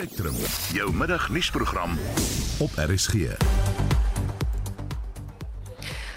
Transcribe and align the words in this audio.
Spectrum, 0.00 0.36
jou 0.72 0.92
middagnuusprogram 0.96 1.90
op 2.58 2.70
RSG. 2.88 3.34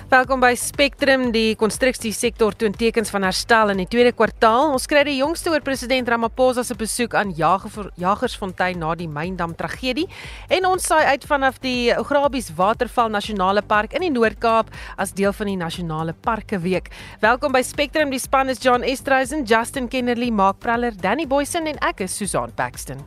Welkom 0.07 0.39
by 0.39 0.53
Spectrum. 0.55 1.25
Die 1.35 1.57
konstruksiesektor 1.59 2.55
toon 2.55 2.71
tekens 2.79 3.09
van 3.11 3.25
herstel 3.27 3.73
in 3.73 3.81
die 3.81 3.87
tweede 3.91 4.13
kwartaal. 4.15 4.69
Ons 4.71 4.87
kry 4.87 5.01
die 5.03 5.17
jongste 5.17 5.51
oor 5.51 5.59
president 5.67 6.07
Ramaphosa 6.07 6.63
se 6.63 6.77
besoek 6.79 7.17
aan 7.19 7.33
Jagersfontein 7.35 8.79
na 8.79 8.93
die 8.95 9.09
Myndam 9.11 9.51
tragedie 9.59 10.07
en 10.47 10.69
ons 10.69 10.87
saai 10.87 11.03
uit 11.11 11.27
vanaf 11.27 11.59
die 11.59 11.91
Ograbies 11.99 12.53
Waterval 12.55 13.11
Nasionale 13.11 13.65
Park 13.67 13.97
in 13.99 14.05
die 14.07 14.13
Noord-Kaap 14.15 14.71
as 14.95 15.11
deel 15.11 15.35
van 15.35 15.51
die 15.51 15.57
Nasionale 15.59 16.15
Parke 16.15 16.61
Week. 16.63 16.87
Welkom 17.19 17.51
by 17.51 17.65
Spectrum. 17.67 18.15
Die 18.15 18.23
span 18.23 18.47
is 18.47 18.63
John 18.63 18.87
Estreisen, 18.87 19.43
Justin 19.43 19.91
Kennerly, 19.91 20.31
Mark 20.31 20.63
Praller, 20.63 20.95
Danny 20.95 21.27
Boysen 21.27 21.67
en 21.67 21.83
ek 21.83 22.07
is 22.07 22.15
Susan 22.15 22.55
Paxton. 22.55 23.03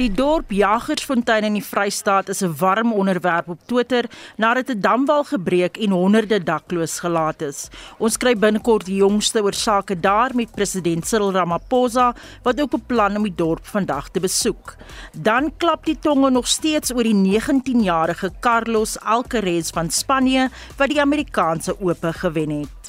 Die 0.00 0.08
dorp 0.08 0.48
Jagersfontein 0.48 1.44
in 1.44 1.58
die 1.58 1.64
Vrystaat 1.64 2.30
is 2.32 2.40
'n 2.40 2.54
warm 2.56 2.92
onderwerp 2.92 3.48
op 3.48 3.60
Twitter 3.66 4.04
nadat 4.36 4.70
'n 4.70 4.80
damwal 4.80 5.24
gebreek 5.24 5.76
en 5.76 5.90
honderde 5.90 6.42
dakloos 6.42 7.00
gelaat 7.00 7.42
is. 7.42 7.68
Ons 7.98 8.16
kry 8.16 8.34
binnekort 8.34 8.86
die 8.86 8.96
jongste 8.96 9.42
oor 9.42 9.52
sake 9.52 10.00
daar 10.00 10.30
met 10.34 10.54
president 10.54 11.06
Cyril 11.06 11.32
Ramaphosa 11.32 12.14
wat 12.42 12.60
ook 12.60 12.70
beplan 12.70 13.16
om 13.16 13.22
die 13.22 13.34
dorp 13.34 13.66
vandag 13.66 14.08
te 14.08 14.20
besoek. 14.20 14.76
Dan 15.12 15.52
klap 15.56 15.84
die 15.84 15.98
tonge 15.98 16.30
nog 16.30 16.48
steeds 16.48 16.92
oor 16.94 17.04
die 17.04 17.14
19-jarige 17.14 18.32
Carlos 18.40 18.98
Alcaraz 19.00 19.70
van 19.70 19.90
Spanje 19.90 20.48
wat 20.76 20.88
die 20.88 21.00
Amerikaanse 21.00 21.76
Ope 21.80 22.12
gewen 22.12 22.50
het. 22.50 22.79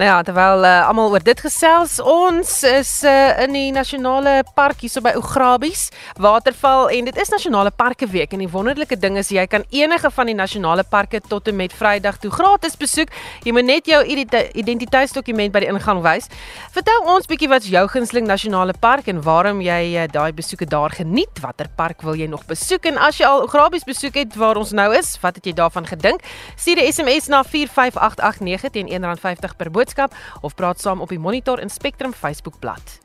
Nou 0.00 0.08
ja, 0.08 0.22
terwyl 0.24 0.62
uh, 0.64 0.86
almal 0.88 1.10
oor 1.12 1.20
dit 1.20 1.40
gesels, 1.44 1.98
ons 2.00 2.50
is 2.64 2.90
uh, 3.04 3.42
in 3.44 3.52
die 3.52 3.66
nasionale 3.68 4.38
park 4.56 4.80
hier 4.80 4.88
so 4.88 5.04
by 5.04 5.10
Ograbies 5.18 5.90
Waterval 6.16 6.88
en 6.96 7.10
dit 7.10 7.18
is 7.20 7.28
nasionale 7.28 7.68
parke 7.68 8.08
week 8.08 8.32
en 8.32 8.40
die 8.40 8.48
wonderlike 8.48 8.96
ding 8.96 9.18
is 9.20 9.28
jy 9.28 9.44
kan 9.52 9.66
enige 9.68 10.08
van 10.16 10.30
die 10.30 10.36
nasionale 10.38 10.86
parke 10.88 11.20
tot 11.20 11.50
en 11.52 11.58
met 11.58 11.74
Vrydag 11.76 12.16
toe 12.22 12.30
gratis 12.32 12.78
besoek. 12.80 13.12
Jy 13.44 13.52
moet 13.52 13.68
net 13.68 13.90
jou 13.92 13.98
identiteitsdokument 14.08 15.52
by 15.52 15.66
die 15.66 15.68
ingang 15.68 16.00
wys. 16.06 16.30
Vertel 16.72 17.04
ons 17.04 17.28
bietjie 17.28 17.50
wat 17.52 17.68
jou 17.68 17.84
gunsteling 17.92 18.24
nasionale 18.24 18.72
park 18.80 19.12
en 19.12 19.20
waarom 19.28 19.60
jy 19.60 19.82
uh, 19.98 20.08
daai 20.08 20.32
besoeke 20.32 20.64
daar 20.64 20.96
geniet. 20.96 21.44
Watter 21.44 21.68
park 21.76 22.00
wil 22.08 22.16
jy 22.16 22.30
nog 22.32 22.48
besoek 22.48 22.88
en 22.88 23.02
as 23.10 23.20
jy 23.20 23.28
al 23.28 23.44
Ograbies 23.50 23.84
besoek 23.84 24.16
het 24.22 24.40
waar 24.40 24.64
ons 24.64 24.72
nou 24.72 24.88
is, 24.96 25.12
wat 25.20 25.36
het 25.36 25.52
jy 25.52 25.56
daarvan 25.60 25.92
gedink? 25.92 26.24
Stuur 26.56 26.80
'n 26.80 26.88
SMS 26.88 27.28
na 27.28 27.44
45889 27.44 28.72
teen 28.72 28.88
R1.50 28.88 29.60
per 29.60 29.68
boodskap 29.68 29.89
boodskap 29.90 30.14
of 30.40 30.54
praat 30.54 30.80
saam 30.80 31.00
op 31.00 31.08
die 31.08 31.18
Monitor 31.18 31.58
en 31.58 31.70
Spectrum 31.70 32.12
Facebookblad. 32.12 32.98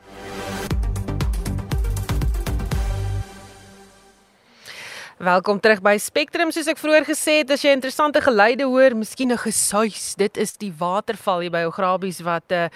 Welkom 5.25 5.59
terug 5.59 5.79
by 5.81 5.95
Spectrum. 5.97 6.51
Soos 6.53 6.67
ek 6.69 6.77
vroeër 6.77 7.05
gesê 7.07 7.39
het, 7.39 7.49
as 7.49 7.63
jy 7.65 7.71
interessante 7.73 8.21
geluide 8.21 8.67
hoor, 8.69 8.93
miskien 8.93 9.31
'n 9.33 9.41
gesuis, 9.41 10.13
dit 10.13 10.37
is 10.37 10.53
die 10.53 10.71
waterval 10.77 11.39
hier 11.41 11.49
by 11.49 11.63
Ograbies 11.65 12.19
wat 12.21 12.45
uh 12.51 12.69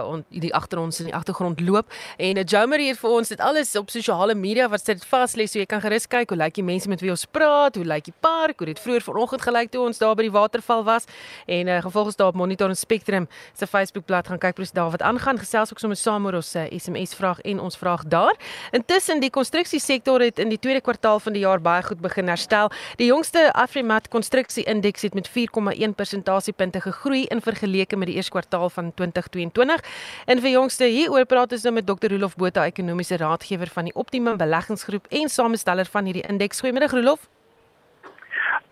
on, 0.00 0.24
die 0.30 0.54
agter 0.54 0.78
ons 0.78 1.00
in 1.00 1.10
die 1.10 1.14
agtergrond 1.14 1.60
loop. 1.60 1.92
En 2.16 2.38
uh, 2.38 2.44
Jomery 2.44 2.86
het 2.88 2.98
vir 2.98 3.10
ons 3.10 3.28
dit 3.28 3.40
alles 3.40 3.76
op 3.76 3.90
sosiale 3.90 4.34
media 4.34 4.68
wat 4.68 4.84
dit 4.86 5.04
vas 5.04 5.34
lê, 5.36 5.46
so 5.46 5.58
jy 5.58 5.66
kan 5.66 5.82
gerus 5.82 6.06
kyk 6.08 6.30
hoe 6.30 6.38
lyk 6.38 6.54
die 6.54 6.64
mense 6.64 6.88
met 6.88 7.00
wie 7.00 7.10
ons 7.10 7.26
praat, 7.26 7.76
hoe 7.76 7.84
lyk 7.84 8.04
die 8.04 8.14
park, 8.20 8.58
hoe 8.58 8.66
dit 8.66 8.80
vroeër 8.80 9.02
vanoggend 9.02 9.42
gelyk 9.42 9.70
toe 9.70 9.84
ons 9.84 9.98
daar 9.98 10.14
by 10.14 10.22
die 10.22 10.32
waterval 10.32 10.84
was. 10.84 11.04
En 11.46 11.68
uh 11.68 11.82
gevolgens 11.82 12.16
daar 12.16 12.28
op 12.28 12.34
Monitor 12.34 12.68
en 12.68 12.76
Spectrum 12.76 13.28
se 13.52 13.66
Facebookblad 13.66 14.28
gaan 14.28 14.38
kyk 14.38 14.54
presies 14.54 14.72
daar 14.72 14.90
wat 14.90 15.02
aangaan. 15.02 15.38
Gesels 15.38 15.70
ook 15.70 15.78
sommer 15.78 15.96
saam 15.96 16.24
oor 16.24 16.40
ons 16.40 16.56
SMS 16.56 17.14
vraag 17.14 17.40
en 17.40 17.60
ons 17.60 17.76
vraag 17.76 18.08
daar. 18.08 18.34
Intussen 18.70 19.20
die 19.20 19.30
konstruksiesektor 19.30 20.20
het 20.20 20.38
in 20.38 20.48
die 20.48 20.58
tweede 20.58 20.80
kwartaal 20.80 21.20
van 21.20 21.32
die 21.32 21.44
jaar 21.44 21.60
baie 21.60 21.81
goed 21.82 22.00
begin 22.00 22.28
herstel. 22.28 22.70
Die 22.96 23.06
jongste 23.06 23.52
Afrimat 23.52 24.08
konstruksie 24.08 24.64
indeks 24.64 25.02
het 25.02 25.14
met 25.14 25.30
4,1 25.30 25.94
persentasiepunte 25.96 26.80
gegroei 26.80 27.24
in 27.24 27.40
vergeleke 27.40 27.96
met 27.96 28.06
die 28.06 28.16
eerste 28.16 28.30
kwartaal 28.30 28.70
van 28.70 28.94
2022. 28.94 29.84
En 30.26 30.40
vir 30.40 30.50
jongste 30.50 30.84
hieroor 30.84 31.26
praat 31.26 31.52
ons 31.52 31.62
nou 31.62 31.74
met 31.74 31.86
Dr. 31.86 32.12
Rolof 32.14 32.36
Botha, 32.36 32.64
ekonomiese 32.64 33.16
raadgewer 33.16 33.68
van 33.68 33.84
die 33.84 33.94
Optimum 33.94 34.36
Beleggingsgroep 34.36 35.06
en 35.10 35.28
samesteller 35.28 35.86
van 35.86 36.04
hierdie 36.04 36.26
indeks. 36.28 36.60
Goeiemiddag 36.60 36.90
Rolof. 36.90 37.28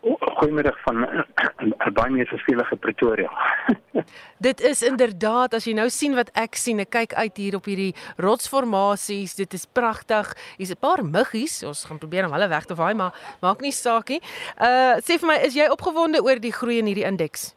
Goeiemiddag 0.00 0.78
van 0.83 1.03
baie 1.99 2.11
meer 2.11 2.27
verskillende 2.27 2.77
Pretoria. 2.77 3.31
dit 4.47 4.62
is 4.65 4.81
inderdaad 4.87 5.55
as 5.59 5.66
jy 5.69 5.75
nou 5.77 5.88
sien 5.93 6.16
wat 6.16 6.31
ek 6.41 6.56
sien, 6.56 6.81
ek 6.81 6.93
kyk 6.94 7.16
uit 7.19 7.41
hier 7.43 7.59
op 7.59 7.69
hierdie 7.69 7.93
rotsformasies, 8.25 9.37
dit 9.37 9.56
is 9.59 9.66
pragtig. 9.69 10.33
Hier's 10.56 10.72
'n 10.72 10.81
paar 10.81 11.05
muggies. 11.05 11.61
Ons 11.69 11.84
gaan 11.84 12.00
probeer 12.00 12.27
om 12.27 12.33
hulle 12.33 12.49
weg 12.49 12.65
te 12.65 12.77
vaai, 12.77 12.94
maar 12.94 13.12
maak 13.44 13.61
nie 13.61 13.75
saak 13.77 14.09
nie. 14.09 14.22
Uh 14.56 14.97
sê 15.05 15.21
vir 15.21 15.28
my, 15.28 15.37
is 15.44 15.55
jy 15.55 15.69
opgewonde 15.69 16.25
oor 16.25 16.41
die 16.41 16.56
groei 16.56 16.81
in 16.81 16.88
hierdie 16.88 17.09
indeks? 17.09 17.53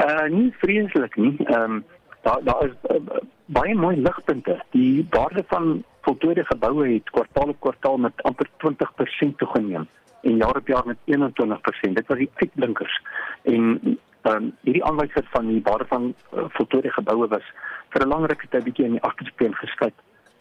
Uh 0.00 0.24
nie 0.32 0.48
vreeslik 0.64 1.16
nie. 1.16 1.36
Ehm 1.44 1.84
um, 1.84 1.84
daar 2.24 2.40
daar 2.44 2.64
is 2.64 2.76
uh, 2.88 3.20
baie 3.52 3.74
mooi 3.74 3.96
ligpunte. 3.96 4.56
Die 4.72 5.06
waarde 5.10 5.44
van 5.52 5.84
voltooide 6.00 6.44
geboue 6.48 6.94
het 6.94 7.10
kwartaal 7.10 7.52
op 7.52 7.60
kwartaal 7.60 7.96
met 8.08 8.22
amper 8.22 8.48
20% 8.64 9.36
toegeneem 9.36 9.88
en 10.22 10.36
jaar 10.36 10.56
op 10.56 10.66
jaar 10.66 10.86
met 10.86 10.96
21%. 11.04 11.92
Dit 11.92 12.06
was 12.06 12.18
die 12.18 12.30
uitblinkers. 12.34 13.02
En 13.42 13.98
ehm 14.22 14.34
um, 14.36 14.56
hierdie 14.60 14.84
aanwysers 14.84 15.26
van 15.30 15.46
die 15.46 15.60
waarde 15.62 15.84
van 15.88 16.14
uh, 16.34 16.44
voltooide 16.48 16.92
geboue 16.92 17.28
was 17.28 17.44
vir 17.88 18.04
'n 18.04 18.08
lang 18.08 18.26
ruk 18.26 18.44
tyd 18.50 18.64
bietjie 18.64 18.84
in 18.84 18.96
die 18.98 19.02
agterspieël 19.02 19.52
geskuif. 19.52 19.92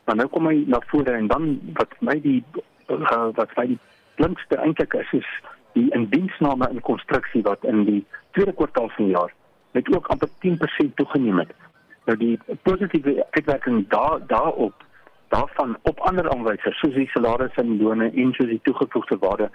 Maar 0.05 0.15
nou 0.15 0.27
kom 0.27 0.47
hy 0.47 0.63
na 0.67 0.81
vore 0.87 1.11
en 1.11 1.27
dan 1.27 1.59
wat 1.73 1.95
my 1.99 2.19
die 2.21 2.43
uh, 2.89 3.29
wat 3.33 3.55
my 3.55 3.65
die 3.67 3.79
blinkste 4.15 4.55
eintlik 4.55 4.93
is 4.93 5.11
is 5.11 5.29
die 5.73 5.87
indiensname 5.93 6.69
in 6.69 6.81
konstruksie 6.81 7.41
wat 7.41 7.63
in 7.63 7.85
die 7.85 8.05
tweede 8.31 8.53
kwartaal 8.53 8.89
van 8.89 9.05
die 9.05 9.13
jaar 9.13 9.33
met 9.71 9.95
ook 9.95 10.07
amper 10.07 10.29
10% 10.45 10.93
toegeneem 10.95 11.37
het. 11.37 11.53
Nou 12.05 12.17
die 12.17 12.39
positiewe 12.61 13.25
uitwerking 13.31 13.87
daar 13.87 14.19
daarop 14.27 14.73
daarvan 15.29 15.77
op 15.81 15.99
ander 16.09 16.29
aanwysers 16.29 16.79
soos 16.79 16.93
die 16.93 17.09
salarisse 17.13 17.61
en 17.61 17.77
lone 17.81 18.11
en 18.11 18.33
soos 18.33 18.49
die 18.49 18.61
toegevoegde 18.63 19.17
waarde 19.21 19.49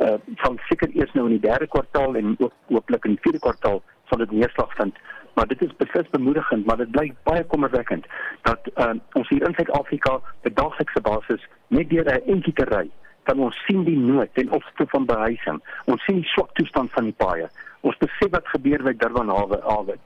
uh, 0.00 0.16
sal 0.42 0.56
seker 0.68 0.90
eers 0.96 1.12
nou 1.12 1.26
in 1.28 1.36
die 1.36 1.46
derde 1.48 1.68
kwartaal 1.74 2.16
en 2.20 2.34
ook 2.38 2.52
hooplik 2.72 3.04
in 3.04 3.16
die 3.16 3.24
vierde 3.26 3.42
kwartaal 3.46 3.82
sal 4.08 4.22
dit 4.24 4.30
neerslag 4.30 4.74
vind. 4.76 4.96
Maar 5.34 5.46
dit 5.46 5.62
is 5.62 5.76
beslis 5.76 6.08
bemoedigend 6.10 6.66
maar 6.66 6.80
dit 6.80 6.90
bly 6.90 7.12
baie 7.28 7.44
kommerwekkend 7.44 8.06
dat 8.48 8.70
uh, 8.74 8.94
ons 9.12 9.28
hier 9.28 9.44
in 9.48 9.54
Suid-Afrika 9.58 10.20
op 10.20 10.54
daaglikse 10.62 11.04
basis 11.10 11.44
net 11.68 11.90
deur 11.90 12.08
'n 12.14 12.24
entjie 12.36 12.56
te 12.56 12.64
ry 12.72 12.88
kan 13.28 13.40
ons 13.44 13.56
sien 13.66 13.84
die 13.84 13.98
nood 13.98 14.30
ten 14.32 14.50
opsigte 14.56 14.86
van 14.88 15.06
behuising. 15.08 15.60
Ons 15.92 16.04
sien 16.06 16.20
die 16.22 16.30
swak 16.32 16.54
toestand 16.56 16.92
van 16.96 17.10
die 17.10 17.16
paaie. 17.24 17.48
Ons 17.86 18.00
besef 18.00 18.30
wat 18.32 18.48
gebeur 18.54 18.82
met 18.82 19.00
Durban 19.02 19.28
hawe 19.28 19.60
hawe. 19.66 19.96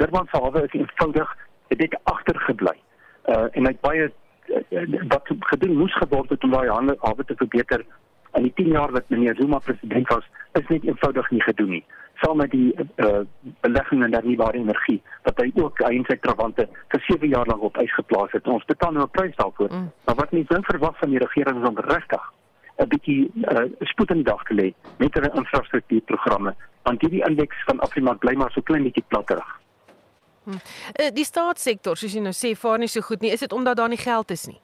Durban 0.00 0.28
se 0.30 0.40
hawe 0.40 0.64
is 0.64 0.76
eenvoudig 0.78 1.36
dit 1.68 1.82
het 1.84 1.98
agtergebly. 2.04 2.76
Uh, 3.28 3.46
en 3.52 3.68
hy 3.68 3.74
baie 3.84 4.08
wat 5.08 5.30
gedoen 5.50 5.76
moes 5.76 5.96
geword 5.96 6.30
het 6.30 6.44
om 6.44 6.50
daai 6.50 6.96
hawe 7.00 7.24
te 7.24 7.36
verbeter 7.36 7.84
in 8.34 8.42
die 8.42 8.52
10 8.54 8.66
jaar 8.76 8.92
wat 8.92 9.08
meneer 9.08 9.36
Zuma 9.38 9.58
president 9.58 10.08
was 10.08 10.26
is 10.52 10.68
net 10.68 10.84
eenvoudig 10.84 11.30
nie 11.30 11.42
gedoen 11.42 11.70
nie 11.70 11.84
saam 12.22 12.36
met 12.36 12.50
die 12.50 12.74
uh, 12.96 13.22
belegging 13.60 14.04
in 14.04 14.14
hernubare 14.14 14.58
energie 14.58 15.00
wat 15.22 15.40
hy 15.42 15.50
ook 15.62 15.82
sy 16.08 16.16
trawante 16.20 16.68
vir 16.88 17.04
7 17.08 17.28
jaar 17.28 17.46
lank 17.46 17.62
op 17.62 17.78
ys 17.82 17.94
geplaas 17.94 18.32
het 18.32 18.46
ons 18.46 18.64
betaal 18.64 18.92
nou 18.92 19.04
'n 19.04 19.16
prys 19.18 19.36
daarvoor 19.36 19.72
mm. 19.72 19.90
maar 20.04 20.14
wat 20.22 20.32
mense 20.32 20.54
dink 20.54 20.66
verwag 20.66 20.98
van 20.98 21.10
die 21.10 21.24
regering 21.26 21.62
is 21.62 21.68
om 21.68 21.78
regtig 21.78 22.32
'n 22.78 22.88
bietjie 22.88 23.30
uh, 23.50 23.66
spoed 23.80 24.10
in 24.10 24.22
die 24.22 24.30
dag 24.30 24.42
te 24.44 24.54
lê 24.54 24.72
met 24.98 25.14
hulle 25.14 25.34
infrastruktuurprogramme 25.34 26.54
want 26.82 27.00
hierdie 27.00 27.24
indeks 27.28 27.64
van 27.64 27.80
Afrimark 27.80 28.18
bly 28.18 28.34
maar 28.34 28.50
so 28.52 28.60
klein 28.60 28.82
bietjie 28.82 29.04
platterig. 29.08 29.46
Eh, 29.46 29.63
die 31.14 31.24
staatssektor, 31.24 31.96
soos 31.96 32.14
jy 32.14 32.20
nou 32.20 32.34
sê, 32.36 32.54
vaar 32.56 32.78
nie 32.78 32.88
so 32.88 33.00
goed 33.00 33.22
nie. 33.22 33.32
Is 33.32 33.40
dit 33.40 33.52
omdat 33.52 33.76
daar 33.76 33.88
nie 33.88 34.00
geld 34.00 34.30
is 34.30 34.46
nie? 34.46 34.60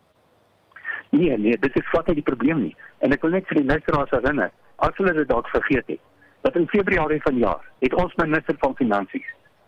Nee, 1.10 1.36
nee, 1.38 1.58
dit 1.58 1.76
is 1.76 1.90
wat 1.92 2.06
nie 2.06 2.20
die 2.20 2.26
probleem 2.26 2.62
nie. 2.62 2.76
En 2.98 3.12
ek 3.12 3.22
wil 3.22 3.34
net 3.34 3.48
vir 3.50 3.60
die 3.62 3.66
luisteraars 3.66 4.12
herinner, 4.14 4.52
as 4.78 4.96
hulle 5.00 5.14
dit 5.16 5.28
dalk 5.28 5.48
vergeet 5.50 5.88
het, 5.90 6.00
dat 6.46 6.56
in 6.56 6.68
Februarie 6.68 7.20
vanjaar 7.22 7.64
het 7.84 7.94
ons 7.94 8.14
minister 8.20 8.56
van 8.62 8.76
finansies 8.76 9.26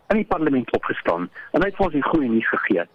in 0.09 0.21
die 0.21 0.29
parlement 0.29 0.71
opgestaan 0.73 1.29
en 1.51 1.61
hy 1.61 1.69
het 1.69 1.77
vir 1.77 1.85
ons 1.87 1.95
die 1.95 2.05
goeie 2.05 2.29
nuus 2.29 2.49
gegee. 2.49 2.85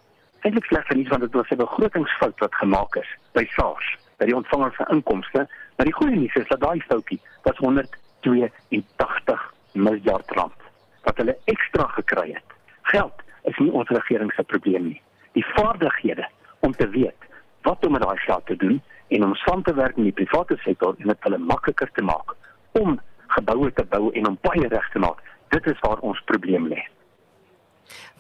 Eintlik 0.47 0.67
slegs 0.71 0.95
nie 0.95 1.07
want 1.11 1.27
dit 1.27 1.39
was 1.39 1.51
'n 1.51 1.63
begrotingsfout 1.63 2.39
wat 2.41 2.55
gemaak 2.55 2.97
is 2.97 3.11
by 3.35 3.45
SARS, 3.55 3.87
by 4.19 4.27
die 4.27 4.37
ontvanger 4.37 4.73
van 4.75 4.93
inkomste, 4.97 5.47
maar 5.77 5.87
die 5.87 5.99
goeie 6.01 6.17
nuus 6.17 6.35
is 6.35 6.49
dat 6.49 6.61
daai 6.61 6.81
foutjie 6.89 7.21
was 7.43 7.57
182 7.57 9.53
miljard 9.73 10.31
rand 10.31 10.61
wat 11.03 11.17
hulle 11.17 11.37
ekstra 11.45 11.87
gekry 11.87 12.33
het 12.33 12.58
Geld 12.93 13.25
is 13.51 13.59
nie 13.63 13.73
ons 13.73 13.91
regering 13.93 14.33
se 14.35 14.45
probleem 14.53 14.91
nie. 14.93 15.01
Die 15.37 15.45
vaardighede 15.55 16.27
om 16.67 16.75
te 16.77 16.89
weet 16.95 17.29
wat 17.67 17.85
om 17.87 17.93
met 17.93 18.03
daai 18.03 18.19
geld 18.25 18.47
te 18.47 18.57
doen 18.57 18.81
en 19.09 19.25
om 19.25 19.35
saam 19.35 19.63
te 19.63 19.75
werk 19.75 19.97
met 19.97 20.11
die 20.11 20.25
private 20.25 20.57
sektor 20.65 20.95
en 20.99 21.13
dit 21.13 21.27
hulle 21.27 21.39
makliker 21.39 21.91
te 21.95 22.05
maak 22.05 22.35
om 22.81 22.99
geboue 23.35 23.73
te 23.73 23.85
bou 23.85 24.11
en 24.13 24.29
om 24.31 24.39
baie 24.41 24.69
reg 24.69 24.91
te 24.93 25.03
maak. 25.03 25.21
Dit 25.53 25.67
is 25.67 25.81
waar 25.85 26.01
ons 26.05 26.21
probleem 26.25 26.69
lê. 26.69 26.81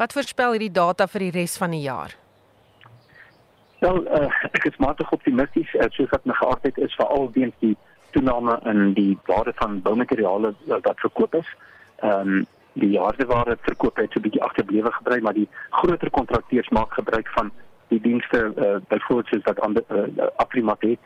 Wat 0.00 0.12
voorspel 0.12 0.56
hierdie 0.56 0.72
data 0.72 1.06
vir 1.06 1.28
die 1.28 1.34
res 1.40 1.56
van 1.60 1.74
die 1.76 1.84
jaar? 1.84 2.14
Wel, 3.78 4.00
uh, 4.10 4.28
ek 4.50 4.64
is 4.70 4.78
matig 4.82 5.10
optimisties 5.14 5.70
uh, 5.78 5.86
soos 5.94 6.10
wat 6.10 6.24
my 6.26 6.34
geaardheid 6.38 6.78
is 6.82 6.96
veral 6.98 7.28
weens 7.36 7.54
die 7.62 7.76
toename 8.16 8.56
in 8.70 8.94
die 8.96 9.12
waarde 9.28 9.52
van 9.60 9.80
boumateriale 9.84 10.54
uh, 10.54 10.78
wat 10.82 11.04
verkoop 11.04 11.40
is. 11.42 11.50
Ehm 12.02 12.38
um, 12.38 12.46
die 12.80 12.98
hardeware 12.98 13.56
verkoop 13.60 13.96
het 13.96 14.12
so 14.12 14.20
'n 14.20 14.22
bietjie 14.22 14.42
agterblewe 14.42 14.92
gebly, 14.92 15.20
maar 15.20 15.34
die 15.34 15.48
groter 15.70 16.10
kontrakteurs 16.10 16.68
maak 16.68 16.92
gebruik 16.92 17.28
van 17.28 17.50
die 17.88 18.00
dienste 18.00 18.52
uh, 18.56 18.76
byvoorbeeld 18.88 19.26
soos 19.26 19.42
wat 19.42 19.60
ander 19.60 19.82
uh, 19.88 20.26
Afrimat 20.36 20.80
het. 20.80 20.98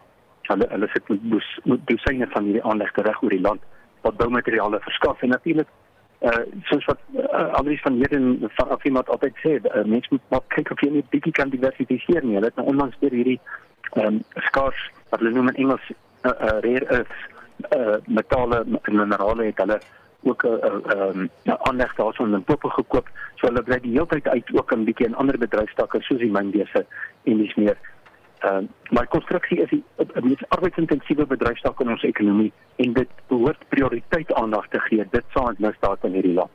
Hulle 0.43 0.67
hulle 0.69 0.89
sit 0.93 1.09
met 1.09 1.23
moet 1.65 1.87
dosyne 1.87 2.27
van 2.31 2.45
hierdie 2.45 2.65
aanlegte 2.65 3.03
reg 3.03 3.23
oor 3.23 3.31
die 3.31 3.41
land 3.41 3.61
wat 4.03 4.17
boumateriale 4.17 4.81
verskaf 4.81 5.23
en 5.23 5.29
natuurlik 5.29 5.69
uh 6.21 6.43
soos 6.63 6.85
wat 6.85 6.99
uh, 7.15 7.53
Andries 7.53 7.81
van 7.83 7.93
hier 7.93 8.13
in 8.13 8.49
van 8.55 8.69
Afrimat 8.69 9.09
altyd 9.09 9.35
sê, 9.43 9.59
uh, 9.59 9.85
mense 9.85 10.09
moet 10.11 10.23
maar 10.29 10.43
kyk 10.49 10.71
of 10.71 10.81
jy 10.81 10.91
net 10.91 11.09
bietjie 11.11 11.33
kan 11.33 11.51
diversifiseer 11.51 12.23
nie. 12.23 12.35
Hulle 12.35 12.51
het 12.51 12.57
nou 12.57 12.67
onlangs 12.67 12.99
weer 13.01 13.11
hierdie 13.11 13.41
um, 13.95 14.23
skaars 14.35 14.91
wat 15.11 15.21
hulle 15.21 15.35
noem 15.35 15.49
in 15.49 15.59
Engels 15.65 15.89
uh, 15.91 16.31
uh, 16.31 16.59
rare 16.67 16.87
earths 16.87 17.25
uh, 17.71 17.97
metale 18.07 18.63
en 18.83 18.97
minerale 18.97 19.49
het 19.51 19.59
hulle 19.65 19.81
ook 20.23 20.45
'n 20.45 20.91
um, 20.97 21.31
aanleg 21.45 21.95
daarson 21.95 22.35
in 22.35 22.45
Popo 22.45 22.69
gekoop. 22.69 23.09
So 23.35 23.47
hulle 23.47 23.63
bly 23.63 23.81
die 23.81 23.93
hele 23.93 24.07
tyd 24.07 24.29
uit 24.29 24.53
ook 24.53 24.73
'n 24.73 24.85
bietjie 24.85 25.07
in 25.07 25.15
ander 25.15 25.39
bedryfstakke 25.39 26.01
soos 26.01 26.19
die 26.19 26.31
mynbese 26.31 26.87
en 27.25 27.39
dis 27.39 27.55
meer. 27.55 27.77
Ehm 28.39 28.63
uh, 28.63 28.69
maar 28.91 29.07
konstruksie 29.07 29.61
is 29.63 29.71
'n 29.71 30.27
mees 30.27 30.49
arbeidsintensiewe 30.49 31.27
bedryfstak 31.27 31.81
in 31.81 31.91
ons 31.91 32.03
ekonomie 32.03 32.53
en 32.77 32.93
dit 32.93 33.09
behoort 33.29 33.69
prioriteit 33.69 34.33
aandag 34.35 34.69
te 34.69 34.81
gee. 34.81 35.07
Dit 35.11 35.25
sal 35.33 35.47
ons 35.47 35.59
misdaad 35.59 36.05
in 36.05 36.13
hierdie 36.13 36.35
land. 36.35 36.51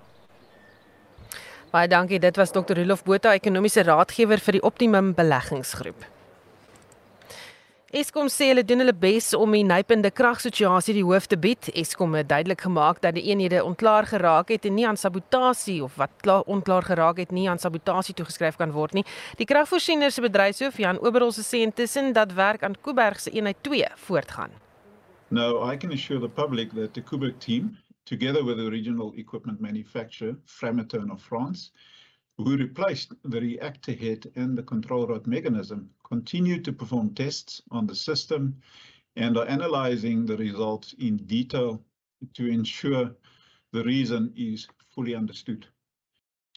Baie 1.71 1.87
dankie. 1.87 2.19
Dit 2.19 2.35
was 2.35 2.51
Dr. 2.51 2.73
Rolof 2.73 3.03
Botha, 3.03 3.33
ekonomiese 3.33 3.83
raadgewer 3.83 4.39
vir 4.39 4.51
die 4.51 4.61
Optimum 4.61 5.13
Beleggingsgroep. 5.13 6.16
Eskom 7.95 8.27
sê 8.27 8.49
hulle 8.49 8.65
doen 8.67 8.81
hulle 8.83 8.91
bes 8.91 9.29
om 9.31 9.53
die 9.55 9.63
nypende 9.63 10.09
kragsituasie 10.11 10.91
die 10.97 11.05
hoof 11.07 11.29
te 11.31 11.37
bied. 11.39 11.69
Eskom 11.71 12.17
het 12.19 12.27
duidelik 12.27 12.65
gemaak 12.65 12.97
dat 12.99 13.15
die 13.15 13.23
eenhede 13.31 13.61
ontklaar 13.63 14.03
geraak 14.09 14.51
het 14.51 14.65
en 14.67 14.75
nie 14.75 14.83
aan 14.83 14.99
sabotasie 14.99 15.77
of 15.85 15.95
wat 15.95 16.11
klaar 16.19 16.43
ontklaar 16.51 16.83
geraak 16.83 17.21
het 17.23 17.31
nie 17.31 17.45
aan 17.47 17.63
sabotasie 17.63 18.11
toegeskryf 18.19 18.59
kan 18.59 18.75
word 18.75 18.91
nie. 18.91 19.05
Die 19.39 19.47
kragvoorsiener 19.47 20.11
se 20.11 20.21
bedryfshoof 20.21 20.81
Jan 20.83 20.99
Oberhol 20.99 21.31
se 21.31 21.47
sê 21.47 21.63
intussen 21.63 22.11
dat 22.11 22.35
werk 22.35 22.67
aan 22.67 22.75
Kuiberg 22.75 23.23
se 23.23 23.31
eenheid 23.31 23.63
2 23.63 23.87
voortgaan. 23.95 24.51
No, 25.29 25.63
I 25.63 25.77
can 25.77 25.93
assure 25.93 26.19
the 26.19 26.27
public 26.27 26.75
that 26.75 26.93
the 26.93 27.01
Kuiberg 27.01 27.39
team 27.39 27.77
together 28.03 28.43
with 28.43 28.57
the 28.57 28.67
regional 28.67 29.13
equipment 29.15 29.61
manufacturer 29.61 30.35
Framatome 30.43 31.13
of 31.13 31.23
France 31.23 31.71
who 32.37 32.55
replaced 32.55 33.13
the 33.23 33.41
reactor 33.41 33.93
head 33.93 34.31
and 34.35 34.57
the 34.57 34.63
control 34.63 35.07
rod 35.07 35.25
mechanism, 35.25 35.89
continue 36.03 36.61
to 36.61 36.71
perform 36.71 37.13
tests 37.13 37.61
on 37.71 37.87
the 37.87 37.95
system 37.95 38.55
and 39.15 39.37
are 39.37 39.47
analyzing 39.47 40.25
the 40.25 40.37
results 40.37 40.93
in 40.99 41.17
detail 41.17 41.83
to 42.33 42.47
ensure 42.47 43.11
the 43.73 43.83
reason 43.83 44.31
is 44.35 44.67
fully 44.93 45.15
understood. 45.15 45.65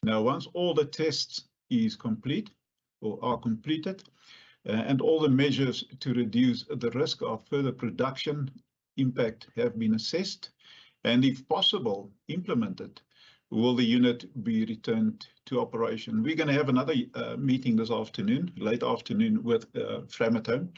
Now, 0.03 0.21
once 0.21 0.47
all 0.53 0.73
the 0.73 0.85
tests 0.85 1.45
is 1.69 1.95
complete 1.95 2.51
or 3.01 3.17
are 3.23 3.37
completed, 3.37 4.03
uh, 4.67 4.73
and 4.73 5.01
all 5.01 5.19
the 5.19 5.29
measures 5.29 5.83
to 5.99 6.13
reduce 6.13 6.65
the 6.65 6.91
risk 6.91 7.23
of 7.23 7.47
further 7.47 7.71
production 7.71 8.51
impact 8.97 9.47
have 9.55 9.79
been 9.79 9.95
assessed, 9.95 10.51
and 11.03 11.25
if 11.25 11.47
possible, 11.47 12.11
implemented, 12.27 13.01
will 13.51 13.75
the 13.75 13.83
unit 13.83 14.25
be 14.43 14.65
returned 14.65 15.27
to 15.45 15.59
operation? 15.59 16.23
We're 16.23 16.35
going 16.35 16.47
to 16.47 16.53
have 16.53 16.69
another 16.69 16.95
uh, 17.13 17.35
meeting 17.37 17.75
this 17.75 17.91
afternoon, 17.91 18.51
late 18.57 18.81
afternoon, 18.81 19.43
with 19.43 19.65
uh, 19.75 20.01
Framatome, 20.07 20.69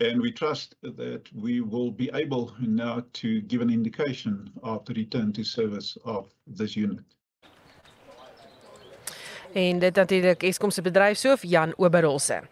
and 0.00 0.20
we 0.20 0.30
trust 0.30 0.76
that 0.82 1.24
we 1.34 1.60
will 1.60 1.90
be 1.90 2.08
able 2.14 2.54
now 2.60 3.04
to 3.14 3.40
give 3.42 3.60
an 3.60 3.70
indication 3.70 4.48
of 4.62 4.84
the 4.84 4.94
return 4.94 5.32
to 5.32 5.42
service 5.42 5.98
of 6.04 6.32
this 6.46 6.76
unit. 6.76 7.04
En 9.52 9.78
dit 9.78 9.94
natuurlik 9.94 10.42
Eskom 10.42 10.70
se 10.70 10.82
bedryfshoof 10.82 11.42
Jan 11.42 11.72
Oberholse. 11.76 12.42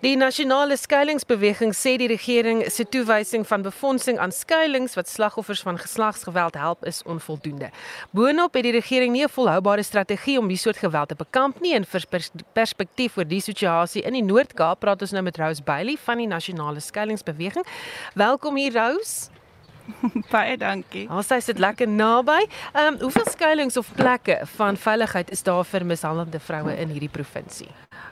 Die 0.00 0.16
nasionale 0.16 0.76
skuilingsbeweging 0.80 1.74
sê 1.76 1.96
die 2.00 2.08
regering 2.08 2.62
se 2.72 2.86
toewysing 2.88 3.44
van 3.46 3.62
befondsing 3.62 4.18
aan 4.18 4.32
skuilings 4.32 4.94
wat 4.96 5.08
slagoffers 5.08 5.60
van 5.60 5.78
geslagsgeweld 5.78 6.56
help 6.56 6.86
is 6.88 7.02
onvoldoende. 7.02 7.68
Boonop 8.16 8.54
het 8.56 8.64
die 8.64 8.72
regering 8.72 9.12
nie 9.12 9.24
'n 9.24 9.28
volhoubare 9.28 9.82
strategie 9.82 10.38
om 10.38 10.48
die 10.48 10.56
soort 10.56 10.76
geweld 10.76 11.08
te 11.08 11.14
bekamp 11.14 11.60
nie 11.60 11.74
en 11.74 11.84
vir 11.84 12.04
perspektief 12.52 13.16
oor 13.16 13.28
die 13.28 13.40
situasie 13.40 14.02
in 14.02 14.12
die 14.12 14.24
Noord-Kaap 14.24 14.80
praat 14.80 15.02
ons 15.02 15.12
nou 15.12 15.22
met 15.22 15.36
Rose 15.36 15.62
Bailey 15.62 15.96
van 16.04 16.18
die 16.18 16.26
nasionale 16.26 16.80
skuilingsbeweging. 16.80 17.64
Welkom 18.14 18.56
hier 18.56 18.72
Rose. 18.72 19.39
Baie 20.32 20.56
dankie. 20.60 21.06
Ons 21.10 21.30
sê 21.30 21.40
dit 21.44 21.58
lekker 21.58 21.88
naby. 21.88 22.40
Ehm 22.72 22.94
um, 22.94 22.98
hoeveel 23.04 23.28
skuilings 23.30 23.76
of 23.76 23.90
plekke 23.96 24.40
van 24.56 24.76
veiligheid 24.76 25.30
is 25.30 25.42
daar 25.42 25.64
vir 25.64 25.86
mishandelde 25.86 26.40
vroue 26.40 26.76
in 26.76 26.92
hierdie 26.94 27.12
provinsie? 27.12 27.68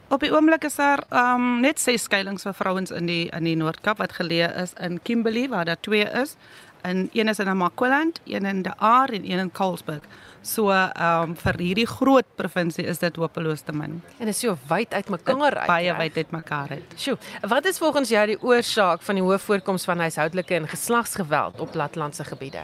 Op 0.08 0.22
die 0.24 0.32
oomblik 0.32 0.64
is 0.64 0.78
daar 0.80 1.04
ehm 1.08 1.34
um, 1.34 1.60
net 1.60 1.80
6 1.80 2.08
skuilings 2.08 2.46
vir 2.48 2.54
vrouens 2.54 2.90
in 2.90 3.06
die 3.06 3.28
in 3.28 3.44
die 3.44 3.56
Noord-Kaap 3.56 3.98
wat 3.98 4.16
geleë 4.20 4.52
is 4.62 4.72
in 4.80 5.00
Kimberley 5.02 5.48
waar 5.48 5.64
daar 5.64 5.80
2 5.80 6.08
is. 6.22 6.36
En 6.80 7.10
een 7.12 7.28
is 7.28 7.38
in 7.38 7.46
Namakwaland, 7.46 8.20
een 8.24 8.44
in 8.44 8.62
De 8.62 8.76
Aar 8.76 9.08
en 9.08 9.30
een 9.30 9.38
in 9.38 9.52
Colesburg. 9.52 10.02
So 10.40 10.70
ehm 10.70 11.22
um, 11.22 11.34
vir 11.36 11.58
hierdie 11.58 11.86
groot 11.86 12.26
provinsie 12.38 12.84
is 12.86 12.98
dit 12.98 13.16
hopeloos 13.16 13.60
te 13.60 13.72
min. 13.72 13.98
En 14.18 14.26
dit 14.26 14.34
is 14.34 14.38
so 14.38 14.56
wyd 14.68 14.94
uitmekaar 14.94 15.56
uit. 15.56 15.66
Baie 15.66 15.94
wyd 15.98 16.16
uitmekaar 16.16 16.70
uit. 16.70 16.94
Sjoe, 16.96 17.18
wat 17.48 17.66
is 17.66 17.78
volgens 17.78 18.08
jou 18.08 18.26
die 18.26 18.38
oorsaak 18.42 19.02
van 19.02 19.18
die 19.18 19.24
hoë 19.24 19.38
voorkoms 19.38 19.84
van 19.84 19.98
huishoudelike 19.98 20.54
en 20.54 20.68
geslagsgeweld 20.68 21.60
op 21.60 21.72
plattelandse 21.72 22.24
gebiede? 22.24 22.62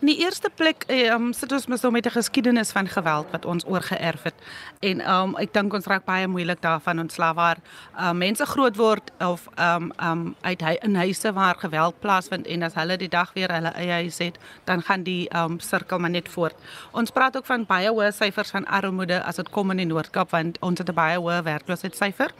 In 0.00 0.10
die 0.10 0.18
eerste 0.18 0.50
plek 0.50 0.84
um, 0.90 1.30
sit 1.32 1.52
ons 1.54 1.66
mos 1.70 1.82
nou 1.84 1.90
met 1.92 2.06
'n 2.06 2.10
geskiedenis 2.10 2.72
van 2.72 2.88
geweld 2.88 3.30
wat 3.30 3.44
ons 3.44 3.64
oorgeerf 3.64 4.22
het. 4.22 4.34
En 4.80 5.00
um, 5.10 5.36
ek 5.36 5.52
dink 5.52 5.72
ons 5.72 5.86
raak 5.86 6.04
baie 6.04 6.26
moeilik 6.26 6.60
daarvan 6.60 6.98
ontslaaf 6.98 7.34
waar 7.34 7.58
um, 8.00 8.18
mense 8.18 8.46
groot 8.46 8.76
word 8.76 9.10
of 9.18 9.48
um, 9.58 9.92
um, 10.02 10.34
uit 10.40 10.60
hy, 10.60 10.76
in 10.82 10.94
huise 10.94 11.32
waar 11.32 11.54
geweld 11.54 12.00
plaasvind 12.00 12.46
en 12.46 12.62
as 12.62 12.74
hulle 12.74 12.96
die 12.96 13.08
dag 13.08 13.32
weer 13.32 13.52
hulle 13.52 13.72
eie 13.74 13.92
huis 13.92 14.18
het, 14.18 14.38
dan 14.64 14.82
gaan 14.82 15.02
die 15.02 15.28
um, 15.36 15.60
sirkel 15.60 15.98
maar 15.98 16.10
net 16.10 16.28
voort. 16.28 16.56
Ons 16.92 17.10
praat 17.10 17.36
ook 17.36 17.46
van 17.46 17.66
baie 17.66 17.88
hoë 17.88 18.12
syfers 18.12 18.50
van 18.50 18.66
armoede 18.66 19.22
as 19.22 19.36
dit 19.36 19.48
kom 19.50 19.70
in 19.70 19.76
die 19.76 19.86
Noord-Kaap 19.86 20.30
want 20.30 20.58
ons 20.60 20.78
het 20.78 20.88
'n 20.88 20.94
baie 20.94 21.18
hoë 21.18 21.42
werkloosheidssyfer. 21.42 22.30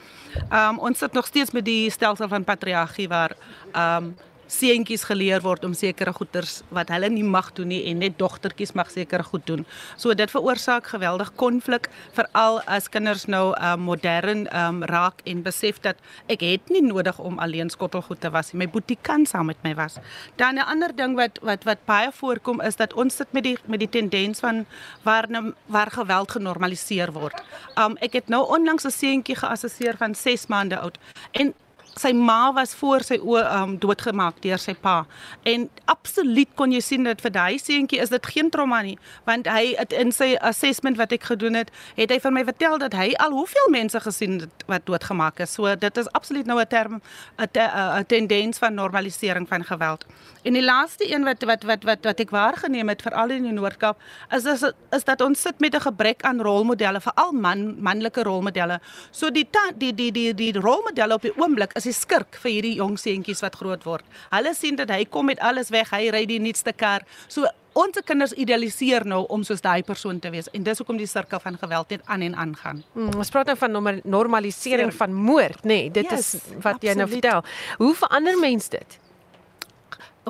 Um, 0.53 0.79
ons 0.79 0.99
sit 0.99 1.13
nog 1.13 1.27
steeds 1.27 1.51
met 1.51 1.65
die 1.65 1.91
stelsel 1.91 2.29
van 2.29 2.45
patriargie 2.45 3.09
waar 3.09 3.37
um, 3.73 4.17
seentjies 4.47 5.05
geleer 5.09 5.43
word 5.45 5.65
om 5.65 5.75
sekere 5.75 6.13
goeders 6.13 6.63
wat 6.75 6.91
hulle 6.93 7.09
nie 7.13 7.25
mag 7.25 7.53
doen 7.57 7.69
nie 7.69 7.83
en 7.91 7.99
net 7.99 8.19
dogtertjies 8.19 8.75
mag 8.75 8.91
sekere 8.93 9.25
goed 9.25 9.47
doen. 9.47 9.65
So 9.97 10.15
dit 10.15 10.31
veroorsaak 10.31 10.87
geweldig 10.93 11.33
konflik 11.41 11.89
veral 12.17 12.61
as 12.67 12.89
kinders 12.89 13.27
nou 13.27 13.53
um, 13.57 13.81
modern 13.89 14.47
um, 14.55 14.83
raak 14.91 15.23
en 15.25 15.43
besef 15.43 15.81
dat 15.85 15.97
ek 16.29 16.45
het 16.45 16.73
nie 16.73 16.83
nodig 16.85 17.19
om 17.19 17.39
alleen 17.39 17.71
skottelgoed 17.71 18.21
te 18.21 18.31
was 18.31 18.53
nie. 18.53 18.65
My 18.65 18.69
boetie 18.71 18.99
kan 19.01 19.27
saam 19.27 19.51
met 19.53 19.61
my 19.65 19.75
was. 19.75 19.99
Dan 20.37 20.55
'n 20.59 20.67
ander 20.67 20.95
ding 20.97 21.17
wat 21.17 21.39
wat 21.43 21.65
wat 21.65 21.85
baie 21.85 22.13
voorkom 22.13 22.61
is 22.61 22.77
dat 22.77 22.93
ons 22.95 23.17
sit 23.17 23.33
met 23.33 23.45
die 23.45 23.59
met 23.67 23.81
die 23.81 23.89
tendens 23.89 24.41
van 24.41 24.67
waar 25.03 25.27
nou, 25.29 25.55
waar 25.67 25.91
geweld 25.91 26.31
genormaliseer 26.31 27.13
word. 27.13 27.43
Um 27.77 27.97
ek 28.01 28.13
het 28.13 28.29
nou 28.29 28.47
onlangs 28.49 28.85
'n 28.85 28.91
seentjie 28.91 29.37
geassesseer 29.37 29.97
van 29.97 30.15
6 30.15 30.47
maande 30.47 30.79
oud 30.79 30.99
en 31.33 31.55
sy 32.01 32.13
ma 32.13 32.53
was 32.53 32.75
voor 32.75 33.05
sy 33.07 33.19
oë 33.23 33.45
um, 33.63 33.77
doodgemaak 33.79 34.41
deur 34.43 34.59
sy 34.59 34.75
pa. 34.75 35.05
En 35.43 35.69
absoluut 35.91 36.49
kon 36.55 36.73
jy 36.73 36.81
sien 36.81 37.05
dat 37.05 37.21
vir 37.25 37.35
daai 37.35 37.59
seentjie 37.59 38.01
is 38.01 38.13
dit 38.13 38.27
geen 38.27 38.51
trauma 38.51 38.83
nie, 38.83 38.97
want 39.25 39.49
hy 39.51 39.75
het 39.79 39.93
in 39.93 40.13
sy 40.13 40.35
assessment 40.41 40.99
wat 41.01 41.13
ek 41.13 41.29
gedoen 41.31 41.55
het, 41.55 41.71
het 41.97 42.11
hy 42.11 42.19
vir 42.21 42.35
my 42.35 42.45
vertel 42.45 42.79
dat 42.79 42.97
hy 42.99 43.13
al 43.23 43.31
hoeveel 43.37 43.71
mense 43.71 44.01
gesien 44.01 44.41
het 44.41 44.67
wat 44.71 44.87
doodgemaak 44.87 45.41
is. 45.45 45.55
So 45.55 45.75
dit 45.77 46.03
is 46.03 46.11
absoluut 46.13 46.47
nou 46.47 46.61
'n 46.61 46.67
term 46.67 47.01
'n 47.39 47.49
te, 47.53 48.05
tendens 48.07 48.59
van 48.59 48.75
normalisering 48.75 49.49
van 49.49 49.65
geweld. 49.65 50.05
En 50.43 50.53
die 50.53 50.65
laaste 50.65 51.07
een 51.09 51.25
wat 51.25 51.43
wat 51.45 51.63
wat 51.63 51.85
wat 51.85 52.05
wat 52.05 52.21
ek 52.21 52.31
waargeneem 52.31 52.89
het 52.89 53.03
veral 53.03 53.31
in 53.31 53.43
die 53.43 53.53
Noord-Kaap 53.53 54.01
is, 54.31 54.45
is 54.45 54.63
is 54.93 55.05
dat 55.05 55.21
ons 55.21 55.41
sit 55.41 55.61
met 55.61 55.75
'n 55.75 55.81
gebrek 55.81 56.23
aan 56.23 56.41
rolmodelle, 56.41 57.01
veral 57.01 57.33
man 57.33 57.77
manlike 57.81 58.23
rolmodelle. 58.23 58.81
So 59.11 59.31
die 59.31 59.49
die 59.77 59.95
die 59.95 60.13
die 60.13 60.35
die 60.35 60.53
rolmodelle 60.53 61.15
op 61.15 61.23
die 61.23 61.37
oomblik 61.37 61.73
is 61.73 61.84
die 61.85 61.95
skurk 61.97 62.39
vir 62.43 62.51
hierdie 62.51 62.77
jong 62.79 62.97
seentjies 63.01 63.43
wat 63.45 63.57
groot 63.61 63.85
word. 63.85 64.07
Hulle 64.33 64.55
sien 64.55 64.77
dat 64.77 64.91
hy 64.91 65.05
kom 65.05 65.27
met 65.27 65.41
alles 65.41 65.71
weg, 65.75 65.93
hy 65.95 66.11
ry 66.15 66.25
die 66.27 66.41
nuutste 66.43 66.73
kar. 66.73 67.05
So 67.29 67.49
ons 67.75 67.99
kinders 68.07 68.33
idealiseer 68.39 69.05
nou 69.05 69.25
om 69.35 69.43
soos 69.43 69.63
daai 69.65 69.83
persoon 69.83 70.21
te 70.23 70.31
wees 70.31 70.49
en 70.55 70.63
dis 70.63 70.79
hoekom 70.79 70.99
die 71.01 71.09
sirkel 71.11 71.41
van 71.43 71.59
geweld 71.59 71.91
net 71.91 72.03
aan 72.07 72.23
en 72.23 72.37
aan 72.39 72.53
gaan. 72.57 72.83
Hmm, 72.95 73.15
ons 73.19 73.31
praat 73.35 73.51
nou 73.51 73.57
van 73.59 74.01
normalisering 74.05 74.93
Seer. 74.93 74.99
van 74.99 75.15
moord, 75.15 75.65
nê? 75.65 75.67
Nee, 75.67 75.91
dit 75.91 76.11
yes, 76.11 76.35
is 76.35 76.45
wat 76.63 76.77
absoluut. 76.77 76.85
jy 76.91 76.95
nou 77.01 77.09
vertel. 77.11 77.43
Hoe 77.79 77.95
verander 77.95 78.39
mens 78.39 78.69
dit? 78.69 78.99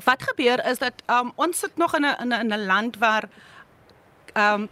Wat 0.04 0.22
gebeur 0.30 0.64
is 0.66 0.80
dat 0.80 1.04
um, 1.10 1.32
ons 1.36 1.58
sit 1.58 1.76
nog 1.76 1.94
in 1.94 2.06
'n 2.06 2.32
in 2.32 2.52
'n 2.52 2.66
land 2.66 2.96
waar 2.98 3.28
um 4.34 4.68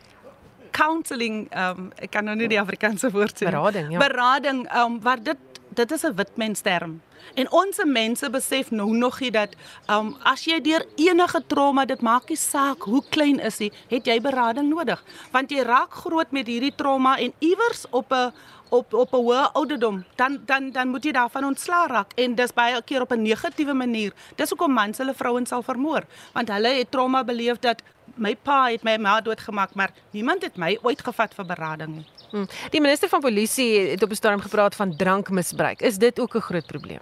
counselling 0.73 1.47
um 1.57 1.91
ek 2.01 2.11
kan 2.17 2.25
nou 2.25 2.37
nie 2.37 2.49
die 2.49 2.61
Afrikaanse 2.61 3.11
woord 3.15 3.37
sê 3.37 3.51
berading 3.51 3.93
ja 3.95 4.03
berading 4.03 4.65
um 4.83 4.99
waar 5.05 5.23
dit 5.23 5.52
dit 5.75 5.93
is 5.93 6.05
'n 6.05 6.15
wit 6.15 6.37
mens 6.37 6.61
term. 6.61 7.01
En 7.35 7.51
ons 7.51 7.85
mense 7.85 8.31
besef 8.31 8.71
nou 8.71 8.97
nog 8.97 9.21
nie 9.21 9.31
dat 9.31 9.55
um 9.89 10.17
as 10.23 10.45
jy 10.45 10.61
deur 10.61 10.85
enige 10.97 11.43
trauma, 11.47 11.85
dit 11.85 12.01
maak 12.01 12.29
nie 12.29 12.37
saak 12.37 12.83
hoe 12.83 13.03
klein 13.09 13.41
is 13.41 13.59
jy, 13.59 13.71
het 13.89 14.07
jy 14.07 14.21
berading 14.21 14.69
nodig. 14.69 15.05
Want 15.31 15.51
jy 15.51 15.63
raak 15.63 15.93
groot 15.93 16.31
met 16.31 16.47
hierdie 16.47 16.75
trauma 16.75 17.19
en 17.19 17.33
iewers 17.39 17.87
op 17.91 18.13
'n 18.13 18.33
op 18.69 18.95
op 18.95 19.13
'n 19.13 19.17
hoë 19.17 19.53
ouderdom, 19.53 20.05
dan 20.17 20.41
dan 20.47 20.71
dan 20.71 20.89
moet 20.89 21.05
jy 21.05 21.13
daarvan 21.13 21.45
ontslaa 21.45 21.87
raak 21.87 22.13
en 22.15 22.35
dis 22.35 22.53
baie 22.53 22.83
keer 22.83 23.01
op 23.01 23.13
'n 23.13 23.23
negatiewe 23.23 23.75
manier. 23.75 24.13
Dis 24.37 24.49
hoekom 24.49 24.73
mans 24.73 24.99
hulle 24.99 25.15
vrouens 25.15 25.49
sal 25.49 25.63
vermoor, 25.63 26.03
want 26.33 26.49
hulle 26.49 26.69
het 26.69 26.91
trauma 26.91 27.25
beleef 27.25 27.59
dat 27.59 27.83
my 28.15 28.37
pa 28.37 28.71
het 28.71 28.83
my 28.83 28.97
ma 28.97 29.21
doodgemaak, 29.21 29.75
maar 29.75 29.93
niemand 30.11 30.43
het 30.43 30.57
my 30.57 30.79
ooit 30.83 31.03
gevat 31.03 31.35
vir 31.35 31.47
berading 31.47 31.95
nie. 31.97 32.22
Hmm. 32.33 32.47
Die 32.73 32.81
minister 32.81 33.09
van 33.09 33.21
polisie 33.21 33.79
het 33.79 34.03
op 34.03 34.11
'n 34.11 34.15
stadium 34.15 34.41
gepraat 34.41 34.75
van 34.75 34.97
drankmisbruik. 34.97 35.81
Is 35.81 35.99
dit 35.99 36.21
ook 36.21 36.35
'n 36.35 36.41
groot 36.41 36.67
probleem? 36.67 37.01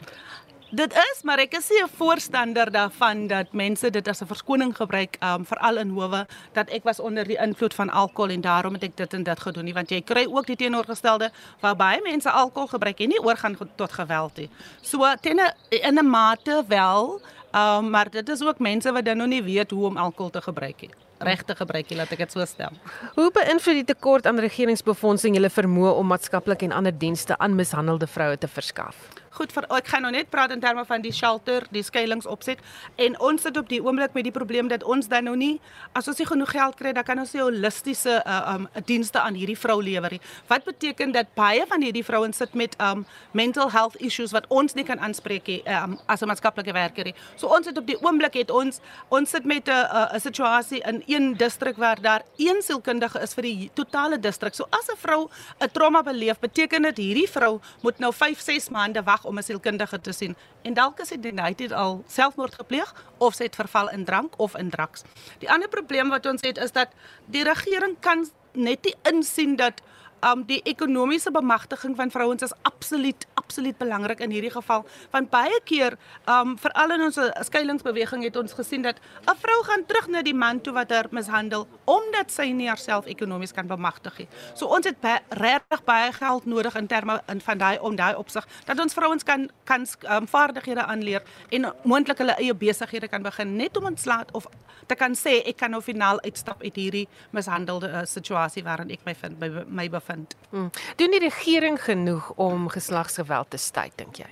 Dit 0.71 0.93
is, 0.95 1.23
maar 1.23 1.39
ek 1.39 1.55
is 1.59 1.69
nie 1.69 1.83
'n 1.83 1.89
voorstander 1.99 2.71
daarvan 2.71 3.27
dat 3.27 3.53
mense 3.53 3.91
dit 3.91 4.09
as 4.09 4.21
'n 4.21 4.27
verskoning 4.27 4.77
gebruik, 4.77 5.17
um 5.21 5.47
veral 5.47 5.77
in 5.79 5.89
howe 5.89 6.27
dat 6.53 6.69
ek 6.69 6.83
was 6.85 7.01
onder 7.01 7.25
die 7.25 7.39
invloed 7.39 7.75
van 7.75 7.91
alkohol 7.91 8.31
en 8.31 8.41
daarom 8.41 8.73
het 8.73 8.83
ek 8.83 8.97
dit 8.97 9.15
en 9.15 9.23
dit 9.23 9.41
gedoen 9.41 9.65
nie, 9.65 9.75
want 9.75 9.91
jy 9.91 10.01
kry 10.03 10.27
ook 10.31 10.47
die 10.47 10.57
teenoorgestelde 10.57 11.31
waar 11.61 11.77
baie 11.77 12.01
mense 12.03 12.31
alkohol 12.31 12.69
gebruik 12.69 13.01
en 13.01 13.09
nie 13.09 13.23
oorgaan 13.23 13.59
tot 13.77 13.93
geweld 13.93 14.37
nie. 14.37 14.51
So 14.81 15.15
ten 15.21 15.55
in 15.69 15.99
'n 15.99 16.11
mate 16.11 16.65
wel, 16.69 17.21
um 17.55 17.91
maar 17.91 18.11
dit 18.11 18.29
is 18.29 18.43
ook 18.43 18.59
mense 18.59 18.93
wat 18.93 19.05
dan 19.05 19.17
nog 19.17 19.27
nie 19.27 19.43
weet 19.43 19.71
hoe 19.71 19.87
om 19.87 19.97
alkohol 19.97 20.31
te 20.31 20.43
gebruik 20.43 20.81
nie 20.81 20.91
regte 21.21 21.57
gebruik 21.57 21.91
jy 21.91 22.01
laat 22.01 22.13
ek 22.17 22.25
dit 22.25 22.33
so 22.33 22.45
stel. 22.49 22.77
Hoe 23.17 23.29
beïnvloed 23.35 23.83
die 23.83 23.89
tekort 23.93 24.27
aan 24.27 24.41
regeringsbefondsing 24.41 25.37
julle 25.37 25.53
vermoë 25.53 25.95
om 26.01 26.13
maatskaplike 26.13 26.69
en 26.69 26.77
ander 26.81 26.97
dienste 26.97 27.37
aan 27.39 27.57
mishandelde 27.59 28.09
vroue 28.11 28.39
te 28.41 28.49
verskaf? 28.49 29.10
Goed 29.31 29.53
vir 29.55 29.67
ek 29.77 29.87
gaan 29.93 30.03
nou 30.03 30.11
net 30.13 30.31
praat 30.31 30.51
in 30.51 30.61
terme 30.61 30.85
van 30.85 31.03
die 31.03 31.13
shelter, 31.15 31.67
die 31.71 31.83
skuilings 31.87 32.27
opset 32.27 32.59
en 32.99 33.15
ons 33.21 33.43
sit 33.43 33.57
op 33.57 33.69
die 33.71 33.81
oomblik 33.83 34.15
met 34.15 34.27
die 34.27 34.35
probleem 34.35 34.69
dat 34.69 34.83
ons 34.83 35.09
dan 35.09 35.25
nou 35.25 35.37
nie 35.39 35.61
as 35.95 36.09
ons 36.11 36.19
nie 36.19 36.27
genoeg 36.27 36.51
geld 36.51 36.77
kry 36.77 36.93
dan 36.97 37.07
kan 37.07 37.19
ons 37.23 37.35
nie 37.35 37.43
holistiese 37.43 38.19
uh, 38.27 38.55
um 38.55 38.67
dienste 38.87 39.21
aan 39.21 39.39
hierdie 39.39 39.59
vrou 39.59 39.79
lewer 39.83 40.17
nie. 40.17 40.21
Wat 40.51 40.65
beteken 40.67 41.15
dat 41.15 41.31
baie 41.39 41.63
van 41.71 41.83
hierdie 41.83 42.05
vrouens 42.05 42.41
sit 42.43 42.55
met 42.59 42.75
um 42.83 43.05
mental 43.33 43.71
health 43.71 43.97
issues 44.03 44.35
wat 44.35 44.49
ons 44.51 44.75
nie 44.75 44.85
kan 44.85 44.99
aanspreek 44.99 45.47
nie 45.47 45.61
um, 45.71 45.99
as 46.07 46.23
'n 46.23 46.29
maatskaplike 46.31 46.73
werker 46.73 47.05
nie. 47.05 47.15
So 47.37 47.47
ons 47.47 47.67
sit 47.67 47.79
op 47.79 47.87
die 47.87 47.99
oomblik 48.03 48.35
het 48.35 48.51
ons 48.51 48.81
ons 49.09 49.31
sit 49.31 49.45
met 49.45 49.69
'n 49.69 49.87
'n 50.15 50.21
situasie 50.21 50.83
in 50.87 51.03
een 51.07 51.37
distrik 51.37 51.77
waar 51.77 52.01
daar 52.01 52.23
een 52.37 52.63
sielkundige 52.63 53.21
is 53.23 53.35
vir 53.35 53.43
die 53.43 53.71
totale 53.75 54.19
distrik. 54.19 54.55
So 54.55 54.67
as 54.71 54.89
'n 54.89 54.97
vrou 54.97 55.29
'n 55.61 55.71
trauma 55.73 56.03
beleef, 56.03 56.39
beteken 56.39 56.83
dit 56.83 56.97
hierdie 56.97 57.31
vrou 57.31 57.61
moet 57.83 57.99
nou 57.99 58.13
5, 58.13 58.41
6 58.41 58.69
maande 58.69 59.03
wag 59.03 59.20
om 59.25 59.39
'n 59.39 59.43
sielkundige 59.43 60.01
te 60.01 60.13
sien. 60.13 60.37
En 60.63 60.75
dalk 60.75 61.01
is 61.01 61.09
dit 61.09 61.41
hy 61.41 61.55
het 61.57 61.73
al 61.73 62.05
selfmoord 62.07 62.55
gepleeg 62.55 62.95
of 63.19 63.35
sy 63.35 63.45
het 63.45 63.55
verval 63.55 63.91
in 63.91 64.05
drank 64.05 64.39
of 64.39 64.57
in 64.57 64.71
drugs. 64.71 65.03
Die 65.39 65.51
ander 65.51 65.69
probleem 65.69 66.09
wat 66.09 66.27
ons 66.27 66.43
het 66.43 66.59
is 66.59 66.73
dat 66.73 66.89
die 67.27 67.45
regering 67.45 67.97
kan 68.01 68.29
net 68.53 68.85
nie 68.85 68.95
insien 69.03 69.57
dat 69.57 69.83
um 70.23 70.45
die 70.47 70.61
ekonomiese 70.65 71.31
bemagtiging 71.31 71.97
van 71.97 72.11
vrouens 72.11 72.43
is 72.43 72.55
absoluut 72.63 73.27
absoluut 73.35 73.79
belangrik 73.79 74.21
in 74.21 74.31
hierdie 74.31 74.53
geval 74.53 74.85
want 75.11 75.31
baie 75.31 75.61
keer 75.65 75.97
um 76.27 76.57
veral 76.59 76.97
in 76.97 77.03
ons 77.09 77.19
skuilingsbeweging 77.49 78.25
het 78.25 78.37
ons 78.37 78.53
gesien 78.53 78.83
dat 78.83 79.01
'n 79.27 79.37
vrou 79.37 79.63
gaan 79.65 79.87
terug 79.87 80.09
na 80.09 80.23
die 80.23 80.35
man 80.35 80.61
toe 80.61 80.73
wat 80.73 80.91
haar 80.91 81.07
mishandel 81.11 81.67
omdat 81.85 82.31
sy 82.31 82.51
nie 82.53 82.69
haarself 82.69 83.07
ekonomies 83.07 83.53
kan 83.53 83.67
bemagtig 83.67 84.19
nie. 84.19 84.29
So 84.55 84.67
ons 84.67 84.87
het 84.87 84.97
regtig 85.29 85.85
baie 85.85 86.13
geld 86.13 86.47
nodig 86.47 86.75
in 86.75 86.87
terme 86.87 87.21
in 87.29 87.41
van 87.41 87.59
daai 87.59 87.79
om 87.79 87.97
daai 87.97 88.15
opsig 88.15 88.47
dat 88.65 88.81
ons 88.81 88.95
vrouens 88.95 89.23
kan 89.25 89.51
kan 89.65 89.87
um, 90.11 90.27
vaardighede 90.27 90.85
aanleer 90.85 91.23
en 91.51 91.73
moontlik 91.83 92.19
hulle 92.19 92.37
eie 92.39 92.55
besighede 92.55 93.09
kan 93.09 93.23
begin 93.23 93.57
net 93.57 93.77
om 93.77 93.85
ontslaat 93.85 94.31
of 94.33 94.47
te 94.87 94.95
kan 94.95 95.15
sê 95.15 95.41
ek 95.47 95.57
kan 95.57 95.71
nou 95.71 95.83
finaal 95.83 96.21
uitstap 96.21 96.63
uit 96.63 96.77
hierdie 96.77 97.09
mishandelde 97.31 97.89
uh, 97.89 98.05
situasie 98.05 98.65
waarin 98.65 98.91
ek 98.91 99.05
my 99.05 99.15
vind 99.15 99.39
by 99.39 99.49
my 99.67 99.89
bevind 99.89 100.10
vind. 100.11 100.35
Hmm. 100.51 100.71
Doen 100.97 101.15
die 101.15 101.23
regering 101.23 101.79
genoeg 101.83 102.33
om 102.37 102.69
geslagsgeweld 102.73 103.51
te 103.55 103.61
staai 103.61 103.91
dink 103.95 104.21
jy? 104.23 104.29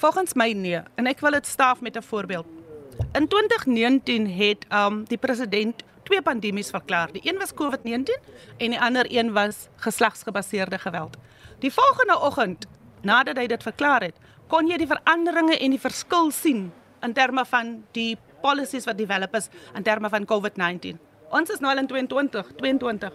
Volgens 0.00 0.34
my 0.34 0.52
nee 0.56 0.80
en 0.96 1.10
ek 1.10 1.20
wil 1.20 1.36
dit 1.36 1.46
staaf 1.46 1.80
met 1.84 1.96
'n 1.96 2.02
voorbeeld. 2.02 2.46
In 3.12 3.28
2019 3.28 4.26
het 4.30 4.66
um 4.72 5.04
die 5.04 5.18
president 5.18 5.84
twee 6.02 6.22
pandemies 6.22 6.70
verklaar. 6.70 7.12
Die 7.12 7.22
een 7.24 7.38
was 7.38 7.54
COVID-19 7.54 8.18
en 8.56 8.74
die 8.74 8.80
ander 8.80 9.06
een 9.08 9.32
was 9.32 9.68
geslagsgebaseerde 9.76 10.78
geweld. 10.78 11.16
Die 11.58 11.72
volgende 11.72 12.18
oggend 12.20 12.66
nadat 13.00 13.36
hy 13.36 13.46
dit 13.46 13.62
verklaar 13.62 14.02
het, 14.02 14.16
kon 14.48 14.68
jy 14.68 14.76
die 14.76 14.90
veranderinge 14.90 15.58
en 15.58 15.70
die 15.70 15.80
verskil 15.80 16.30
sien 16.34 16.72
in 17.04 17.12
terme 17.12 17.44
van 17.48 17.84
die 17.96 18.18
policies 18.42 18.84
wat 18.88 18.98
develop 18.98 19.34
is 19.38 19.48
in 19.74 19.82
terme 19.82 20.08
van 20.08 20.26
COVID-19. 20.26 20.98
Ons 21.30 21.52
is 21.54 21.60
nou 21.62 21.70
al 21.72 21.82
in 21.84 21.86
2020, 21.86 22.54
22. 22.58 23.14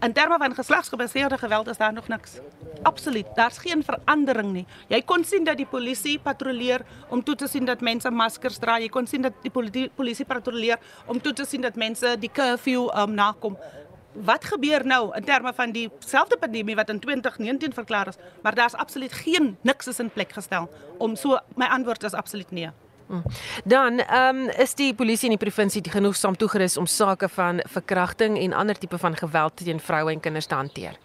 In 0.00 0.12
terme 0.12 0.38
van 0.38 0.54
geslagsgebaseerde 0.54 1.38
geweld 1.38 1.68
is 1.68 1.76
daar 1.76 1.92
nog 1.92 2.08
niks. 2.08 2.38
Absoluut, 2.82 3.26
daar's 3.34 3.58
geen 3.58 3.84
verandering 3.84 4.52
nie. 4.52 4.66
Jy 4.88 5.02
kon 5.02 5.24
sien 5.24 5.44
dat 5.44 5.56
die 5.56 5.66
polisie 5.66 6.18
patrolleer 6.18 6.80
om 7.08 7.22
toe 7.24 7.34
te 7.36 7.48
sien 7.48 7.64
dat 7.64 7.80
mense 7.80 8.10
maskers 8.10 8.58
dra. 8.58 8.78
Jy 8.80 8.88
kon 8.88 9.06
sien 9.06 9.22
dat 9.22 9.36
die 9.42 9.52
polisie 9.94 10.24
patrolleer 10.24 10.78
om 11.06 11.20
toe 11.20 11.32
te 11.32 11.44
sien 11.44 11.60
dat 11.60 11.76
mense 11.76 12.16
die 12.18 12.30
curfew 12.32 12.88
um, 12.96 13.14
nakom. 13.14 13.58
Wat 14.12 14.44
gebeur 14.44 14.86
nou 14.86 15.14
in 15.16 15.24
terme 15.24 15.52
van 15.54 15.72
dieselfde 15.72 16.36
pandemie 16.40 16.76
wat 16.76 16.88
in 16.90 17.00
2019 17.00 17.72
verklaar 17.74 18.08
is, 18.08 18.18
maar 18.42 18.54
daar's 18.54 18.74
absoluut 18.74 19.12
geen 19.12 19.56
niks 19.62 19.86
is 19.86 20.00
in 20.00 20.10
plek 20.10 20.32
gestel 20.32 20.70
om 20.98 21.16
so 21.16 21.38
my 21.54 21.68
antwoord 21.70 22.02
is 22.02 22.14
absoluut 22.14 22.50
nee. 22.50 22.70
Dan 23.64 23.98
ehm 23.98 24.36
um, 24.36 24.48
is 24.48 24.74
die 24.74 24.94
polisie 24.94 25.30
in 25.30 25.36
die 25.36 25.44
provinsie 25.44 25.82
genoegsaam 25.90 26.36
toegerus 26.36 26.76
om 26.76 26.86
sake 26.86 27.28
van 27.28 27.62
verkrachting 27.66 28.38
en 28.38 28.52
ander 28.52 28.78
tipe 28.78 28.98
van 28.98 29.16
geweld 29.16 29.56
teen 29.56 29.80
vroue 29.80 30.12
en 30.12 30.20
kinders 30.20 30.46
te 30.46 30.54
hanteer. 30.54 30.98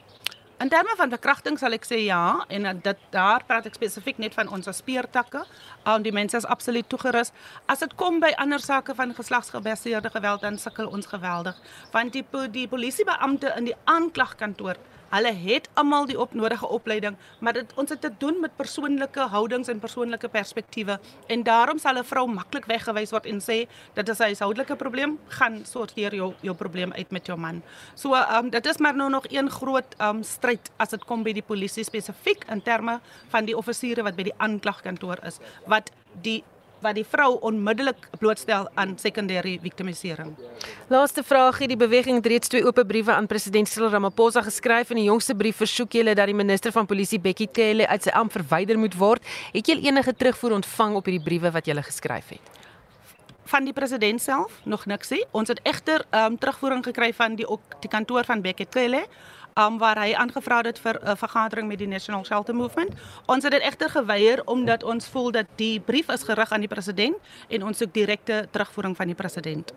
In 0.58 0.70
terme 0.70 0.94
van 0.96 1.10
verkrachting 1.12 1.58
sal 1.60 1.76
ek 1.76 1.84
sê 1.84 1.98
ja 2.06 2.46
en 2.48 2.68
dit 2.84 3.00
daar 3.12 3.44
praat 3.44 3.66
ek 3.68 3.76
spesifiek 3.76 4.22
net 4.24 4.34
van 4.38 4.48
ons 4.48 4.70
speertakke. 4.78 5.42
Al 5.84 6.00
die 6.06 6.14
mense 6.16 6.38
is 6.38 6.48
absoluut 6.48 6.88
toegerus. 6.90 7.34
As 7.68 7.84
dit 7.84 7.96
kom 8.00 8.22
by 8.24 8.32
ander 8.40 8.64
sake 8.64 8.96
van 8.96 9.12
geslagsgebaseerde 9.18 10.10
geweld 10.14 10.42
dan 10.48 10.58
sukkel 10.58 10.88
ons 10.88 11.12
geweldig 11.12 11.60
want 11.92 12.14
die 12.14 12.24
die 12.52 12.68
polisiebeampte 12.72 13.52
in 13.58 13.68
die 13.72 13.76
aanklagkantoor 13.84 14.80
Hulle 15.16 15.32
het 15.32 15.70
almal 15.80 16.10
die 16.10 16.18
opnodige 16.20 16.68
opleiding, 16.68 17.16
maar 17.40 17.56
dit 17.56 17.70
ons 17.80 17.90
het 17.94 18.02
te 18.04 18.12
doen 18.20 18.42
met 18.44 18.56
persoonlike 18.60 19.28
houdings 19.32 19.70
en 19.72 19.80
persoonlike 19.80 20.28
perspektiewe 20.28 20.98
en 21.32 21.44
daarom 21.44 21.80
sal 21.80 21.98
'n 22.00 22.04
vrou 22.04 22.28
maklik 22.28 22.66
weggewys 22.66 23.12
word 23.12 23.26
en 23.26 23.40
sê 23.40 23.68
dit 23.94 24.10
is 24.10 24.20
'n 24.20 24.24
huishoudelike 24.24 24.76
probleem, 24.76 25.20
gaan 25.28 25.66
sorteer 25.66 26.16
jou 26.16 26.34
jou 26.42 26.56
probleem 26.56 26.92
uit 26.92 27.12
met 27.12 27.26
jou 27.26 27.38
man. 27.38 27.64
So 27.96 28.14
ehm 28.14 28.46
um, 28.46 28.50
dit 28.50 28.66
is 28.66 28.78
maar 28.78 28.96
nou 28.96 29.10
nog 29.10 29.26
een 29.30 29.50
groot 29.50 29.96
ehm 29.98 30.16
um, 30.16 30.24
stryd 30.24 30.72
as 30.78 30.90
dit 30.90 31.06
kom 31.06 31.24
by 31.24 31.34
die 31.34 31.44
polisie 31.44 31.84
spesifiek 31.84 32.44
in 32.50 32.62
terme 32.62 33.00
van 33.30 33.46
die 33.46 33.58
offisiere 33.58 34.04
wat 34.04 34.16
by 34.16 34.24
die 34.24 34.38
aanklagkantoor 34.38 35.18
is 35.24 35.40
wat 35.66 35.92
die 36.22 36.44
wat 36.86 36.98
die 37.00 37.06
vrou 37.08 37.36
onmiddellik 37.50 38.08
blootstel 38.22 38.68
aan 38.78 38.96
sekondêre 39.02 39.56
victimisering. 39.64 40.34
Laaste 40.94 41.24
vraagie, 41.26 41.70
die 41.72 41.80
beweging 41.80 42.20
het 42.22 42.30
reeds 42.30 42.52
twee 42.52 42.66
oop 42.66 42.82
briewe 42.88 43.14
aan 43.14 43.30
president 43.32 43.70
Cyril 43.70 43.90
Ramaphosa 43.94 44.44
geskryf 44.46 44.94
en 44.94 45.02
die 45.02 45.08
jongste 45.10 45.36
brief 45.36 45.58
versoek 45.64 45.98
julle 45.98 46.14
dat 46.18 46.30
die 46.30 46.38
minister 46.38 46.74
van 46.76 46.86
polisie 46.86 47.20
Bekkie 47.20 47.50
Cele 47.52 47.88
uit 47.88 48.06
sy 48.06 48.14
ampt 48.14 48.38
verwyder 48.38 48.78
moet 48.78 48.98
word. 49.00 49.24
Het 49.56 49.74
julle 49.74 49.90
enige 49.90 50.14
terugvoer 50.14 50.60
ontvang 50.60 51.00
op 51.00 51.10
hierdie 51.10 51.26
briewe 51.26 51.52
wat 51.56 51.66
julle 51.66 51.84
geskryf 51.86 52.38
het? 52.38 52.54
van 53.46 53.66
die 53.68 53.74
president 53.78 54.22
self 54.22 54.54
nog 54.66 54.88
niks 54.90 55.12
sê. 55.14 55.20
Ons 55.32 55.52
het 55.54 55.60
egter 55.64 56.02
ehm 56.10 56.34
um, 56.34 56.38
terugvoering 56.42 56.84
gekry 56.86 57.12
van 57.14 57.36
die 57.38 57.46
ook 57.48 57.78
die 57.84 57.90
kantoor 57.90 58.26
van 58.26 58.42
Bekkie 58.42 58.68
Cele 58.74 59.04
um, 59.56 59.78
waar 59.78 60.00
hy 60.04 60.14
aangevra 60.14 60.62
het 60.68 60.80
vir 60.80 61.00
'n 61.00 61.08
uh, 61.08 61.16
vergadering 61.16 61.68
met 61.68 61.78
die 61.78 61.88
National 61.88 62.26
Shelter 62.26 62.56
Movement. 62.56 62.92
Ons 63.26 63.44
het 63.44 63.52
dit 63.52 63.62
egter 63.62 63.90
geweier 63.90 64.42
omdat 64.46 64.84
ons 64.84 65.08
voel 65.08 65.32
dat 65.32 65.46
die 65.56 65.80
brief 65.80 66.10
is 66.10 66.24
gerig 66.24 66.52
aan 66.52 66.60
die 66.60 66.68
president 66.68 67.16
en 67.48 67.64
ons 67.64 67.78
soek 67.78 67.94
direkte 67.94 68.48
terugvoering 68.52 68.96
van 68.96 69.06
die 69.06 69.16
president. 69.16 69.74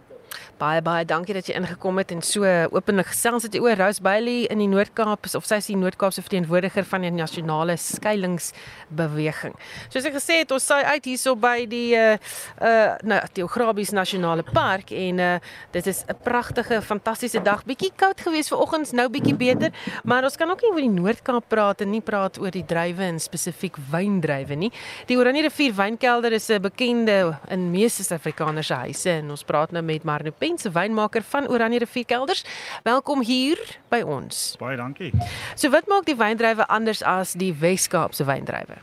Baie 0.58 0.82
baie 0.82 1.04
dankie 1.06 1.35
dat 1.37 1.47
jy 1.47 1.54
ingekom 1.58 1.99
het 2.00 2.12
en 2.14 2.23
so 2.23 2.44
openlik 2.75 3.12
gesels 3.12 3.44
het 3.47 3.56
oor 3.61 3.76
Rose 3.78 4.02
Bailey 4.02 4.47
in 4.50 4.58
die 4.58 4.68
Noord-Kaap 4.70 5.28
of 5.38 5.47
sy 5.47 5.58
is 5.62 5.68
die 5.70 5.76
Noord-Kaapse 5.78 6.23
verteenwoordiger 6.25 6.87
van 6.88 7.04
die 7.06 7.12
nasionale 7.14 7.76
skuilingsbeweging. 7.78 9.54
Soos 9.88 10.08
ek 10.08 10.16
gesê 10.18 10.40
het, 10.42 10.54
ons 10.54 10.66
saai 10.66 10.85
uit 10.94 11.11
hierso 11.12 11.35
by 11.38 11.66
die 11.70 11.94
uh 11.99 12.16
uh 12.62 12.97
nou 13.06 13.20
die 13.37 13.44
Ograbies 13.44 13.92
Nasionale 13.94 14.44
Park 14.47 14.92
en 14.92 15.23
uh 15.23 15.30
dit 15.73 15.87
is 15.87 16.04
'n 16.08 16.16
pragtige, 16.25 16.80
fantastiese 16.82 17.42
dag. 17.42 17.64
Bietjie 17.64 17.92
koud 17.97 18.20
geweest 18.20 18.49
vanoggend, 18.49 18.92
nou 18.92 19.08
bietjie 19.08 19.37
beter, 19.37 19.73
maar 20.04 20.25
ons 20.25 20.37
kan 20.37 20.50
ook 20.50 20.62
nie 20.62 20.70
oor 20.70 20.85
die 20.87 21.00
Noord-Kaap 21.00 21.49
praat 21.49 21.80
en 21.80 21.90
nie 21.90 22.00
praat 22.00 22.38
oor 22.38 22.50
die 22.50 22.64
druiwe 22.64 23.02
en 23.02 23.18
spesifiek 23.20 23.76
wyndruiwe 23.90 24.54
nie. 24.54 24.73
Die 25.06 25.16
Oranje 25.16 25.42
rivier 25.42 25.75
wynkelder 25.75 26.32
is 26.32 26.49
'n 26.50 26.61
bekende 26.61 27.38
in 27.49 27.70
meeste 27.70 28.02
Suid-Afrikaners 28.02 28.66
se 28.66 28.75
huise 28.75 29.11
en 29.11 29.30
ons 29.30 29.44
praat 29.44 29.73
nou 29.73 29.82
met 29.82 30.04
Marno 30.18 30.32
Pense, 30.38 30.70
wynmaker 30.70 31.22
van 31.22 31.48
Oranje 31.48 31.78
Rivierkelders. 31.78 32.44
Welkom 32.82 33.22
hier 33.22 33.58
by 33.88 34.00
ons. 34.02 34.56
Baie 34.58 34.76
dankie. 34.76 35.12
So 35.54 35.70
wat 35.70 35.87
maak 35.87 36.08
die 36.08 36.16
wyndrywe 36.18 36.66
anders 36.66 37.04
as 37.06 37.37
die 37.38 37.52
Wes-Kaapse 37.54 38.26
wyndrywe? 38.26 38.80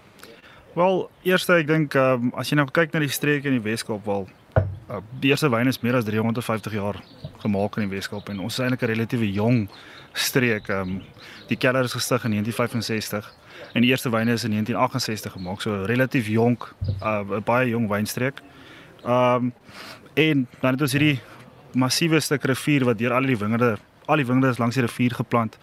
Wel, 0.80 1.02
eerste 1.28 1.58
ek 1.60 1.68
dink 1.68 1.98
um, 2.00 2.32
as 2.40 2.54
jy 2.54 2.56
nou 2.56 2.68
kyk 2.72 2.96
na 2.96 3.02
die 3.04 3.12
streke 3.12 3.52
in 3.52 3.58
die 3.58 3.66
Weskaap 3.66 4.08
wel 4.08 4.30
uh, 4.56 5.02
die 5.20 5.34
eerste 5.34 5.52
wyn 5.52 5.68
is 5.68 5.82
meer 5.84 5.98
as 6.00 6.08
350 6.08 6.78
jaar 6.78 7.02
gemaak 7.44 7.76
in 7.82 7.90
die 7.90 7.98
Weskaap 7.98 8.32
en 8.32 8.40
ons 8.46 8.56
is 8.56 8.64
eintlik 8.64 8.88
'n 8.88 8.94
relatiewe 8.94 9.28
jong 9.36 9.66
streek. 10.16 10.72
Um, 10.72 11.02
die 11.52 11.60
keller 11.60 11.84
is 11.84 11.98
gestig 12.00 12.24
in 12.24 12.38
1965 12.40 13.28
en 13.74 13.84
die 13.84 13.92
eerste 13.92 14.10
wyne 14.10 14.40
is 14.40 14.48
in 14.48 14.56
1968 14.56 15.36
gemaak. 15.36 15.60
So 15.60 15.84
relatief 15.84 16.32
jonk, 16.32 16.72
'n 16.80 16.96
uh, 17.04 17.44
baie 17.44 17.68
jong 17.76 17.92
wynstreek. 17.92 18.40
Um 19.04 19.52
en 20.16 20.48
dan 20.62 20.72
het 20.76 20.82
ons 20.82 20.96
hierdie 20.96 21.20
massiewe 21.76 22.20
stuk 22.24 22.46
rivier 22.48 22.86
wat 22.88 22.98
deur 23.00 23.14
al 23.16 23.28
die 23.28 23.38
wingerde, 23.38 23.76
al 24.08 24.22
die 24.22 24.28
wingerde 24.28 24.54
is 24.56 24.62
langs 24.62 24.78
die 24.80 24.86
rivier 24.86 25.16
geplant. 25.16 25.60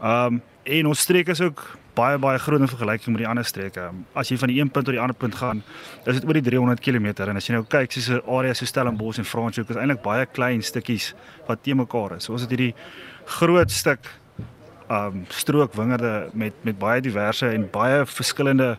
Um 0.00 0.40
en 0.70 0.86
ons 0.86 1.00
streek 1.00 1.30
is 1.32 1.40
ook 1.40 1.62
baie 1.96 2.18
baie 2.20 2.38
groot 2.38 2.60
in 2.60 2.68
vergelyking 2.68 3.14
met 3.14 3.22
die 3.22 3.28
ander 3.28 3.44
streke. 3.48 3.86
As 4.14 4.28
jy 4.30 4.36
van 4.38 4.50
die 4.52 4.58
een 4.60 4.70
punt 4.70 4.86
tot 4.86 4.94
die 4.94 5.00
ander 5.00 5.16
punt 5.16 5.34
gaan, 5.40 5.62
is 6.04 6.20
dit 6.20 6.26
oor 6.28 6.36
die 6.36 6.44
300 6.44 6.82
km 6.84 7.08
en 7.26 7.40
as 7.40 7.48
jy 7.48 7.56
nou 7.56 7.64
kyk 7.64 7.92
soos 7.92 8.10
'n 8.10 8.20
area 8.28 8.54
so 8.54 8.68
Stellenbosch 8.68 9.18
en 9.18 9.24
Franschhoek 9.24 9.70
is 9.70 9.76
eintlik 9.76 10.02
baie 10.02 10.26
klein 10.26 10.62
stukkies 10.62 11.14
wat 11.48 11.62
te 11.62 11.74
mekaar 11.74 12.16
is. 12.16 12.24
So 12.24 12.32
ons 12.32 12.42
het 12.42 12.50
hierdie 12.50 12.74
groot 13.26 13.70
stuk 13.70 14.06
um 14.90 15.26
strook 15.28 15.74
wingerde 15.74 16.30
met 16.34 16.52
met 16.64 16.78
baie 16.78 17.00
diverse 17.00 17.46
en 17.46 17.68
baie 17.70 18.06
verskillende 18.06 18.78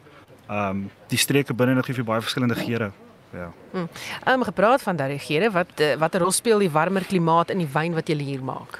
um 0.50 0.90
die 1.10 1.18
streke 1.18 1.54
binne 1.54 1.76
nog 1.76 1.86
gee 1.86 1.96
vir 1.96 2.06
baie 2.06 2.22
verskillende 2.22 2.56
geure. 2.56 2.92
Ja. 3.34 3.52
Ehm 3.74 3.88
um, 4.28 4.44
gepraat 4.44 4.82
van 4.82 4.96
daardie 4.96 5.20
geure, 5.20 5.52
wat 5.52 5.80
eh, 5.80 5.96
watter 5.96 6.22
rol 6.22 6.32
speel 6.32 6.60
die 6.60 6.72
warmer 6.72 7.06
klimaat 7.06 7.50
in 7.50 7.58
die 7.58 7.70
wyn 7.74 7.94
wat 7.94 8.08
jy 8.08 8.18
hier 8.18 8.44
maak? 8.44 8.80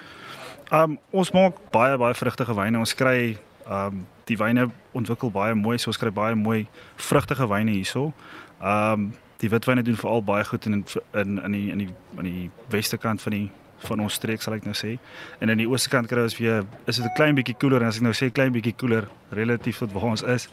Um 0.72 1.00
ons 1.12 1.32
maak 1.32 1.58
baie 1.72 1.98
baie 1.98 2.16
vrugtige 2.16 2.56
wyne. 2.56 2.80
Ons 2.80 2.96
kry 2.96 3.38
um 3.68 4.06
die 4.30 4.38
wyne 4.40 4.70
ontwikkel 4.96 5.32
baie 5.32 5.56
mooi. 5.56 5.78
So 5.78 5.92
ons 5.92 6.00
kry 6.00 6.12
baie 6.16 6.36
mooi 6.36 6.68
vrugtige 6.96 7.48
wyne 7.48 7.76
hierso. 7.76 8.12
Um 8.60 9.12
die 9.42 9.50
witwyne 9.50 9.84
doen 9.84 9.98
veral 9.98 10.24
baie 10.24 10.46
goed 10.46 10.66
in 10.66 10.86
in 11.14 11.42
in 11.44 11.52
die 11.52 11.72
in 11.72 11.78
die 11.78 11.90
in 12.18 12.24
die 12.30 12.50
weste 12.70 12.98
kant 12.98 13.22
van 13.22 13.36
die 13.36 13.50
van 13.82 14.00
ons 14.00 14.14
streek 14.14 14.42
sal 14.42 14.54
ek 14.54 14.66
nou 14.66 14.76
sê. 14.78 14.98
En 15.42 15.50
in 15.50 15.58
die 15.58 15.68
ooste 15.68 15.90
kant 15.90 16.08
kry 16.08 16.24
ons 16.24 16.38
weer 16.38 16.64
is 16.86 16.96
dit 16.96 17.06
'n 17.06 17.16
klein 17.16 17.36
bietjie 17.36 17.58
koeler 17.58 17.82
en 17.82 17.88
as 17.88 17.98
ek 17.98 18.04
nou 18.04 18.14
sê 18.14 18.32
klein 18.32 18.54
bietjie 18.54 18.76
koeler 18.78 19.10
relatief 19.32 19.80
tot 19.80 19.92
waar 19.92 20.12
ons 20.16 20.24
is. 20.24 20.50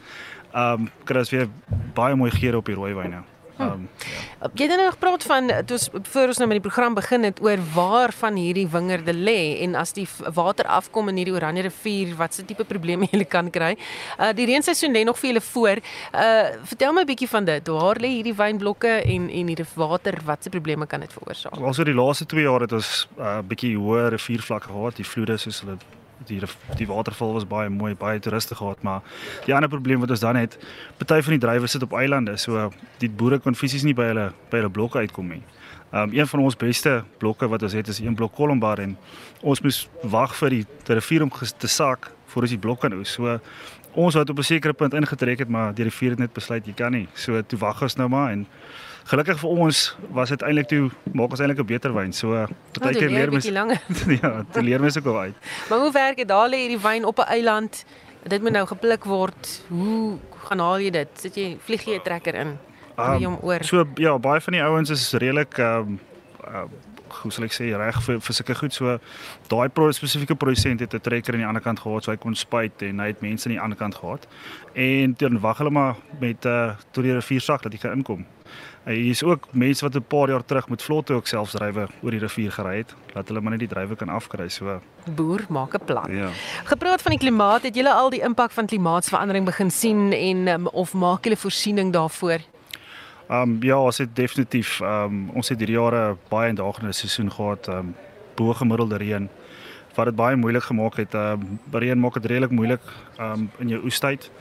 Um 0.53 0.91
kry 1.05 1.19
ons 1.19 1.31
weer 1.31 1.47
baie 1.93 2.15
mooi 2.15 2.31
geure 2.31 2.57
op 2.57 2.65
die 2.65 2.75
rooi 2.75 2.93
wyne. 2.93 3.23
Um, 3.59 3.89
ja. 4.39 4.47
Jy 4.55 4.67
het 4.69 4.79
nou 4.79 4.91
gepraat 4.93 5.23
van 5.27 5.51
toe 5.67 5.75
ons 5.75 5.89
voor 6.13 6.31
ons 6.31 6.37
nou 6.39 6.47
met 6.47 6.61
die 6.61 6.63
program 6.63 6.93
begin 6.95 7.27
het 7.27 7.41
oor 7.43 7.59
waar 7.73 8.13
van 8.15 8.37
hierdie 8.39 8.67
wingerde 8.71 9.13
lê 9.13 9.59
en 9.65 9.75
as 9.75 9.91
die 9.97 10.07
water 10.35 10.67
afkom 10.71 11.11
in 11.11 11.19
hierdie 11.19 11.35
Oranje 11.35 11.65
rivier 11.67 12.15
wat 12.15 12.37
se 12.37 12.45
tipe 12.47 12.63
probleme 12.63 13.09
jy 13.11 13.25
kan 13.27 13.51
kry. 13.51 13.73
Uh 14.15 14.31
die 14.35 14.47
reenseisoen 14.47 14.95
lê 14.95 15.03
nog 15.03 15.19
vir 15.19 15.33
julle 15.33 15.43
voor. 15.51 15.83
Uh 16.13 16.55
vertel 16.71 16.95
my 16.95 17.03
'n 17.03 17.11
bietjie 17.11 17.31
van 17.35 17.45
dit. 17.45 17.67
Waar 17.67 17.99
lê 17.99 18.15
hierdie 18.15 18.35
wynblokke 18.35 19.03
en 19.03 19.29
en 19.29 19.51
hierdie 19.51 19.67
water 19.75 20.19
wat 20.25 20.43
se 20.43 20.49
probleme 20.49 20.87
kan 20.87 20.99
dit 20.99 21.13
veroorsaak? 21.13 21.59
Also 21.59 21.83
die 21.83 21.93
laaste 21.93 22.25
2 22.25 22.43
jaar 22.43 22.61
het 22.61 22.71
ons 22.71 23.07
'n 23.17 23.21
uh, 23.21 23.39
bietjie 23.43 23.75
hoër 23.75 24.09
riviervlakke 24.15 24.71
gehad. 24.71 24.95
Die 24.95 25.05
vloede 25.05 25.37
soos 25.37 25.59
hulle 25.61 25.77
die 26.27 26.41
die 26.77 26.87
waterval 26.87 27.33
was 27.33 27.47
baie 27.47 27.69
mooi, 27.69 27.95
baie 27.95 28.19
toeriste 28.19 28.55
gehad, 28.55 28.83
maar 28.83 29.01
die 29.45 29.55
ander 29.55 29.69
probleem 29.69 29.99
wat 29.99 30.09
ons 30.09 30.19
dan 30.19 30.35
het, 30.35 30.57
party 30.97 31.21
van 31.21 31.37
die 31.37 31.43
drywe 31.47 31.67
sit 31.67 31.83
op 31.83 31.93
eilande, 31.93 32.37
so 32.37 32.69
die 32.99 33.09
boere 33.09 33.39
kon 33.39 33.55
fisies 33.55 33.83
nie 33.83 33.93
by 33.93 34.11
hulle 34.11 34.31
by 34.51 34.61
hulle 34.61 34.69
blokke 34.69 34.99
uitkom 34.99 35.27
nie. 35.27 35.43
Um 35.91 36.13
een 36.13 36.27
van 36.27 36.39
ons 36.39 36.55
beste 36.55 37.03
blokke 37.17 37.47
wat 37.49 37.63
ons 37.65 37.73
het 37.73 37.87
is 37.87 37.99
een 37.99 38.15
blok 38.15 38.35
Kolombar 38.37 38.79
en 38.79 38.97
ons 39.41 39.61
moes 39.61 39.87
wag 40.03 40.35
vir 40.37 40.49
die 40.49 40.65
rivier 40.85 41.23
om 41.25 41.31
te 41.31 41.67
sak 41.67 42.11
voor 42.29 42.45
ons 42.45 42.53
die 42.53 42.61
blok 42.61 42.81
kan 42.81 42.93
oes. 42.93 43.15
So 43.17 43.39
ons 43.97 44.13
het 44.13 44.29
op 44.29 44.37
'n 44.37 44.43
sekere 44.43 44.73
punt 44.73 44.93
ingetrek 44.93 45.39
het, 45.39 45.49
maar 45.49 45.73
die 45.73 45.83
rivier 45.83 46.09
het 46.09 46.19
net 46.19 46.33
besluit 46.33 46.65
jy 46.65 46.73
kan 46.73 46.91
nie. 46.91 47.07
So 47.13 47.41
toe 47.41 47.59
wag 47.59 47.81
ons 47.81 47.95
nou 47.95 48.09
maar 48.09 48.31
en 48.31 48.45
gelukkig 49.09 49.39
vir 49.41 49.49
ons 49.65 49.81
was 50.15 50.29
dit 50.33 50.43
eintlik 50.45 50.69
toe 50.69 50.89
maak 51.17 51.33
ons 51.33 51.41
eintlik 51.41 51.59
'n 51.63 51.65
beter 51.65 51.93
wyn. 51.93 52.13
So 52.13 52.33
oh, 52.33 52.47
baie 52.81 52.95
keer 52.95 53.09
leer 53.09 53.31
mens 53.31 53.45
Ja, 54.21 54.43
te 54.51 54.61
leer 54.61 54.81
mens 54.81 54.97
ook 54.97 55.05
al 55.05 55.19
uit. 55.19 55.35
Maar 55.69 55.79
hoe 55.79 55.91
werk 55.91 56.17
dit? 56.17 56.27
Daar 56.27 56.49
lê 56.49 56.65
hierdie 56.65 56.81
wyn 56.81 57.05
op 57.05 57.19
'n 57.19 57.29
eiland. 57.29 57.85
Dit 58.23 58.41
moet 58.41 58.51
nou 58.51 58.65
gepluk 58.67 59.03
word. 59.03 59.63
Hoe 59.67 60.17
gaan 60.47 60.59
haal 60.59 60.79
jy 60.79 60.89
dit? 60.89 61.09
Sit 61.13 61.35
jy 61.35 61.57
vlieg 61.59 61.85
jy 61.85 61.95
'n 61.95 62.03
trekker 62.03 62.35
in? 62.35 62.57
Um, 62.99 63.25
om 63.25 63.37
oor. 63.41 63.63
So 63.63 63.87
ja, 63.95 64.17
baie 64.19 64.41
van 64.41 64.53
die 64.53 64.63
ouens 64.63 64.89
is 64.89 65.13
redelik 65.13 65.57
ehm 65.57 65.79
um, 65.79 65.99
uh, 66.47 66.67
hoe 67.23 67.31
sal 67.31 67.45
ek 67.47 67.53
sê 67.55 67.69
reg 67.77 67.99
vir 68.05 68.19
vir 68.21 68.35
sulke 68.37 68.55
goed 68.55 68.75
so 68.75 68.97
daai 69.51 69.69
pro 69.73 69.89
spesifieke 69.95 70.35
produsent 70.35 70.79
het 70.79 70.93
'n 70.93 71.01
trekker 71.01 71.33
aan 71.33 71.43
die 71.43 71.47
ander 71.47 71.61
kant 71.61 71.79
gehad 71.79 72.03
so 72.03 72.11
hy 72.11 72.17
kon 72.17 72.35
spuit 72.35 72.81
en 72.81 72.99
hy 72.99 73.07
het 73.07 73.21
mense 73.21 73.47
aan 73.47 73.55
die 73.55 73.61
ander 73.61 73.77
kant 73.77 73.95
gehad 73.95 74.27
en 74.73 75.15
dan 75.17 75.39
wag 75.39 75.57
hulle 75.57 75.71
maar 75.71 75.95
met 76.19 76.45
uh 76.45 76.75
tot 76.91 77.03
die 77.03 77.13
rivier 77.13 77.41
sak 77.41 77.63
dat 77.63 77.73
jy 77.73 77.79
kan 77.79 77.97
inkom 77.97 78.25
Hy 78.89 79.11
is 79.11 79.19
ook 79.23 79.43
mense 79.53 79.85
wat 79.85 79.95
'n 79.95 80.07
paar 80.07 80.29
jaar 80.29 80.45
terug 80.45 80.69
met 80.69 80.83
vlotte 80.83 81.13
ook 81.13 81.27
selfs 81.27 81.51
drywe 81.51 81.87
oor 82.01 82.11
die 82.11 82.19
rivier 82.19 82.51
gery 82.51 82.77
het, 82.77 82.95
laat 83.13 83.27
hulle 83.27 83.41
maar 83.41 83.51
net 83.51 83.59
die 83.59 83.67
drywe 83.67 83.95
kan 83.95 84.09
afkry. 84.09 84.49
So 84.49 84.81
boer 85.15 85.45
maak 85.49 85.73
'n 85.73 85.85
plan. 85.85 86.15
Ja. 86.15 86.29
Gepraat 86.63 87.01
van 87.01 87.11
die 87.11 87.19
klimaat, 87.19 87.63
het 87.63 87.75
julle 87.75 87.93
al 87.93 88.09
die 88.09 88.21
impak 88.21 88.51
van 88.51 88.65
klimaatsverandering 88.65 89.45
begin 89.45 89.71
sien 89.71 90.11
en 90.13 90.47
um, 90.47 90.67
of 90.67 90.93
maak 90.93 91.23
julle 91.23 91.37
voorsiening 91.37 91.93
daarvoor? 91.93 92.39
Ehm 93.29 93.41
um, 93.41 93.57
ja, 93.61 93.77
ons 93.77 93.97
het 93.97 94.15
definitief 94.15 94.81
ehm 94.81 95.03
um, 95.03 95.29
ons 95.33 95.49
het 95.49 95.57
hierdie 95.59 95.77
jare 95.77 96.17
baie 96.29 96.49
indagende 96.49 96.91
seisoen 96.91 97.31
gehad, 97.31 97.67
ehm 97.67 97.77
um, 97.77 97.95
bo 98.35 98.53
gemiddelde 98.53 98.97
reën 98.97 99.29
wat 99.95 100.05
dit 100.05 100.15
baie 100.15 100.35
moeilik 100.35 100.63
gemaak 100.63 100.95
het. 100.95 101.13
Ehm 101.13 101.31
um, 101.41 101.59
reën 101.71 101.99
maak 101.99 102.13
dit 102.13 102.25
redelik 102.25 102.51
moeilik 102.51 102.81
ehm 103.17 103.31
um, 103.31 103.51
in 103.57 103.67
jou 103.67 103.83
oestyd. 103.83 104.31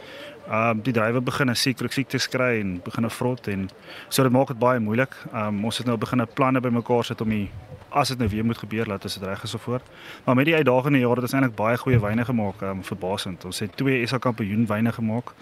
Ehm 0.49 0.69
um, 0.71 0.81
die 0.83 0.93
drywe 0.93 1.21
begin 1.21 1.51
'n 1.51 1.55
siekte 1.55 1.87
siektes 1.89 2.29
kry 2.29 2.61
en 2.61 2.81
begin 2.85 3.05
'n 3.05 3.11
vrot 3.11 3.47
en 3.49 3.69
so 4.09 4.23
dit 4.23 4.33
maak 4.33 4.47
dit 4.47 4.59
baie 4.59 4.81
moeilik. 4.81 5.15
Ehm 5.33 5.47
um, 5.47 5.65
ons 5.65 5.79
het 5.79 5.87
nou 5.87 5.99
begin 5.99 6.21
'n 6.21 6.29
planne 6.35 6.61
bymekaar 6.61 7.05
sit 7.05 7.21
om 7.21 7.29
die 7.29 7.51
as 7.89 8.09
dit 8.09 8.19
nou 8.19 8.29
weer 8.31 8.45
moet 8.45 8.59
gebeur 8.59 8.87
laat 8.87 9.05
as 9.05 9.15
dit 9.15 9.29
reg 9.29 9.43
is 9.43 9.55
of 9.55 9.63
voor. 9.63 9.81
Maar 10.25 10.35
met 10.35 10.45
die 10.45 10.55
uitdagende 10.55 10.99
jare 10.99 11.15
het 11.15 11.23
ons 11.23 11.33
eintlik 11.33 11.55
baie 11.55 11.77
goeie 11.77 12.01
wyne 12.01 12.25
gemaak, 12.25 12.63
ehm 12.63 12.71
um, 12.71 12.85
verbasend. 12.85 13.45
Ons 13.45 13.59
het 13.59 13.77
twee 13.77 14.07
SA 14.07 14.19
kampioen 14.19 14.67
wyne 14.67 14.93
gemaak. 14.93 15.33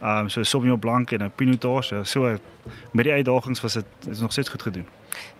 Ehm 0.00 0.18
um, 0.18 0.28
so 0.28 0.42
Sauvignon 0.42 0.78
Blanc 0.78 1.10
en 1.12 1.22
'n 1.22 1.32
Pinot 1.34 1.62
Noir. 1.62 2.06
So, 2.06 2.38
met 2.90 3.04
die 3.04 3.12
uitdagings 3.12 3.60
was 3.60 3.72
dit 3.72 3.84
is 4.08 4.20
nog 4.20 4.32
steeds 4.32 4.48
goed 4.48 4.62
gedoen. 4.62 4.86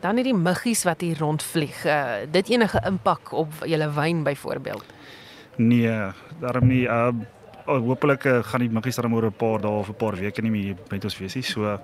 Dan 0.00 0.14
hierdie 0.14 0.34
muggies 0.34 0.84
wat 0.84 1.00
hier 1.00 1.18
rondvlieg. 1.18 1.84
Uh, 1.84 2.04
dit 2.30 2.48
enige 2.48 2.82
impak 2.86 3.32
op 3.32 3.52
julle 3.64 3.92
wyn 3.92 4.22
byvoorbeeld? 4.22 4.84
Nee, 5.56 6.00
daarom 6.40 6.66
nie. 6.66 6.88
Ehm 6.88 7.18
uh, 7.20 7.26
oh, 7.66 7.80
hopelik 7.86 8.24
uh, 8.24 8.42
gaan 8.42 8.60
die 8.60 8.70
muggies 8.70 8.96
dan 8.96 9.14
oor 9.14 9.26
'n 9.26 9.36
paar 9.36 9.60
dae 9.60 9.70
of 9.70 9.88
'n 9.88 9.94
paar 9.94 10.16
weke 10.16 10.42
nie 10.42 10.50
meer 10.50 10.76
met 10.90 11.04
ons 11.04 11.18
wees 11.18 11.34
nie. 11.34 11.42
So 11.42 11.78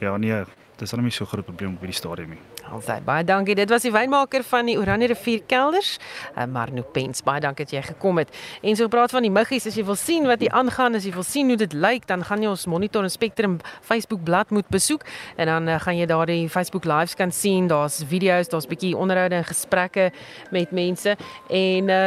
ja, 0.00 0.16
nee, 0.16 0.44
dis 0.78 0.90
dan 0.90 1.02
nie 1.04 1.12
so 1.14 1.24
groot 1.24 1.46
probleem 1.46 1.74
op 1.76 1.84
hierdie 1.84 1.96
stadium 1.96 2.34
nie. 2.34 2.40
Alsai 2.74 3.00
baie 3.04 3.24
dankie. 3.24 3.54
Dit 3.54 3.70
was 3.70 3.84
die 3.84 3.92
wynmaker 3.92 4.42
van 4.48 4.66
die 4.66 4.76
Oranje 4.80 5.10
Rivier 5.12 5.42
Kelders, 5.46 5.98
uh, 6.34 6.46
Marno 6.50 6.82
Pens. 6.82 7.22
Baie 7.22 7.42
dankie 7.44 7.66
dat 7.66 7.74
jy 7.76 7.82
gekom 7.90 8.18
het. 8.18 8.32
En 8.62 8.76
so 8.76 8.88
praat 8.88 9.12
van 9.14 9.22
die 9.26 9.30
muggies, 9.30 9.68
as 9.68 9.76
jy 9.78 9.84
wil 9.86 9.98
sien 10.00 10.26
wat 10.26 10.42
hier 10.42 10.54
aangaan, 10.56 10.96
as 10.98 11.06
jy 11.06 11.12
wil 11.14 11.26
sien 11.26 11.52
hoe 11.52 11.58
dit 11.60 11.76
lyk, 11.76 12.08
dan 12.10 12.24
gaan 12.24 12.42
jy 12.42 12.50
ons 12.50 12.66
Monitor 12.70 13.04
en 13.06 13.12
Spectrum 13.12 13.58
Facebook 13.84 14.24
bladsy 14.24 14.54
moet 14.54 14.68
besoek 14.68 15.04
en 15.36 15.46
dan 15.46 15.68
uh, 15.70 15.76
gaan 15.80 15.96
jy 15.96 16.06
daar 16.10 16.26
die 16.26 16.48
Facebook 16.50 16.84
lives 16.88 17.14
kan 17.14 17.30
sien. 17.32 17.68
Daar's 17.70 18.00
video's, 18.08 18.50
daar's 18.50 18.66
bietjie 18.66 18.96
onderhoude 18.98 19.38
en 19.38 19.46
gesprekke 19.46 20.10
met 20.50 20.74
mense. 20.74 21.16
En 21.48 21.88
uh 21.88 22.02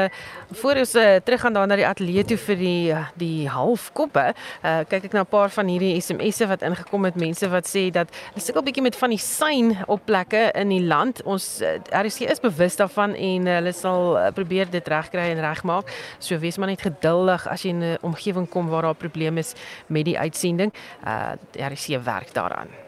voor 0.51 0.79
ons 0.79 0.95
uh, 0.95 1.15
terug 1.23 1.41
gaan 1.41 1.53
daar 1.53 1.67
na 1.67 1.75
die 1.75 1.85
ateljee 1.87 2.23
toe 2.23 2.37
vir 2.39 2.59
die 2.59 2.95
die 3.19 3.49
halfkoppe, 3.51 4.29
uh 4.63 4.83
kyk 4.87 5.09
ek 5.09 5.15
na 5.15 5.23
'n 5.25 5.31
paar 5.31 5.49
van 5.49 5.67
hierdie 5.67 5.99
SMS'e 6.01 6.47
wat 6.47 6.61
ingekom 6.61 7.03
het, 7.05 7.15
mense 7.15 7.49
wat 7.49 7.67
sê 7.67 7.89
dat 7.91 8.07
hulle 8.31 8.43
sukkel 8.57 8.71
bietjie 8.73 8.87
met 8.89 8.97
van 8.97 9.11
die 9.13 9.21
sein 9.21 9.75
op 9.85 10.07
plekke 10.09 10.39
in 10.57 10.71
die 10.71 10.81
land. 10.81 11.19
Ons 11.29 11.59
eh, 11.61 11.75
RC 11.93 12.25
is 12.25 12.41
bewus 12.41 12.77
daarvan 12.79 13.13
en 13.13 13.45
hulle 13.51 13.73
sal 13.75 14.17
eh, 14.17 14.31
probeer 14.33 14.71
dit 14.73 14.89
regkry 14.89 15.27
en 15.35 15.43
regmaak. 15.45 15.93
So 16.17 16.39
wees 16.41 16.57
maar 16.57 16.71
net 16.71 16.81
geduldig 16.81 17.45
as 17.45 17.61
jy 17.61 17.75
in 17.75 17.83
'n 17.83 18.01
omgewing 18.01 18.49
kom 18.49 18.69
waar 18.73 18.89
daar 18.89 18.97
probleme 18.97 19.45
is 19.45 19.53
met 19.87 20.05
die 20.05 20.17
uitsending. 20.17 20.73
Uh 21.05 21.37
RC 21.53 22.01
werk 22.01 22.33
daaraan. 22.33 22.86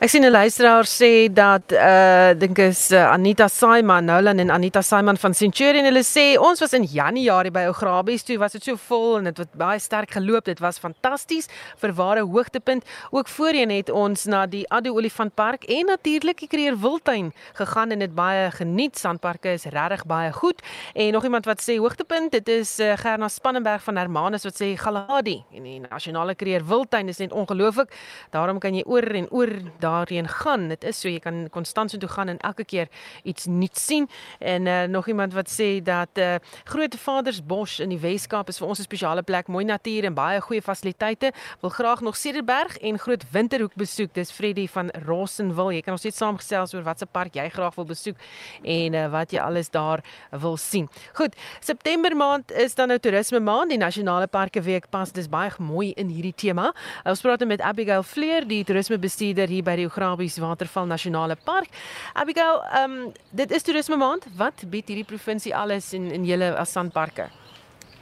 Ek 0.00 0.08
sien 0.08 0.24
'n 0.24 0.32
luisteraar 0.32 0.86
sê 0.88 1.28
dat 1.28 1.72
uh 1.72 2.32
dink 2.32 2.58
is 2.58 2.90
uh, 2.90 3.12
Anita 3.12 3.48
Simon, 3.48 4.04
Nolan 4.04 4.38
en 4.38 4.50
Anita 4.50 4.80
Simon 4.80 5.16
van 5.16 5.34
Centurion 5.34 5.84
hulle 5.84 6.02
sê 6.02 6.38
ons 6.40 6.60
was 6.60 6.72
in 6.72 6.86
Januarie 6.88 7.50
by 7.52 7.66
Ograbies 7.68 8.22
toe 8.24 8.38
was 8.38 8.52
dit 8.52 8.64
so 8.64 8.76
vol 8.76 9.18
en 9.18 9.24
dit 9.24 9.36
het 9.36 9.52
baie 9.52 9.78
sterk 9.78 10.10
geloop. 10.16 10.44
Dit 10.44 10.60
was 10.64 10.78
fantasties 10.78 11.50
vir 11.76 11.92
ware 11.92 12.24
hoogtepunt. 12.24 12.82
Ook 13.10 13.28
voorheen 13.28 13.68
het 13.70 13.90
ons 13.90 14.24
na 14.24 14.46
die 14.46 14.64
Addo 14.70 14.94
Olifantpark 14.96 15.64
en 15.68 15.92
natuurlik 15.92 16.40
die 16.40 16.48
Kreer 16.48 16.80
Wildtuin 16.80 17.34
gegaan 17.52 17.90
en 17.90 17.98
dit 17.98 18.14
baie 18.14 18.50
geniet. 18.56 18.96
Sandparke 18.96 19.52
is 19.52 19.68
regtig 19.68 20.06
baie 20.06 20.32
goed. 20.32 20.62
En 20.94 21.12
nog 21.12 21.24
iemand 21.24 21.44
wat 21.44 21.60
sê 21.60 21.76
hoogtepunt, 21.76 22.32
dit 22.32 22.48
is 22.48 22.78
uh, 22.80 22.96
Gerna 22.96 23.28
Spannenberg 23.28 23.82
van 23.82 23.96
Hermanus 23.96 24.48
wat 24.48 24.56
sê 24.56 24.72
Galadi 24.80 25.44
en 25.52 25.62
die 25.62 25.80
nasionale 25.84 26.34
Kreer 26.34 26.64
Wildtuin 26.64 27.08
is 27.08 27.20
net 27.20 27.36
ongelooflik. 27.36 27.92
Daarom 28.30 28.58
kan 28.58 28.72
jy 28.74 28.88
oor 28.88 29.04
en 29.04 29.28
oor 29.28 29.52
daarheen 29.90 30.28
gaan. 30.28 30.68
Dit 30.68 30.84
is 30.84 31.00
so 31.00 31.08
jy 31.10 31.20
kan 31.22 31.48
konstant 31.54 31.90
so 31.90 31.98
toe 32.00 32.08
gaan 32.08 32.28
en 32.32 32.38
elke 32.46 32.64
keer 32.64 32.88
iets 33.22 33.46
nuuts 33.50 33.84
sien. 33.86 34.08
En 34.38 34.66
uh, 34.66 34.82
nog 34.90 35.08
iemand 35.08 35.34
wat 35.34 35.50
sê 35.50 35.82
dat 35.82 36.18
uh, 36.18 36.34
Groot 36.64 36.94
Vadersbos 36.94 37.78
in 37.84 37.94
die 37.94 38.00
Wes-Kaap 38.00 38.48
is 38.48 38.58
vir 38.60 38.68
ons 38.68 38.80
'n 38.80 38.88
spesiale 38.88 39.22
plek, 39.22 39.48
mooi 39.48 39.64
natuur 39.64 40.04
en 40.04 40.14
baie 40.14 40.40
goeie 40.40 40.62
fasiliteite. 40.62 41.32
Wil 41.60 41.70
graag 41.70 42.00
nog 42.00 42.16
Cederberg 42.16 42.78
en 42.78 42.98
Groot 42.98 43.24
Winterhoek 43.30 43.74
besoek. 43.74 44.14
Dis 44.14 44.30
Freddy 44.30 44.68
van 44.68 44.90
Rossenwil. 45.06 45.72
Jy 45.72 45.82
kan 45.82 45.92
ons 45.92 46.04
net 46.04 46.14
saamgesels 46.14 46.74
oor 46.74 46.82
watse 46.82 47.06
park 47.06 47.34
jy 47.34 47.48
graag 47.50 47.74
wil 47.74 47.84
besoek 47.84 48.16
en 48.62 48.94
uh, 48.94 49.08
wat 49.10 49.32
jy 49.32 49.40
alles 49.40 49.70
daar 49.70 50.04
wil 50.30 50.56
sien. 50.56 50.88
Goed, 51.18 51.36
September 51.60 52.16
maand 52.16 52.52
is 52.52 52.74
dan 52.74 52.88
nou 52.88 52.98
toerisme 52.98 53.40
maand, 53.40 53.70
die 53.70 53.78
nasionale 53.78 54.26
parke 54.26 54.62
week 54.62 54.90
pas. 54.90 55.12
Dis 55.12 55.28
baie 55.28 55.50
mooi 55.58 55.90
in 55.98 56.10
hierdie 56.12 56.34
tema. 56.36 56.70
Ons 57.08 57.22
praat 57.24 57.42
met 57.48 57.62
Abigail 57.64 58.04
Fleur, 58.06 58.46
die 58.48 58.62
toerismebestuurder 58.64 59.50
hier 59.50 59.64
by 59.66 59.76
die 59.80 59.88
Ograbies 59.88 60.38
Waterval 60.42 60.88
Nasionale 60.90 61.36
Park. 61.36 61.68
Abigail, 62.14 62.62
ehm 62.70 62.98
um, 62.98 63.12
dit 63.30 63.50
is 63.50 63.64
toerisme 63.66 63.96
maand. 64.00 64.26
Wat 64.36 64.64
bied 64.70 64.88
hierdie 64.88 65.08
provinsie 65.08 65.54
alles 65.56 65.92
in 65.96 66.10
in 66.14 66.26
julle 66.28 66.52
sandparke? 66.64 67.30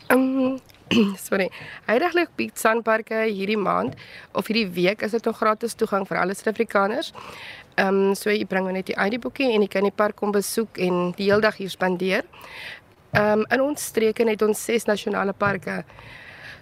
Ehm 0.08 0.26
um, 0.48 0.58
sorry. 1.28 1.50
Heidiglik 1.86 2.30
bied 2.36 2.58
sandparke 2.58 3.26
hierdie 3.28 3.58
maand 3.60 3.96
of 4.32 4.48
hierdie 4.48 4.68
week 4.72 5.02
is 5.02 5.12
dit 5.16 5.24
nog 5.24 5.36
gratis 5.36 5.74
toegang 5.74 6.06
vir 6.08 6.20
alle 6.20 6.34
Suid-Afrikaners. 6.34 7.12
Ehm 7.76 8.08
um, 8.08 8.14
so 8.14 8.30
jy 8.30 8.46
bring 8.48 8.70
net 8.72 8.88
die 8.90 8.96
ID-boekie 8.96 9.52
en 9.52 9.64
jy 9.66 9.68
kan 9.68 9.86
die 9.86 9.94
park 9.94 10.16
kom 10.16 10.32
besoek 10.32 10.78
en 10.78 11.12
die 11.18 11.28
hele 11.30 11.44
dag 11.44 11.60
hier 11.60 11.70
spandeer. 11.70 12.24
Ehm 13.12 13.40
um, 13.40 13.46
in 13.54 13.64
ons 13.70 13.84
streke 13.92 14.26
het 14.28 14.42
ons 14.42 14.64
ses 14.64 14.88
nasionale 14.88 15.32
parke. 15.32 15.84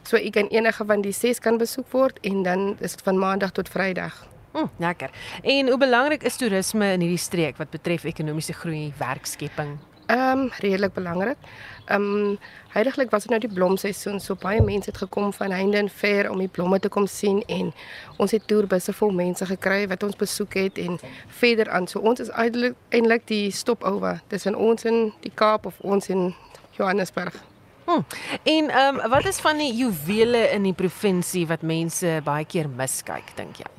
So 0.07 0.18
jy 0.18 0.31
kan 0.31 0.50
enige 0.55 0.85
van 0.87 1.02
die 1.02 1.14
ses 1.14 1.42
kan 1.42 1.59
besoek 1.59 1.90
word 1.90 2.18
en 2.22 2.42
dan 2.46 2.76
is 2.79 2.94
dit 2.94 3.02
van 3.02 3.18
maandag 3.18 3.55
tot 3.55 3.68
vrydag. 3.68 4.26
Mm, 4.57 4.71
lekker. 4.79 5.11
En 5.42 5.69
hoe 5.69 5.79
belangrik 5.79 6.23
is 6.23 6.37
toerisme 6.37 6.92
in 6.92 7.01
hierdie 7.05 7.21
streek 7.21 7.59
wat 7.61 7.71
betref 7.71 8.05
ekonomiese 8.09 8.57
groei, 8.57 8.92
werkskepping? 8.99 9.77
Ehm 10.07 10.38
um, 10.38 10.51
redelik 10.62 10.92
belangrik. 10.95 11.37
Ehm 11.85 12.03
um, 12.03 12.38
heidaglik 12.69 13.11
was 13.11 13.23
dit 13.23 13.31
nou 13.31 13.40
die 13.40 13.53
blomseisoen, 13.53 14.21
so 14.21 14.35
baie 14.35 14.62
mense 14.62 14.90
het 14.90 14.97
gekom 14.97 15.33
van 15.33 15.51
heinde 15.51 15.77
en 15.77 15.88
ver 15.90 16.31
om 16.31 16.38
die 16.38 16.49
blomme 16.49 16.79
te 16.79 16.88
kom 16.88 17.07
sien 17.07 17.42
en 17.47 17.73
ons 18.16 18.31
het 18.31 18.47
toerbusse 18.47 18.92
vol 18.92 19.11
mense 19.11 19.47
gekry 19.47 19.88
wat 19.88 20.03
ons 20.03 20.16
besoek 20.16 20.55
het 20.55 20.79
en 20.79 20.99
verder 21.27 21.71
aan. 21.71 21.87
So 21.87 22.01
ons 22.01 22.21
is 22.21 22.31
eintlik 22.31 23.27
die 23.27 23.51
stopover 23.51 24.23
tussen 24.27 24.55
ons 24.55 24.85
in 24.85 25.12
die 25.21 25.33
Kaap 25.35 25.66
of 25.66 25.81
ons 25.81 26.09
in 26.09 26.35
Johannesburg. 26.79 27.42
Hmm. 27.85 28.05
En 28.42 28.71
ehm 28.71 29.01
um, 29.01 29.11
wat 29.11 29.27
is 29.27 29.40
van 29.40 29.59
die 29.59 29.75
juwele 29.75 30.49
in 30.51 30.62
die 30.62 30.75
provinsie 30.75 31.47
wat 31.47 31.62
mense 31.62 32.21
baie 32.25 32.45
keer 32.45 32.69
miskyk, 32.69 33.37
dink 33.37 33.61
jy? 33.61 33.75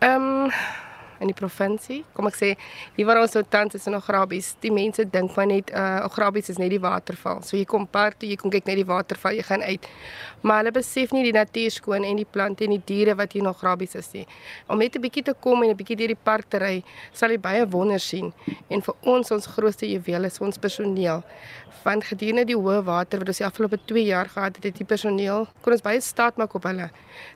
Ehm 0.00 0.44
um, 0.44 0.52
in 1.20 1.30
die 1.30 1.36
provinsie. 1.36 2.04
Kom 2.14 2.26
ek 2.26 2.38
sê, 2.38 2.52
hier 2.96 3.06
waar 3.06 3.20
ons 3.22 3.32
so 3.32 3.42
tans 3.42 3.74
is 3.74 3.86
in 3.86 3.94
Ograbies, 3.98 4.54
die 4.60 4.72
mense 4.74 5.04
dink 5.04 5.36
maar 5.36 5.46
net 5.46 5.70
uh 5.70 6.04
Ograbies 6.06 6.50
is 6.52 6.58
net 6.58 6.70
die 6.70 6.80
waterval. 6.82 7.42
So 7.42 7.56
jy 7.56 7.64
kom 7.68 7.86
park 7.86 8.18
toe, 8.20 8.28
jy 8.28 8.36
kom 8.40 8.50
kyk 8.50 8.66
net 8.66 8.80
die 8.80 8.88
waterval, 8.88 9.36
jy 9.36 9.42
gaan 9.46 9.62
uit. 9.62 9.86
Maar 10.46 10.62
hulle 10.62 10.72
besef 10.76 11.12
nie 11.12 11.24
die 11.26 11.34
natuur 11.34 11.70
skoon 11.74 12.04
en 12.04 12.20
die 12.20 12.28
plante 12.28 12.64
en 12.66 12.74
die 12.76 12.82
diere 12.86 13.16
wat 13.18 13.32
hier 13.32 13.42
in 13.42 13.50
Ograbies 13.50 13.96
is 13.98 14.12
nie. 14.14 14.26
Om 14.68 14.78
net 14.78 14.96
'n 14.96 15.00
bietjie 15.00 15.24
te 15.24 15.34
kom 15.34 15.62
en 15.62 15.70
'n 15.70 15.76
bietjie 15.76 15.96
deur 15.96 16.12
die 16.14 16.22
park 16.22 16.48
te 16.50 16.58
ry, 16.58 16.84
sal 17.12 17.30
jy 17.30 17.38
baie 17.38 17.66
wonder 17.66 18.00
sien. 18.00 18.32
En 18.68 18.82
vir 18.82 18.94
ons 19.02 19.30
ons 19.30 19.46
grootste 19.46 19.86
juweel 19.86 20.24
is 20.24 20.38
ons 20.40 20.58
personeel. 20.58 21.24
Van 21.82 22.02
gedurende 22.02 22.44
die 22.44 22.56
hoë 22.56 22.82
water 22.84 23.18
wat 23.18 23.28
ons 23.28 23.38
die 23.38 23.46
afgelope 23.46 23.78
2 23.86 24.04
jaar 24.04 24.28
gehad 24.28 24.56
het, 24.56 24.64
het 24.64 24.76
die 24.76 24.84
personeel 24.84 25.46
kon 25.62 25.72
ons 25.72 25.82
baie 25.82 26.00
staat 26.00 26.36
maak 26.36 26.54
op 26.54 26.62
hulle. 26.62 26.90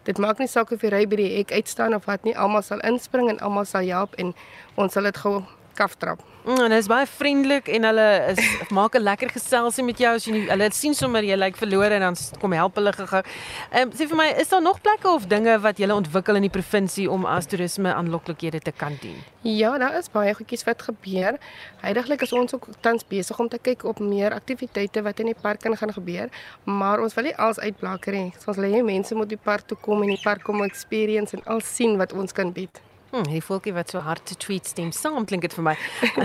Dit 0.05 0.19
maak 0.19 0.39
nie 0.39 0.49
saak 0.49 0.73
of 0.73 0.83
jy 0.83 0.91
ry 0.91 1.07
by 1.07 1.17
die 1.17 1.31
hek 1.37 1.53
uitstaan 1.53 1.95
of 1.95 2.07
wat 2.07 2.25
nie, 2.25 2.37
almal 2.37 2.63
sal 2.63 2.83
inspring 2.87 3.31
en 3.31 3.41
almal 3.41 3.65
sal 3.71 3.89
help 3.89 4.19
en 4.19 4.35
ons 4.77 4.93
sal 4.93 5.09
dit 5.09 5.23
gou 5.25 5.41
kaftrap. 5.81 6.21
Mm, 6.45 6.55
en 6.55 6.63
hulle 6.65 6.79
is 6.81 6.89
baie 6.89 7.07
vriendelik 7.09 7.69
en 7.69 7.85
hulle 7.85 8.07
is 8.33 8.41
maak 8.79 8.97
'n 8.97 9.05
lekker 9.05 9.31
geselsie 9.37 9.85
met 9.85 9.99
jou 10.01 10.13
as 10.17 10.25
jy 10.25 10.33
nie, 10.33 10.47
hulle 10.49 10.69
sien 10.73 10.95
sommer 10.97 11.25
jy 11.25 11.37
lyk 11.37 11.59
verlore 11.61 11.99
en 11.99 12.05
dan 12.07 12.17
kom 12.41 12.55
help 12.57 12.81
hulle 12.81 12.93
gou. 12.97 13.21
Ehm 13.21 13.83
um, 13.83 13.93
sê 13.99 14.09
vir 14.09 14.19
my, 14.21 14.29
is 14.43 14.49
daar 14.49 14.65
nog 14.65 14.81
plekke 14.81 15.09
of 15.09 15.29
dinge 15.29 15.59
wat 15.67 15.79
jy 15.79 15.91
ontwikkel 15.93 16.41
in 16.41 16.49
die 16.49 16.55
provinsie 16.57 17.07
om 17.11 17.27
as 17.27 17.47
toerisme 17.47 17.93
aanloklikhede 17.93 18.61
te 18.61 18.73
kan 18.73 18.97
dien? 19.03 19.21
Ja, 19.43 19.77
daar 19.79 19.99
is 19.99 20.11
baie 20.13 20.35
goedjies 20.35 20.65
wat 20.65 20.83
gebeur. 20.89 21.39
Heidiglik 21.85 22.23
is 22.23 22.33
ons 22.33 22.55
ook 22.55 22.69
tans 22.81 23.05
besig 23.09 23.39
om 23.39 23.49
te 23.49 23.59
kyk 23.59 23.85
op 23.85 24.01
meer 24.01 24.33
aktiwiteite 24.33 25.03
wat 25.03 25.21
in 25.21 25.33
die 25.33 25.41
park 25.43 25.61
kan 25.61 25.77
gaan 25.77 25.93
gebeur, 25.93 26.29
maar 26.65 27.01
ons 27.01 27.15
wil 27.15 27.25
nie 27.25 27.37
als 27.37 27.61
uitblaker 27.61 28.13
hê. 28.15 28.27
Ons 28.47 28.57
wil 28.57 28.69
hê 28.73 28.83
mense 28.83 29.15
moet 29.15 29.29
die 29.29 29.43
park 29.51 29.69
toe 29.69 29.77
kom 29.81 30.03
en 30.03 30.09
die 30.09 30.23
park 30.25 30.43
kom 30.43 30.65
experience 30.65 31.37
en 31.37 31.45
al 31.45 31.61
sien 31.61 31.99
wat 32.01 32.13
ons 32.13 32.33
kan 32.33 32.53
bied. 32.53 32.81
Hm, 33.11 33.27
die 33.27 33.43
volkie 33.43 33.73
wat 33.75 33.91
so 33.91 33.99
hard 33.99 34.23
te 34.27 34.37
tweet 34.39 34.69
stem 34.71 34.93
saam 34.95 35.25
klink 35.27 35.43
dit 35.43 35.55
vir 35.57 35.65
my. 35.67 35.77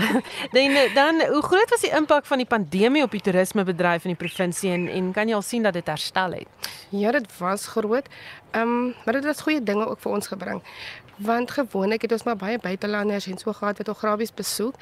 dan 0.54 0.76
dan 0.94 1.22
hoe 1.32 1.42
groot 1.42 1.72
was 1.74 1.82
die 1.82 1.90
impak 1.90 2.28
van 2.30 2.38
die 2.38 2.46
pandemie 2.46 3.02
op 3.02 3.10
die 3.10 3.22
toerismebedryf 3.26 4.06
in 4.06 4.14
die 4.14 4.20
provinsie 4.20 4.70
en 4.70 4.86
en 4.88 5.08
kan 5.16 5.26
jy 5.26 5.34
al 5.34 5.42
sien 5.42 5.66
dat 5.66 5.74
dit 5.74 5.90
herstel 5.90 6.38
het? 6.38 6.70
Ja, 6.94 7.10
dit 7.10 7.26
was 7.38 7.66
groot. 7.74 8.06
Ehm, 8.52 8.62
um, 8.62 8.94
maar 9.04 9.18
dit 9.18 9.24
het 9.24 9.40
goeie 9.42 9.62
dinge 9.62 9.88
ook 9.88 10.00
vir 10.00 10.12
ons 10.12 10.30
gebring 10.30 10.62
want 11.16 11.50
gewoonlik 11.50 12.02
het 12.02 12.12
ons 12.12 12.22
maar 12.22 12.36
baie 12.36 12.58
buitelanders 12.58 13.26
en 13.26 13.38
so 13.38 13.52
gehad 13.52 13.78
wat 13.78 13.88
Ograbies 13.88 14.34
besoek, 14.34 14.74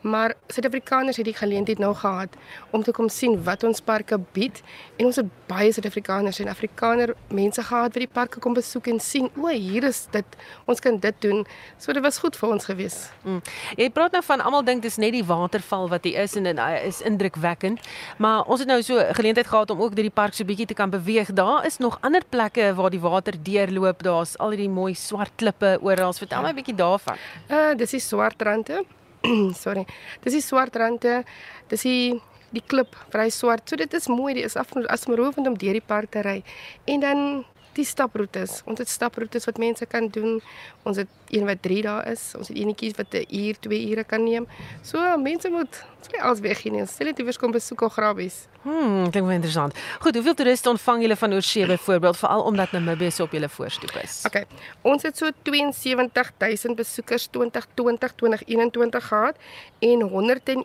maar 0.00 0.34
Suid-Afrikaners 0.48 1.16
het 1.16 1.24
die 1.24 1.34
geleentheid 1.34 1.78
nou 1.78 1.94
gehad 1.94 2.36
om 2.70 2.82
te 2.82 2.92
kom 2.92 3.08
sien 3.08 3.42
wat 3.44 3.64
ons 3.64 3.80
parke 3.80 4.18
bied 4.32 4.62
en 4.96 5.06
ons 5.10 5.16
het 5.16 5.26
baie 5.50 5.72
Suid-Afrikaners 5.72 6.38
en 6.38 6.48
Afrikaner 6.48 7.14
mense 7.28 7.62
gehad 7.62 7.94
wat 7.94 8.02
die 8.04 8.10
parke 8.12 8.38
kom 8.40 8.54
besoek 8.54 8.86
en 8.86 9.00
sien, 9.00 9.30
o, 9.36 9.48
hier 9.48 9.84
is 9.84 10.06
dit, 10.14 10.36
ons 10.70 10.80
kan 10.80 10.98
dit 10.98 11.20
doen. 11.20 11.42
So 11.78 11.92
dit 11.92 12.02
was 12.02 12.18
goed 12.22 12.36
vir 12.38 12.54
ons 12.54 12.68
gewees. 12.70 12.98
Mm. 13.24 13.42
Jy 13.80 13.90
praat 13.94 14.14
nou 14.14 14.22
van 14.24 14.44
almal 14.44 14.64
dink 14.64 14.84
dis 14.86 14.98
net 15.02 15.14
die 15.16 15.24
waterval 15.26 15.88
wat 15.90 16.06
hier 16.06 16.22
is 16.22 16.36
en 16.38 16.46
dit 16.46 16.62
is 16.86 17.00
indrukwekkend, 17.06 17.82
maar 18.18 18.46
ons 18.46 18.62
het 18.62 18.70
nou 18.70 18.78
so 18.86 19.02
geleentheid 19.18 19.50
gehad 19.50 19.74
om 19.74 19.82
ook 19.82 19.96
deur 19.96 20.06
die 20.06 20.14
park 20.14 20.36
so 20.36 20.46
bietjie 20.46 20.68
te 20.70 20.78
kan 20.78 20.90
beweeg. 20.92 21.32
Daar 21.34 21.66
is 21.66 21.80
nog 21.82 21.98
ander 22.06 22.22
plekke 22.28 22.70
waar 22.78 22.90
die 22.90 23.02
water 23.02 23.34
deurloop. 23.42 24.04
Daar's 24.06 24.36
al 24.38 24.54
hierdie 24.54 24.70
mooi 24.70 24.94
swart 24.94 25.34
klippe 25.40 25.79
oral. 25.80 26.12
Vertel 26.12 26.42
my 26.42 26.50
'n 26.50 26.54
bietjie 26.54 26.74
daarvan. 26.74 27.16
Uh 27.48 27.74
dis 27.74 27.90
die 27.90 28.00
swart 28.00 28.42
rande. 28.42 28.84
Sorry. 29.64 29.86
Dis 30.22 30.32
die 30.32 30.42
swart 30.42 30.76
rande. 30.76 31.24
Dis 31.68 31.82
die 31.82 32.20
die 32.50 32.62
klip, 32.66 32.96
vry 33.10 33.30
swart. 33.30 33.68
So 33.68 33.76
dit 33.76 33.92
is 33.94 34.08
mooi. 34.08 34.34
Dit 34.34 34.44
is 34.44 34.56
af 34.56 34.72
as 34.88 35.06
meroofend 35.06 35.46
om 35.46 35.56
deur 35.58 35.72
die 35.72 35.86
park 35.86 36.10
te 36.10 36.22
ry. 36.26 36.42
En 36.84 37.00
dan 37.00 37.44
die 37.78 37.84
staproetes. 37.86 38.60
Ons 38.66 38.82
het 38.82 38.90
staproetes 38.90 39.46
wat 39.46 39.60
mense 39.62 39.86
kan 39.86 40.08
doen. 40.10 40.40
Ons 40.82 40.98
het 41.02 41.08
een 41.30 41.46
wat 41.46 41.62
3 41.62 41.82
dae 41.86 42.12
is. 42.12 42.32
Ons 42.38 42.50
het 42.50 42.56
enetjies 42.56 42.96
wat 42.98 43.14
'n 43.14 43.26
uur, 43.30 43.60
2 43.60 43.90
ure 43.90 44.04
kan 44.04 44.24
neem. 44.24 44.46
So 44.82 44.98
mense 45.18 45.48
moet 45.48 45.84
sê 46.06 46.20
als 46.22 46.40
weg 46.40 46.64
nie. 46.64 46.86
Stel 46.86 47.06
dit 47.10 47.18
iewers 47.18 47.38
kom 47.38 47.52
besoek 47.52 47.80
of 47.86 47.92
grabies. 47.92 48.46
Hmm, 48.62 49.10
klink 49.10 49.26
baie 49.26 49.38
interessant. 49.38 49.76
Goed, 50.04 50.14
hoeveel 50.14 50.34
toeriste 50.36 50.68
ontvang 50.68 51.02
julle 51.04 51.16
van 51.16 51.32
oorsee 51.32 51.66
byvoorbeeld, 51.66 52.16
veral 52.20 52.42
omdat 52.44 52.72
Namibië 52.72 53.10
so 53.10 53.24
op 53.24 53.32
julle 53.32 53.48
voorstoep 53.48 53.94
is? 54.02 54.24
Okay. 54.26 54.44
Ons 54.82 55.02
het 55.02 55.16
so 55.16 55.30
72000 55.42 56.76
besoekers 56.76 57.26
2020 57.26 58.12
2021 58.20 59.06
gehad 59.06 59.36
en 59.78 59.98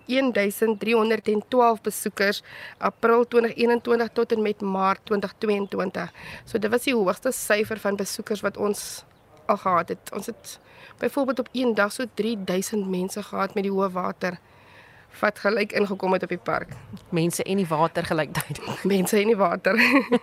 101312 0.06 1.82
besoekers 1.82 2.44
April 2.78 3.28
2021 3.28 4.10
tot 4.14 4.32
en 4.32 4.42
met 4.42 4.62
Maart 4.62 5.00
2022. 5.04 6.12
So 6.46 6.60
dit 6.60 6.72
was 6.72 6.84
die 6.84 6.96
hoogste 6.96 7.32
syfer 7.32 7.80
van 7.80 7.96
besoekers 7.96 8.42
wat 8.42 8.58
ons 8.58 9.04
al 9.46 9.58
gehad 9.58 9.90
het. 9.90 10.12
Ons 10.14 10.26
het 10.26 10.60
byvoorbeeld 10.98 11.40
op 11.40 11.50
een 11.52 11.74
dag 11.76 11.92
so 11.92 12.04
3000 12.14 12.90
mense 12.90 13.24
gehad 13.24 13.54
met 13.54 13.64
die 13.64 13.72
hoë 13.72 13.90
water 13.92 14.40
wat 15.20 15.40
gelyk 15.40 15.72
ingekom 15.72 16.14
het 16.14 16.24
op 16.24 16.30
die 16.30 16.42
park. 16.42 16.74
Mense 17.10 17.44
en 17.44 17.58
die 17.58 17.68
water 17.68 18.06
gelyktydig. 18.06 18.84
Mense 18.94 19.20
en 19.20 19.28
die 19.28 19.38
water. 19.38 19.80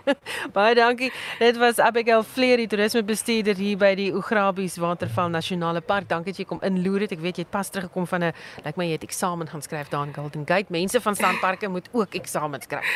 Baie 0.55 0.75
dankie. 0.75 1.11
Dit 1.39 1.57
was 1.57 1.79
Abigail 1.79 2.23
Fleur, 2.23 2.57
die 2.57 2.67
toerismebestuurder 2.67 3.55
hier 3.55 3.77
by 3.77 3.93
die 3.95 4.09
Ograbies 4.15 4.77
Waterval 4.81 5.29
Nasionale 5.33 5.81
Park. 5.81 6.09
Dankie 6.09 6.33
dat 6.33 6.41
jy 6.41 6.47
kom 6.49 6.61
inloer 6.65 7.05
het. 7.05 7.15
Ek 7.15 7.23
weet 7.23 7.41
jy 7.41 7.47
het 7.47 7.53
pas 7.53 7.69
teruggekom 7.69 8.07
van 8.07 8.23
'n 8.23 8.33
lyk 8.33 8.65
like 8.65 8.77
my 8.77 8.85
jy 8.85 8.97
het 8.97 9.03
eksamen 9.03 9.47
gaan 9.47 9.61
skryf 9.61 9.89
daar 9.89 10.05
in 10.07 10.13
Golden 10.13 10.45
Gate. 10.45 10.69
Mense 10.69 11.01
van 11.01 11.15
standparke 11.15 11.67
moet 11.67 11.89
ook 11.91 12.13
eksamen 12.13 12.61
skryf. 12.61 12.87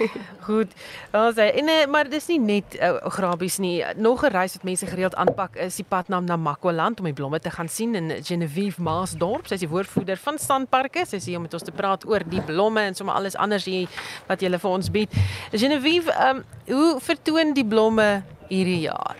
Goed. 0.48 0.72
Ons 1.12 1.36
en 1.36 1.68
eh, 1.68 1.86
maar 1.86 2.08
dis 2.08 2.26
nie 2.26 2.40
net 2.40 2.76
uh, 2.80 2.94
Ograbies 3.04 3.58
nie. 3.58 3.84
Nog 3.96 4.24
'n 4.24 4.30
reis 4.30 4.52
wat 4.52 4.62
mense 4.62 4.86
gereeld 4.86 5.14
aanpak 5.14 5.56
is 5.56 5.76
die 5.76 5.84
pad 5.88 6.08
na 6.08 6.20
Namakwa-land 6.20 6.98
om 6.98 7.04
die 7.04 7.14
blomme 7.14 7.38
te 7.38 7.50
gaan 7.50 7.68
sien 7.68 7.94
in 7.94 8.24
Genevieve 8.24 8.82
Maasdorp. 8.82 9.46
Sy 9.46 9.54
is 9.54 9.60
die 9.60 9.68
woordvoerder 9.68 10.16
van 10.16 10.38
standparke. 10.38 11.06
Sy 11.06 11.18
sê 11.18 11.36
met 11.46 11.56
ons 11.56 11.66
te 11.66 11.74
praat 11.74 12.06
oor 12.08 12.26
die 12.26 12.42
blomme 12.44 12.82
en 12.90 12.98
sommer 12.98 13.16
alles 13.18 13.38
anders 13.38 13.68
hier 13.70 13.88
wat 14.28 14.42
jy 14.42 14.52
vir 14.56 14.70
ons 14.70 14.92
bied. 14.92 15.16
Genevieve, 15.54 16.12
um, 16.28 16.44
hoe 16.70 16.92
vertoon 17.00 17.54
die 17.56 17.66
blomme 17.66 18.10
hierdie 18.50 18.82
jaar? 18.86 19.16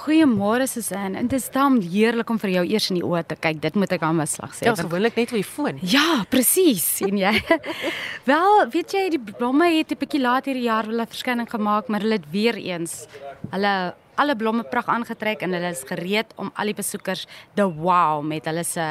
Goeiemôre 0.00 0.64
Susan. 0.64 1.14
En 1.18 1.26
dit 1.28 1.36
is 1.36 1.50
dan 1.52 1.76
heerlik 1.84 2.30
om 2.32 2.38
vir 2.40 2.54
jou 2.54 2.62
eers 2.70 2.88
in 2.92 3.00
die 3.00 3.04
oë 3.04 3.20
te 3.28 3.36
kyk. 3.36 3.58
Dit 3.60 3.76
moet 3.76 3.92
ek 3.92 4.04
aan 4.06 4.16
my 4.16 4.24
slag 4.30 4.54
sê. 4.56 4.64
Dit 4.64 4.78
is 4.78 4.86
gewoonlik 4.86 5.18
net 5.18 5.34
op 5.34 5.36
die 5.36 5.44
foon. 5.44 5.80
Ja, 5.84 6.22
presies, 6.32 6.86
sien 7.00 7.20
jy. 7.20 7.34
Wel, 8.30 8.62
weet 8.72 8.96
jy, 8.96 9.04
die 9.16 9.20
blomme 9.20 9.68
het 9.76 9.92
'n 9.92 10.00
bietjie 10.00 10.22
later 10.22 10.54
hierdie 10.54 10.68
jaar 10.70 10.88
hulle 10.88 11.04
verskyning 11.04 11.50
gemaak, 11.50 11.92
maar 11.92 12.00
hulle 12.00 12.16
het 12.16 12.30
weer 12.32 12.56
eens 12.56 13.04
hulle 13.50 13.74
alle 14.20 14.36
blomme 14.36 14.64
pragt 14.68 14.88
aangetrek 14.92 15.44
en 15.46 15.56
hulle 15.56 15.72
is 15.74 15.82
gereed 15.88 16.32
om 16.36 16.50
al 16.54 16.70
die 16.72 16.76
besoekers 16.76 17.26
te 17.58 17.66
wow 17.66 18.20
met 18.24 18.48
hulle 18.50 18.64
se 18.66 18.86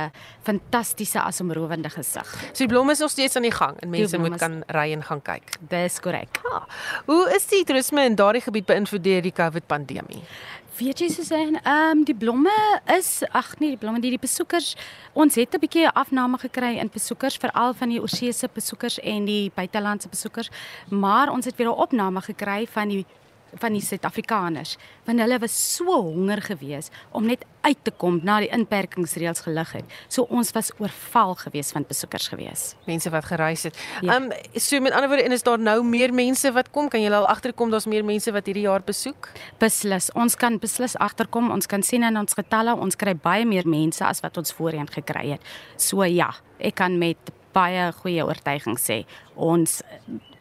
fantastiese 0.48 1.22
asemrowende 1.22 1.92
gesig. 1.94 2.30
So 2.52 2.64
die 2.64 2.72
blomme 2.72 2.96
is 2.98 3.04
nog 3.04 3.14
steeds 3.14 3.38
aan 3.38 3.48
die 3.48 3.56
gang 3.56 3.78
en 3.80 3.94
mense 3.94 4.22
moet 4.22 4.40
kan 4.42 4.62
ry 4.76 4.90
en 4.96 5.04
gaan 5.06 5.22
kyk. 5.22 5.60
Dis 5.72 6.00
korrek. 6.04 6.42
Ah, 6.50 6.66
hoe 7.06 7.26
is 7.36 7.46
die 7.52 7.64
toerisme 7.64 8.06
in 8.10 8.18
daardie 8.20 8.42
gebied 8.46 8.66
beïnvloed 8.70 9.04
deur 9.06 9.22
die 9.22 9.36
COVID 9.36 9.68
pandemie? 9.70 10.24
Weet 10.80 11.02
jy 11.04 11.10
Susan, 11.12 11.58
ehm 11.60 11.98
um, 11.98 12.04
die 12.08 12.16
blomme 12.16 12.54
is 12.96 13.20
ag 13.36 13.50
nee, 13.60 13.74
die 13.74 13.80
blomme 13.82 14.00
die 14.00 14.14
die 14.14 14.22
besoekers 14.22 14.78
ons 15.14 15.36
het 15.36 15.54
'n 15.56 15.60
bietjie 15.60 15.90
afname 15.90 16.38
gekry 16.40 16.78
in 16.80 16.90
besoekers 16.94 17.36
veral 17.36 17.74
van 17.74 17.90
die 17.90 18.00
oorseese 18.00 18.48
besoekers 18.54 19.00
en 19.00 19.26
die 19.26 19.52
buitelandse 19.56 20.08
besoekers, 20.10 20.50
maar 20.90 21.32
ons 21.32 21.46
het 21.46 21.56
weer 21.58 21.68
'n 21.68 21.82
opname 21.86 22.22
gekry 22.22 22.68
van 22.68 22.88
die 22.88 23.06
van 23.62 23.74
die 23.74 23.84
Suid-Afrikaners 23.84 24.78
want 25.06 25.22
hulle 25.24 25.40
was 25.42 25.56
so 25.76 26.02
honger 26.02 26.42
geweest 26.42 26.94
om 27.12 27.26
net 27.26 27.46
uit 27.62 27.80
te 27.84 27.92
kom 27.92 28.20
na 28.24 28.38
die 28.44 28.50
inperkingsreëls 28.56 29.44
gelig 29.44 29.72
het. 29.76 29.96
So 30.08 30.28
ons 30.32 30.52
was 30.56 30.72
oorval 30.80 31.36
geweest 31.40 31.74
van 31.76 31.86
besoekers 31.88 32.30
geweest. 32.32 32.78
Mense 32.88 33.12
wat 33.14 33.26
gereis 33.26 33.66
het. 33.68 33.80
Ja. 34.02 34.16
Ehm 34.16 34.30
ja. 34.30 34.38
um, 34.38 34.60
so 34.62 34.80
met 34.80 34.94
ander 34.94 35.10
woorde 35.10 35.26
en 35.28 35.36
is 35.36 35.44
daar 35.44 35.60
nou 35.60 35.84
meer 35.84 36.14
mense 36.14 36.52
wat 36.56 36.72
kom? 36.72 36.90
Kan 36.90 37.02
jy 37.04 37.12
al 37.12 37.28
agterkom 37.28 37.72
daar's 37.72 37.90
meer 37.90 38.06
mense 38.06 38.32
wat 38.32 38.46
hierdie 38.46 38.68
jaar 38.68 38.84
besoek? 38.86 39.32
Beslis. 39.60 40.12
Ons 40.14 40.36
kan 40.36 40.60
beslis 40.60 40.96
agterkom. 40.98 41.52
Ons 41.52 41.68
kan 41.68 41.84
sien 41.84 42.04
in 42.04 42.18
ons 42.18 42.38
getalle 42.38 42.76
ons 42.76 42.96
kry 42.96 43.16
baie 43.16 43.46
meer 43.46 43.68
mense 43.68 44.06
as 44.06 44.24
wat 44.24 44.38
ons 44.38 44.54
voorheen 44.54 44.88
gekry 44.88 45.30
het. 45.36 45.52
So 45.78 46.06
ja, 46.08 46.32
ek 46.60 46.80
kan 46.80 46.98
met 47.00 47.34
baie 47.54 47.90
goeie 48.02 48.26
oortuiging 48.26 48.78
sê 48.80 49.04
ons 49.36 49.80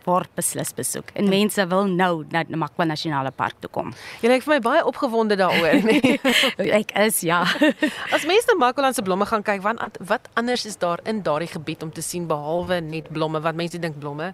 word 0.06 0.30
beslis 0.38 0.72
besoek. 0.76 1.11
En 1.18 1.28
mense 1.28 1.66
wil 1.70 1.88
nou 1.90 2.24
na 2.32 2.44
die 2.46 2.56
Makwa 2.56 2.87
Nasionale 2.88 3.32
Park 3.34 3.58
toe 3.62 3.70
kom. 3.72 3.92
Jy 4.22 4.32
lyk 4.32 4.46
vir 4.46 4.54
my 4.54 4.61
baie 4.64 4.84
opgewonde 4.88 5.38
daaroor, 5.40 5.82
nee. 5.84 6.18
Ek 6.80 6.94
is 7.06 7.22
ja. 7.26 7.42
As 8.14 8.26
mense 8.28 8.48
na 8.50 8.58
Makwa 8.61 8.92
se 8.94 9.04
blomme 9.06 9.28
gaan 9.28 9.44
kyk, 9.46 9.62
wat 9.66 9.98
wat 10.08 10.28
anders 10.38 10.66
is 10.68 10.78
daar 10.80 11.02
in 11.04 11.22
daardie 11.22 11.50
gebied 11.52 11.82
om 11.82 11.92
te 11.92 12.04
sien 12.04 12.28
behalwe 12.30 12.80
net 12.84 13.11
blomme? 13.12 13.42
Wat 13.44 13.58
mense 13.58 13.78
dink 13.78 13.98
blomme, 13.98 14.32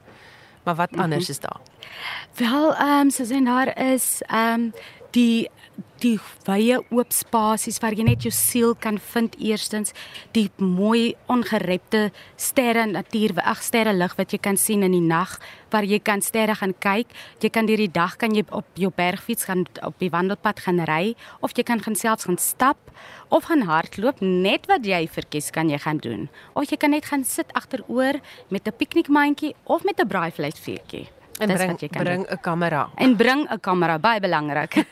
maar 0.65 0.75
wat 0.75 0.93
anders 0.97 1.29
mm 1.29 1.35
-hmm. 1.35 1.37
is 1.37 1.41
daar? 1.41 1.61
Wel, 2.37 2.75
ehm 2.75 3.01
um, 3.01 3.11
so 3.11 3.25
sien 3.25 3.45
daar 3.45 3.79
is 3.79 4.23
ehm 4.27 4.61
um, 4.61 4.73
die 5.15 5.49
die 6.03 6.19
wye 6.45 6.77
oop 6.93 7.15
spasies 7.15 7.79
waar 7.81 7.95
jy 7.97 8.05
net 8.05 8.25
jou 8.27 8.33
siel 8.35 8.75
kan 8.77 8.99
vind 9.13 9.37
eerstens 9.41 9.95
die 10.37 10.47
mooi 10.61 11.15
ongerepte 11.33 12.11
sterre 12.37 12.85
natuur 12.91 13.39
ag 13.41 13.63
sterre 13.65 13.95
lig 13.97 14.13
wat 14.19 14.35
jy 14.35 14.41
kan 14.43 14.59
sien 14.61 14.85
in 14.85 14.93
die 14.93 15.05
nag 15.05 15.39
waar 15.73 15.87
jy 15.89 15.99
kan 15.99 16.21
sterre 16.23 16.55
gaan 16.59 16.75
kyk. 16.79 17.09
Jy 17.43 17.51
kan 17.51 17.67
deur 17.67 17.81
die 17.81 17.91
dag 17.91 18.19
kan 18.21 18.37
jy 18.37 18.45
op 18.55 18.69
jou 18.79 18.93
bergfiets 18.95 19.49
gaan 19.49 19.65
op 19.87 19.97
die 20.03 20.13
wandelpad 20.13 20.61
gaan 20.67 20.85
ry 20.91 21.15
of 21.41 21.57
jy 21.57 21.65
kan 21.67 21.83
gaan 21.83 21.99
selfs 21.99 22.29
gaan 22.29 22.39
stap 22.39 22.93
of 23.31 23.49
gaan 23.49 23.65
hardloop 23.71 24.21
net 24.21 24.69
wat 24.71 24.87
jy 24.87 25.07
verkies 25.09 25.51
kan 25.55 25.73
jy 25.73 25.81
gaan 25.83 26.03
doen. 26.05 26.29
Of 26.55 26.71
jy 26.71 26.79
kan 26.79 26.95
net 26.95 27.09
gaan 27.11 27.25
sit 27.25 27.51
agteroor 27.55 28.21
met 28.51 28.69
'n 28.69 28.77
piknikmandjie 28.77 29.55
of 29.65 29.85
met 29.85 29.99
'n 29.99 30.09
braaivleisvuurtjie 30.09 31.09
En 31.39 31.51
Dis 31.51 31.59
bring 31.59 31.91
bring 31.91 32.27
'n 32.31 32.39
kamera. 32.41 32.89
En 32.95 33.17
bring 33.17 33.49
'n 33.51 33.61
kamera, 33.61 33.99
baie 33.99 34.21
belangrik. 34.21 34.87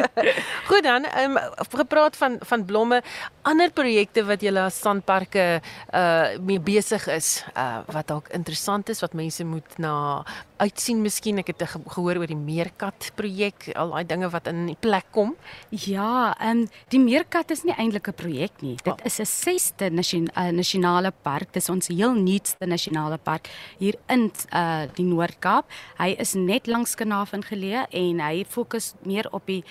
Goed 0.70 0.82
dan, 0.82 1.04
ehm 1.04 1.36
um, 1.36 1.38
gepraat 1.70 2.16
van 2.16 2.36
van 2.40 2.64
blomme, 2.64 3.02
ander 3.42 3.70
projekte 3.70 4.24
wat 4.24 4.40
julle 4.40 4.60
as 4.60 4.78
sandparke 4.80 5.60
uh 5.94 6.38
mee 6.40 6.60
besig 6.60 7.06
is, 7.06 7.44
uh 7.56 7.78
wat 7.86 8.06
dalk 8.06 8.28
interessant 8.28 8.88
is 8.88 9.00
wat 9.00 9.12
mense 9.12 9.44
moet 9.44 9.78
na 9.78 10.24
uitsien 10.58 11.02
miskien. 11.02 11.38
Ek 11.38 11.52
het 11.52 11.62
gehoor 11.68 12.20
oor 12.20 12.30
die 12.30 12.38
Meerkat 12.38 13.10
projek, 13.18 13.70
al 13.78 13.92
daai 13.94 14.06
dinge 14.08 14.30
wat 14.32 14.48
in 14.50 14.66
die 14.70 14.76
plek 14.78 15.10
kom. 15.14 15.34
Ja, 15.70 16.34
ehm 16.38 16.64
um, 16.64 16.66
die 16.92 17.00
Meerkat 17.02 17.50
is 17.54 17.64
nie 17.64 17.74
eintlik 17.76 18.08
'n 18.08 18.14
projek 18.14 18.62
nie. 18.62 18.76
Dit 18.76 18.92
oh. 18.92 19.04
is 19.04 19.18
'n 19.20 19.26
sesde 19.26 19.90
nasionale 19.90 21.12
park. 21.22 21.52
Dis 21.52 21.68
ons 21.68 21.88
heel 21.88 22.14
nuutste 22.14 22.66
nasionale 22.66 23.18
park 23.18 23.48
hier 23.78 23.96
in 24.08 24.30
uh 24.52 24.86
die 24.94 25.04
Noord-Kaap. 25.04 25.66
Hy 25.98 26.16
is 26.18 26.34
net 26.34 26.66
langs 26.66 26.94
Kanaafin 26.94 27.42
geleë 27.42 27.86
en 27.90 28.20
hy 28.20 28.44
fokus 28.48 28.94
meer 29.04 29.28
op 29.32 29.46
die 29.46 29.64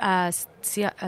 uh, 0.00 0.30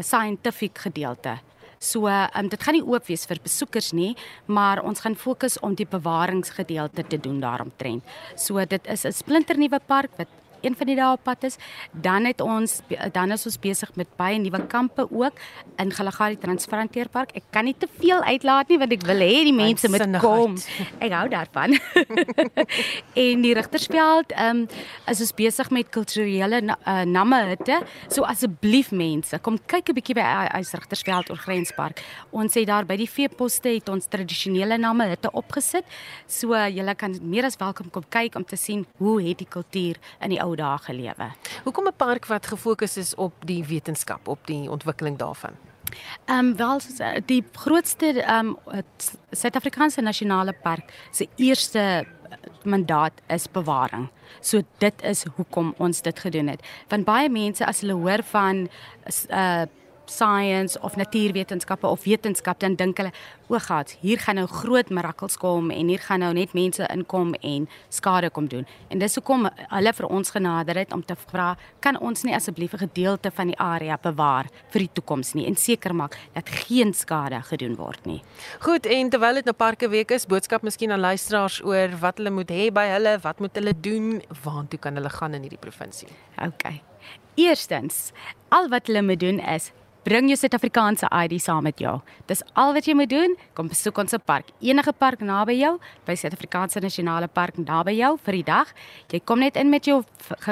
scientific 0.01 0.79
gedeelte. 0.79 1.39
So, 1.85 2.09
um, 2.09 2.49
dit 2.49 2.63
gaan 2.65 2.79
nie 2.79 2.85
oop 2.85 3.11
wees 3.11 3.27
vir 3.29 3.41
besoekers 3.45 3.93
nie, 3.93 4.15
maar 4.47 4.81
ons 4.85 5.03
gaan 5.05 5.17
fokus 5.21 5.59
om 5.61 5.75
die 5.77 5.89
bewaringsgedeelte 5.89 7.05
te 7.11 7.19
doen 7.21 7.43
daaromtrent. 7.43 8.05
So 8.37 8.65
dit 8.65 8.87
is 8.87 9.05
'n 9.05 9.13
splinternuwe 9.13 9.81
park 9.87 10.11
wat 10.17 10.29
een 10.65 10.77
van 10.77 10.87
die 10.91 10.97
dae 10.97 11.13
op 11.13 11.23
pad 11.25 11.45
is, 11.45 11.57
dan 11.93 12.25
het 12.25 12.41
ons 12.41 12.81
dan 13.13 13.33
is 13.35 13.47
ons 13.47 13.59
besig 13.61 13.91
met 13.99 14.09
baie 14.19 14.39
nuwe 14.39 14.61
kampe 14.67 15.07
ook 15.11 15.39
in 15.83 15.93
Galagari 15.93 16.39
Transfrontier 16.41 17.09
Park. 17.09 17.35
Ek 17.37 17.45
kan 17.55 17.65
nie 17.69 17.75
te 17.79 17.89
veel 18.01 18.23
uitlaat 18.25 18.71
nie 18.73 18.79
want 18.81 18.95
ek 18.97 19.05
wil 19.09 19.23
hê 19.25 19.45
die 19.49 19.55
mense 19.57 19.89
moet 19.91 20.19
kom. 20.23 20.57
Ek 21.05 21.13
hou 21.13 21.27
daarvan. 21.33 21.77
en 23.25 23.45
die 23.45 23.55
Rigtersveld, 23.57 24.33
ehm 24.35 24.65
um, 24.65 24.83
is 25.11 25.21
ons 25.21 25.35
besig 25.37 25.71
met 25.75 25.91
kulturele 25.93 26.63
uh, 26.65 27.03
namme 27.09 27.41
hitte. 27.51 27.81
So 28.09 28.25
asseblief 28.29 28.91
mense, 28.95 29.39
kom 29.45 29.59
kyk 29.59 29.91
'n 29.91 29.99
bietjie 29.99 30.17
by 30.17 30.27
Ys 30.59 30.73
Rigtersveld 30.73 31.31
oor 31.31 31.41
Grenspark. 31.41 32.03
Ons 32.31 32.55
het 32.55 32.67
daar 32.67 32.87
by 32.87 32.97
die 32.97 33.11
veeposte 33.11 33.75
het 33.75 33.89
ons 33.89 34.07
tradisionele 34.09 34.79
namme 34.79 35.09
hitte 35.11 35.31
opgesit. 35.33 35.85
So 36.27 36.55
uh, 36.55 36.69
julle 36.69 36.95
kan 36.95 37.19
meer 37.23 37.45
as 37.45 37.59
welkom 37.61 37.91
kom 37.91 38.05
kyk 38.09 38.37
om 38.37 38.45
te 38.45 38.57
sien 38.57 38.87
hoe 38.99 39.21
het 39.23 39.39
die 39.39 39.49
kultuur 39.49 40.01
in 40.21 40.31
die 40.31 40.41
ou 40.43 40.54
ou 40.55 40.61
dae 40.63 40.79
gelewe. 40.87 41.31
Hoekom 41.65 41.87
'n 41.89 41.97
park 41.97 42.27
wat 42.27 42.47
gefokus 42.47 42.97
is 42.97 43.15
op 43.15 43.33
die 43.47 43.65
wetenskap, 43.65 44.29
op 44.29 44.47
die 44.47 44.71
ontwikkeling 44.71 45.19
daarvan? 45.19 45.55
Ehm 46.25 46.39
um, 46.39 46.57
wel 46.57 46.81
eh, 46.99 47.21
die 47.27 47.45
grootste 47.53 48.23
ehm 48.23 48.57
um, 48.67 48.83
Suid-Afrikaanse 49.31 50.01
nasionale 50.01 50.53
park 50.53 50.93
se 51.11 51.29
eerste 51.37 51.79
eh, 51.79 52.05
mandaat 52.63 53.13
is 53.27 53.51
bewaring. 53.51 54.09
So 54.41 54.63
dit 54.79 55.03
is 55.03 55.25
hoekom 55.37 55.75
ons 55.77 56.03
dit 56.03 56.19
gedoen 56.19 56.47
het. 56.49 56.67
Want 56.89 57.05
baie 57.05 57.29
mense 57.29 57.67
as 57.67 57.81
hulle 57.81 57.93
hoor 57.93 58.23
van 58.23 58.69
uh 59.31 59.63
science 60.11 60.81
of 60.81 60.97
natuurwetenskappe 60.97 61.87
of 61.87 62.05
wetenskap 62.05 62.61
dan 62.61 62.75
dink 62.75 62.99
hulle 62.99 63.13
o 63.49 63.59
god 63.61 63.95
hier 64.01 64.19
gaan 64.19 64.39
nou 64.41 64.47
groot 64.49 64.91
mirakels 64.91 65.37
kom 65.41 65.71
en 65.71 65.89
hier 65.89 66.01
gaan 66.01 66.23
nou 66.25 66.33
net 66.37 66.55
mense 66.57 66.87
inkom 66.93 67.35
en 67.41 67.69
skade 67.93 68.31
kom 68.31 68.49
doen. 68.49 68.67
En 68.89 68.99
dis 68.99 69.15
hoekom 69.19 69.49
hulle 69.59 69.93
vir 69.99 70.09
ons 70.09 70.31
genader 70.37 70.81
het 70.81 70.93
om 70.93 71.03
te 71.05 71.17
vra 71.27 71.55
kan 71.85 71.99
ons 72.01 72.25
nie 72.25 72.35
asseblief 72.35 72.75
'n 72.75 72.89
gedeelte 72.89 73.31
van 73.31 73.47
die 73.47 73.59
area 73.59 73.99
bewaar 73.99 74.47
vir 74.71 74.81
die 74.81 74.93
toekoms 74.93 75.35
nie 75.35 75.47
en 75.47 75.57
seker 75.57 75.95
maak 75.95 76.19
dat 76.35 76.49
geen 76.49 76.95
skade 76.95 77.43
gedoen 77.43 77.77
word 77.77 78.07
nie? 78.07 78.23
Goed 78.61 78.87
en 78.87 79.11
terwyl 79.11 79.35
dit 79.35 79.45
nou 79.45 79.55
parke 79.55 79.89
week 79.89 80.11
is 80.11 80.27
boodskap 80.27 80.63
miskien 80.63 80.93
aan 80.93 81.01
luisteraars 81.01 81.65
oor 81.65 81.89
wat 82.01 82.17
hulle 82.19 82.31
moet 82.31 82.51
hê 82.51 82.73
by 82.73 82.87
hulle 82.89 83.19
wat 83.23 83.41
moet 83.41 83.55
hulle 83.55 83.75
doen 83.81 84.23
waartoe 84.45 84.79
kan 84.79 84.95
hulle 84.95 85.11
gaan 85.11 85.35
in 85.35 85.43
hierdie 85.43 85.59
provinsie? 85.59 86.09
Ok 86.43 86.81
Eerstens, 87.35 88.13
al 88.49 88.69
wat 88.69 88.87
hulle 88.87 89.03
moet 89.03 89.21
doen 89.21 89.41
is 89.41 89.73
Bring 90.05 90.27
jou 90.29 90.37
Suid-Afrikaanse 90.37 91.09
ID 91.09 91.39
saam 91.41 91.63
met 91.65 91.79
jou. 91.81 91.95
Dis 92.29 92.43
al 92.61 92.75
wat 92.77 92.85
jy 92.85 92.93
moet 92.93 93.09
doen. 93.09 93.33
Kom 93.57 93.71
besoek 93.73 93.97
ons 94.03 94.13
se 94.13 94.19
park. 94.21 94.51
Enige 94.61 94.93
park 94.93 95.23
naby 95.25 95.55
jou, 95.57 95.79
by 96.05 96.13
Suid-Afrikaanse 96.21 96.83
Nasionale 96.85 97.31
Park 97.33 97.57
naby 97.57 97.95
jou 97.97 98.11
vir 98.27 98.37
die 98.37 98.43
dag. 98.45 98.75
Jy 99.09 99.23
kom 99.25 99.41
net 99.41 99.57
in 99.57 99.73
met 99.73 99.89
jou 99.89 100.03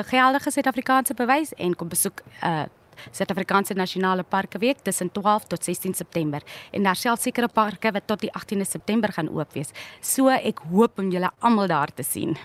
geldige 0.08 0.54
Suid-Afrikaanse 0.54 1.18
bewys 1.18 1.52
en 1.60 1.76
kom 1.76 1.92
besoek 1.92 2.24
uh 2.40 2.62
Suid-Afrikaanse 3.10 3.74
Nasionale 3.74 4.22
Parke 4.22 4.60
Week 4.62 4.78
tussen 4.86 5.08
12 5.12 5.48
tot 5.50 5.64
16 5.64 5.94
September. 5.94 6.42
En 6.70 6.84
daar 6.86 6.96
sal 6.96 7.16
sekere 7.16 7.48
parke 7.48 7.90
wat 7.92 8.06
tot 8.06 8.20
die 8.20 8.30
18de 8.30 8.68
September 8.68 9.12
gaan 9.12 9.28
oop 9.32 9.52
wees. 9.56 9.72
So 10.00 10.30
ek 10.30 10.62
hoop 10.70 11.00
om 11.02 11.10
julle 11.10 11.32
almal 11.40 11.66
daar 11.72 11.90
te 11.92 12.06
sien 12.06 12.38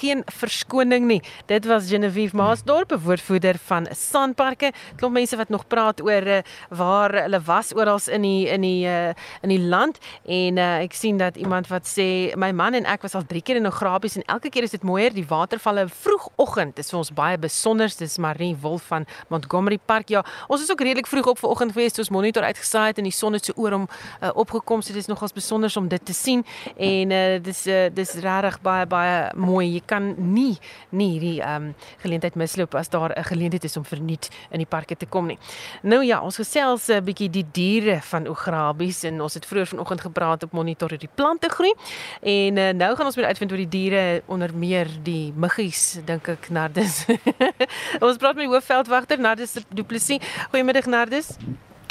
geen 0.00 0.22
verskoning 0.26 1.06
nie. 1.06 1.20
Dit 1.46 1.66
was 1.66 1.88
Genevieve 1.88 2.36
Maasdorp, 2.36 2.94
woordvoerder 3.02 3.58
van 3.64 3.88
Sanparke. 3.96 4.72
Klop 4.96 5.12
mense 5.12 5.36
wat 5.36 5.48
nog 5.48 5.66
praat 5.66 6.00
oor 6.02 6.26
uh, 6.26 6.38
waar 6.68 7.14
hulle 7.22 7.40
was 7.44 7.74
oral 7.74 7.98
in 8.06 8.22
die 8.22 8.48
in 8.48 8.60
die 8.64 8.86
uh, 8.86 9.12
in 9.42 9.50
die 9.52 9.60
land 9.60 9.98
en 10.24 10.58
uh, 10.58 10.68
ek 10.84 10.94
sien 10.94 11.18
dat 11.18 11.36
iemand 11.36 11.68
wat 11.68 11.88
sê 11.88 12.36
my 12.38 12.52
man 12.56 12.74
en 12.78 12.86
ek 12.88 13.02
was 13.02 13.16
al 13.18 13.26
3 13.26 13.42
keer 13.42 13.58
in 13.60 13.66
Ograbies 13.66 14.16
en 14.16 14.26
elke 14.30 14.48
keer 14.48 14.68
is 14.68 14.76
dit 14.76 14.86
mooier. 14.86 15.12
Die 15.14 15.26
watervalle 15.26 15.88
vroegoggend 15.88 16.78
is 16.78 16.92
vir 16.92 17.00
ons 17.02 17.12
baie 17.14 17.38
besonder. 17.38 17.90
Dis 18.00 18.18
Marie 18.18 18.54
Wolf 18.62 18.88
van 18.92 19.06
Montgomery 19.28 19.78
Park. 19.78 20.08
Ja, 20.08 20.24
ons 20.48 20.62
is 20.62 20.70
ook 20.70 20.80
redelik 20.80 21.10
vroeg 21.10 21.34
op 21.34 21.42
vanoggend 21.42 21.74
gewees. 21.74 21.98
Ons 21.98 22.12
monitor 22.14 22.46
uitgesaai 22.46 22.92
het 22.92 23.02
en 23.02 23.08
die 23.08 23.14
son 23.14 23.36
het 23.36 23.50
so 23.50 23.56
oor 23.56 23.76
hom 23.76 23.88
uh, 23.88 24.30
opgekom. 24.34 24.82
So 24.82 24.94
dit 24.94 25.02
is 25.02 25.10
nogals 25.10 25.34
besonder 25.36 25.72
om 25.76 25.88
dit 25.90 26.04
te 26.04 26.16
sien 26.16 26.44
en 26.76 27.12
uh, 27.14 27.38
dis 27.42 27.66
uh, 27.66 27.86
dis 27.94 28.16
regtig 28.24 28.60
baie 28.64 28.86
baie 28.90 29.18
mooi 29.36 29.59
mooi. 29.60 29.68
Jy 29.76 29.82
kan 29.86 30.14
nie 30.16 30.56
nie 30.90 31.10
hierdie 31.14 31.40
ehm 31.40 31.70
um, 31.70 31.74
geleentheid 32.02 32.36
misloop 32.40 32.74
as 32.74 32.88
daar 32.88 33.12
'n 33.12 33.24
geleentheid 33.24 33.64
is 33.64 33.76
om 33.76 33.84
verniet 33.84 34.30
in 34.50 34.58
die 34.58 34.66
parke 34.66 34.96
te 34.96 35.06
kom 35.06 35.26
nie. 35.26 35.38
Nou 35.82 36.02
ja, 36.04 36.20
ons 36.20 36.36
gesels 36.36 36.88
'n 36.88 37.04
bietjie 37.04 37.30
die 37.30 37.46
diere 37.52 38.00
van 38.02 38.26
Ograbies 38.26 39.04
en 39.04 39.20
ons 39.20 39.34
het 39.34 39.46
vroeër 39.46 39.66
vanoggend 39.66 40.00
gepraat 40.00 40.42
op 40.42 40.52
monitor 40.52 40.88
die 40.98 41.08
plante 41.14 41.48
groei. 41.48 41.72
En 42.22 42.56
uh, 42.56 42.72
nou 42.72 42.96
gaan 42.96 43.06
ons 43.06 43.16
weer 43.16 43.26
uitvind 43.26 43.50
oor 43.50 43.58
die 43.58 43.68
diere 43.68 44.22
onder 44.26 44.54
meer 44.54 44.88
die 45.02 45.32
muggies 45.36 46.00
dink 46.04 46.28
ek 46.28 46.50
Nardus. 46.50 47.06
ons 48.06 48.16
praat 48.16 48.36
met 48.36 48.46
hoofveldwagter 48.46 49.18
Nardus 49.18 49.56
Du 49.68 49.82
Plessis. 49.82 50.18
Goeiemiddag 50.50 50.86
Nardus. 50.86 51.36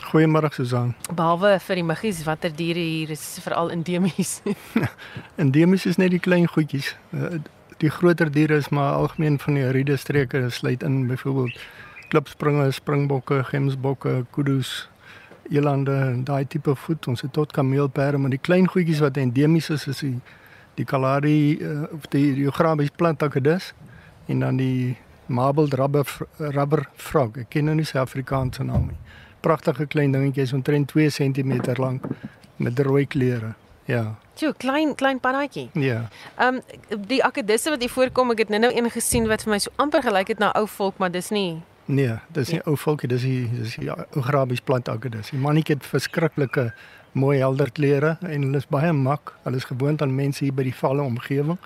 Goeiemôre 0.10 0.50
Susan. 0.54 0.96
Behalwe 1.14 1.58
vir 1.62 1.80
die 1.82 1.86
muggies, 1.86 2.24
watter 2.26 2.54
diere 2.56 2.82
hier 2.82 3.12
is 3.14 3.24
veral 3.44 3.70
endemies? 3.74 4.40
endemies 5.44 5.86
is 5.86 6.00
net 6.02 6.16
die 6.16 6.24
klein 6.24 6.48
goedjies. 6.50 6.96
Die 7.80 7.90
groter 7.90 8.32
diere 8.32 8.60
is 8.60 8.70
maar 8.70 8.94
algemeen 8.94 9.40
van 9.40 9.56
die 9.56 9.68
riede 9.72 9.98
streke 9.98 10.50
sluit 10.50 10.84
in 10.84 11.08
byvoorbeeld 11.08 11.60
klipspringe, 12.10 12.72
springbokke, 12.72 13.44
gemsbokke, 13.44 14.26
kudus, 14.36 14.90
elande 15.50 15.96
en 15.96 16.24
daai 16.24 16.48
tipe 16.48 16.76
voet. 16.76 17.08
Ons 17.08 17.22
het 17.22 17.34
tot 17.34 17.52
kameelperde, 17.52 18.18
maar 18.18 18.34
die 18.34 18.42
klein 18.42 18.68
goedjies 18.68 19.00
wat 19.00 19.18
endemies 19.18 19.70
is 19.70 19.88
is 19.88 20.04
die 20.06 20.18
die 20.80 20.86
Kalahari 20.88 21.60
uh, 21.60 21.82
of 21.92 22.06
die 22.08 22.34
Geografies 22.38 22.92
plantakkedus 22.96 23.74
en 24.32 24.40
dan 24.40 24.56
die 24.56 24.96
marbled 25.28 25.74
rubber 25.74 26.08
rubber 26.38 26.86
frog. 26.96 27.36
Ek 27.38 27.50
ken 27.52 27.68
nou 27.68 27.76
nie 27.76 27.88
sy 27.88 28.00
Afrikaanse 28.00 28.64
naam 28.64 28.88
nie 28.88 29.00
pragtige 29.40 29.88
klein 29.88 30.12
dingetjie 30.12 30.44
is 30.44 30.54
omtrent 30.54 30.88
2 30.92 31.10
cm 31.10 31.52
lank 31.78 32.04
met 32.58 32.80
rooi 32.80 33.06
kleure. 33.08 33.54
Ja. 33.90 34.16
Jo, 34.38 34.52
klein 34.58 34.96
klein 34.96 35.20
pannaatjie. 35.20 35.70
Ja. 35.74 36.08
Ehm 36.38 36.60
um, 36.60 37.02
die 37.08 37.24
akedisse 37.26 37.74
wat 37.74 37.82
hier 37.82 37.90
voorkom, 37.90 38.32
ek 38.36 38.46
het 38.46 38.54
nou-nou 38.54 38.70
een 38.76 38.92
gesien 38.94 39.26
wat 39.28 39.44
vir 39.44 39.56
my 39.56 39.60
so 39.64 39.74
amper 39.82 40.06
gelyk 40.06 40.30
het 40.36 40.40
na 40.40 40.52
ou 40.60 40.68
volk, 40.68 41.02
maar 41.02 41.12
dis 41.12 41.32
nie. 41.34 41.62
Nee, 41.90 42.20
dis 42.38 42.52
nie 42.54 42.62
ou 42.70 42.76
volkie, 42.78 43.10
dis 43.10 43.26
die 43.26 43.50
dis 43.50 43.80
die 43.82 43.90
Arabies 43.90 44.62
plant 44.62 44.90
akedis. 44.94 45.34
Die 45.34 45.42
mannetjie 45.42 45.80
het 45.80 45.90
verskriklike 45.90 46.70
mooi 47.18 47.40
helder 47.42 47.72
kleure 47.74 48.18
en 48.22 48.46
hulle 48.46 48.62
is 48.62 48.70
baie 48.70 48.94
mak. 48.94 49.34
Hulle 49.44 49.58
is 49.58 49.66
gewoond 49.72 50.06
aan 50.06 50.14
mense 50.16 50.44
hier 50.46 50.54
by 50.54 50.68
die 50.70 50.76
valle 50.84 51.02
omgewing. 51.02 51.58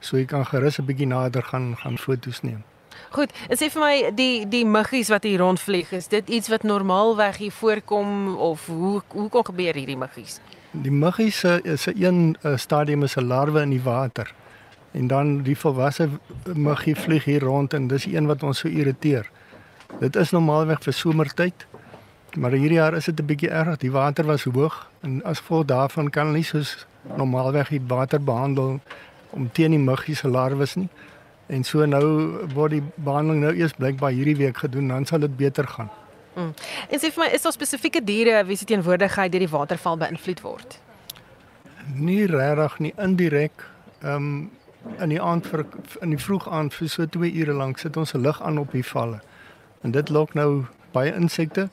So 0.00 0.16
jy 0.16 0.28
kan 0.30 0.46
gerus 0.46 0.78
'n 0.78 0.86
bietjie 0.86 1.10
nader 1.10 1.42
gaan 1.42 1.74
gaan 1.82 1.98
foto's 1.98 2.42
neem. 2.42 2.62
Goed, 3.10 3.32
en 3.48 3.56
sê 3.56 3.70
vir 3.70 3.82
my 3.82 4.10
die 4.14 4.48
die 4.48 4.64
muggies 4.64 5.08
wat 5.08 5.24
hier 5.24 5.38
rondvlieg, 5.38 5.92
is 5.92 6.08
dit 6.08 6.28
iets 6.28 6.48
wat 6.48 6.62
normaalweg 6.62 7.36
hier 7.36 7.52
voorkom 7.52 8.36
of 8.36 8.66
hoe 8.66 9.02
hoe 9.08 9.28
kom 9.28 9.44
gebeur 9.44 9.74
hierdie 9.74 9.98
muggies? 9.98 10.40
Die 10.72 10.90
muggies 10.90 11.38
se 11.38 11.60
'n 11.64 12.02
een 12.02 12.36
eh, 12.40 12.56
stadium 12.56 13.02
is 13.02 13.16
'n 13.16 13.26
larwe 13.26 13.60
in 13.60 13.70
die 13.70 13.82
water. 13.82 14.34
En 14.90 15.06
dan 15.06 15.42
die 15.42 15.58
volwasse 15.58 16.08
muggie 16.54 16.96
vlieg 16.96 17.24
hier 17.24 17.40
rond 17.40 17.74
en 17.74 17.86
dis 17.86 18.06
een 18.06 18.26
wat 18.26 18.42
ons 18.42 18.58
so 18.58 18.68
irriteer. 18.68 19.30
Dit 20.00 20.16
is 20.16 20.30
normaalweg 20.30 20.82
vir 20.82 20.92
somertyd. 20.92 21.66
Maar 22.36 22.50
hierdie 22.50 22.78
jaar 22.78 22.94
is 22.94 23.04
dit 23.04 23.20
'n 23.20 23.26
bietjie 23.26 23.50
erg. 23.50 23.76
Die 23.76 23.90
water 23.90 24.24
was 24.24 24.44
hoog 24.44 24.90
en 25.00 25.24
as 25.24 25.38
gevolg 25.38 25.64
daarvan 25.64 26.10
kan 26.10 26.26
hulle 26.26 26.36
nie 26.36 26.44
soos 26.44 26.86
normaalweg 27.16 27.68
die 27.68 27.82
water 27.86 28.24
behandel 28.24 28.80
om 29.30 29.52
teen 29.52 29.70
die 29.70 29.78
muggie 29.78 30.14
se 30.14 30.28
larwes 30.28 30.74
nie. 30.74 30.88
En 31.46 31.64
so 31.64 31.84
nou 31.84 32.04
word 32.54 32.70
die 32.70 32.82
behandeling 32.94 33.40
nou 33.40 33.54
eers 33.54 33.72
blykbaar 33.72 34.10
hierdie 34.10 34.36
week 34.36 34.56
gedoen, 34.56 34.88
dan 34.88 35.04
sal 35.04 35.18
dit 35.18 35.36
beter 35.36 35.68
gaan. 35.68 35.90
Mm. 36.34 36.54
En 36.88 37.00
sê 37.00 37.10
vir 37.12 37.24
my, 37.24 37.28
is 37.36 37.42
daar 37.42 37.52
spesifieke 37.52 38.00
diere 38.04 38.44
wie 38.48 38.56
se 38.56 38.64
teenwoordigheid 38.64 39.32
deur 39.32 39.44
die 39.44 39.52
waterval 39.52 39.96
beïnvloed 40.00 40.40
word? 40.40 40.80
Nie 41.94 42.26
regtig 42.26 42.78
nie, 42.78 42.92
indirek. 42.96 43.68
Ehm 44.02 44.16
um, 44.16 44.50
in 44.98 45.12
die 45.12 45.20
aand 45.22 45.46
vir 45.46 45.60
in 46.02 46.10
die 46.10 46.18
vroeg 46.18 46.48
aand 46.50 46.74
vir 46.74 46.88
so 46.90 47.06
2 47.06 47.28
ure 47.38 47.54
lank 47.54 47.78
sit 47.78 47.96
ons 47.96 48.14
'n 48.14 48.22
lig 48.22 48.40
aan 48.42 48.58
op 48.58 48.72
die 48.72 48.82
valle. 48.82 49.20
En 49.82 49.90
dit 49.90 50.08
lok 50.08 50.34
nou 50.34 50.64
baie 50.92 51.14
insekte 51.14 51.68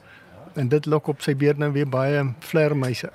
en 0.53 0.69
dit 0.69 0.85
lok 0.85 1.07
op 1.07 1.21
sy 1.21 1.35
beurt 1.35 1.57
nou 1.57 1.71
weer 1.71 1.89
baie 1.89 2.33
vlermuise. 2.39 3.09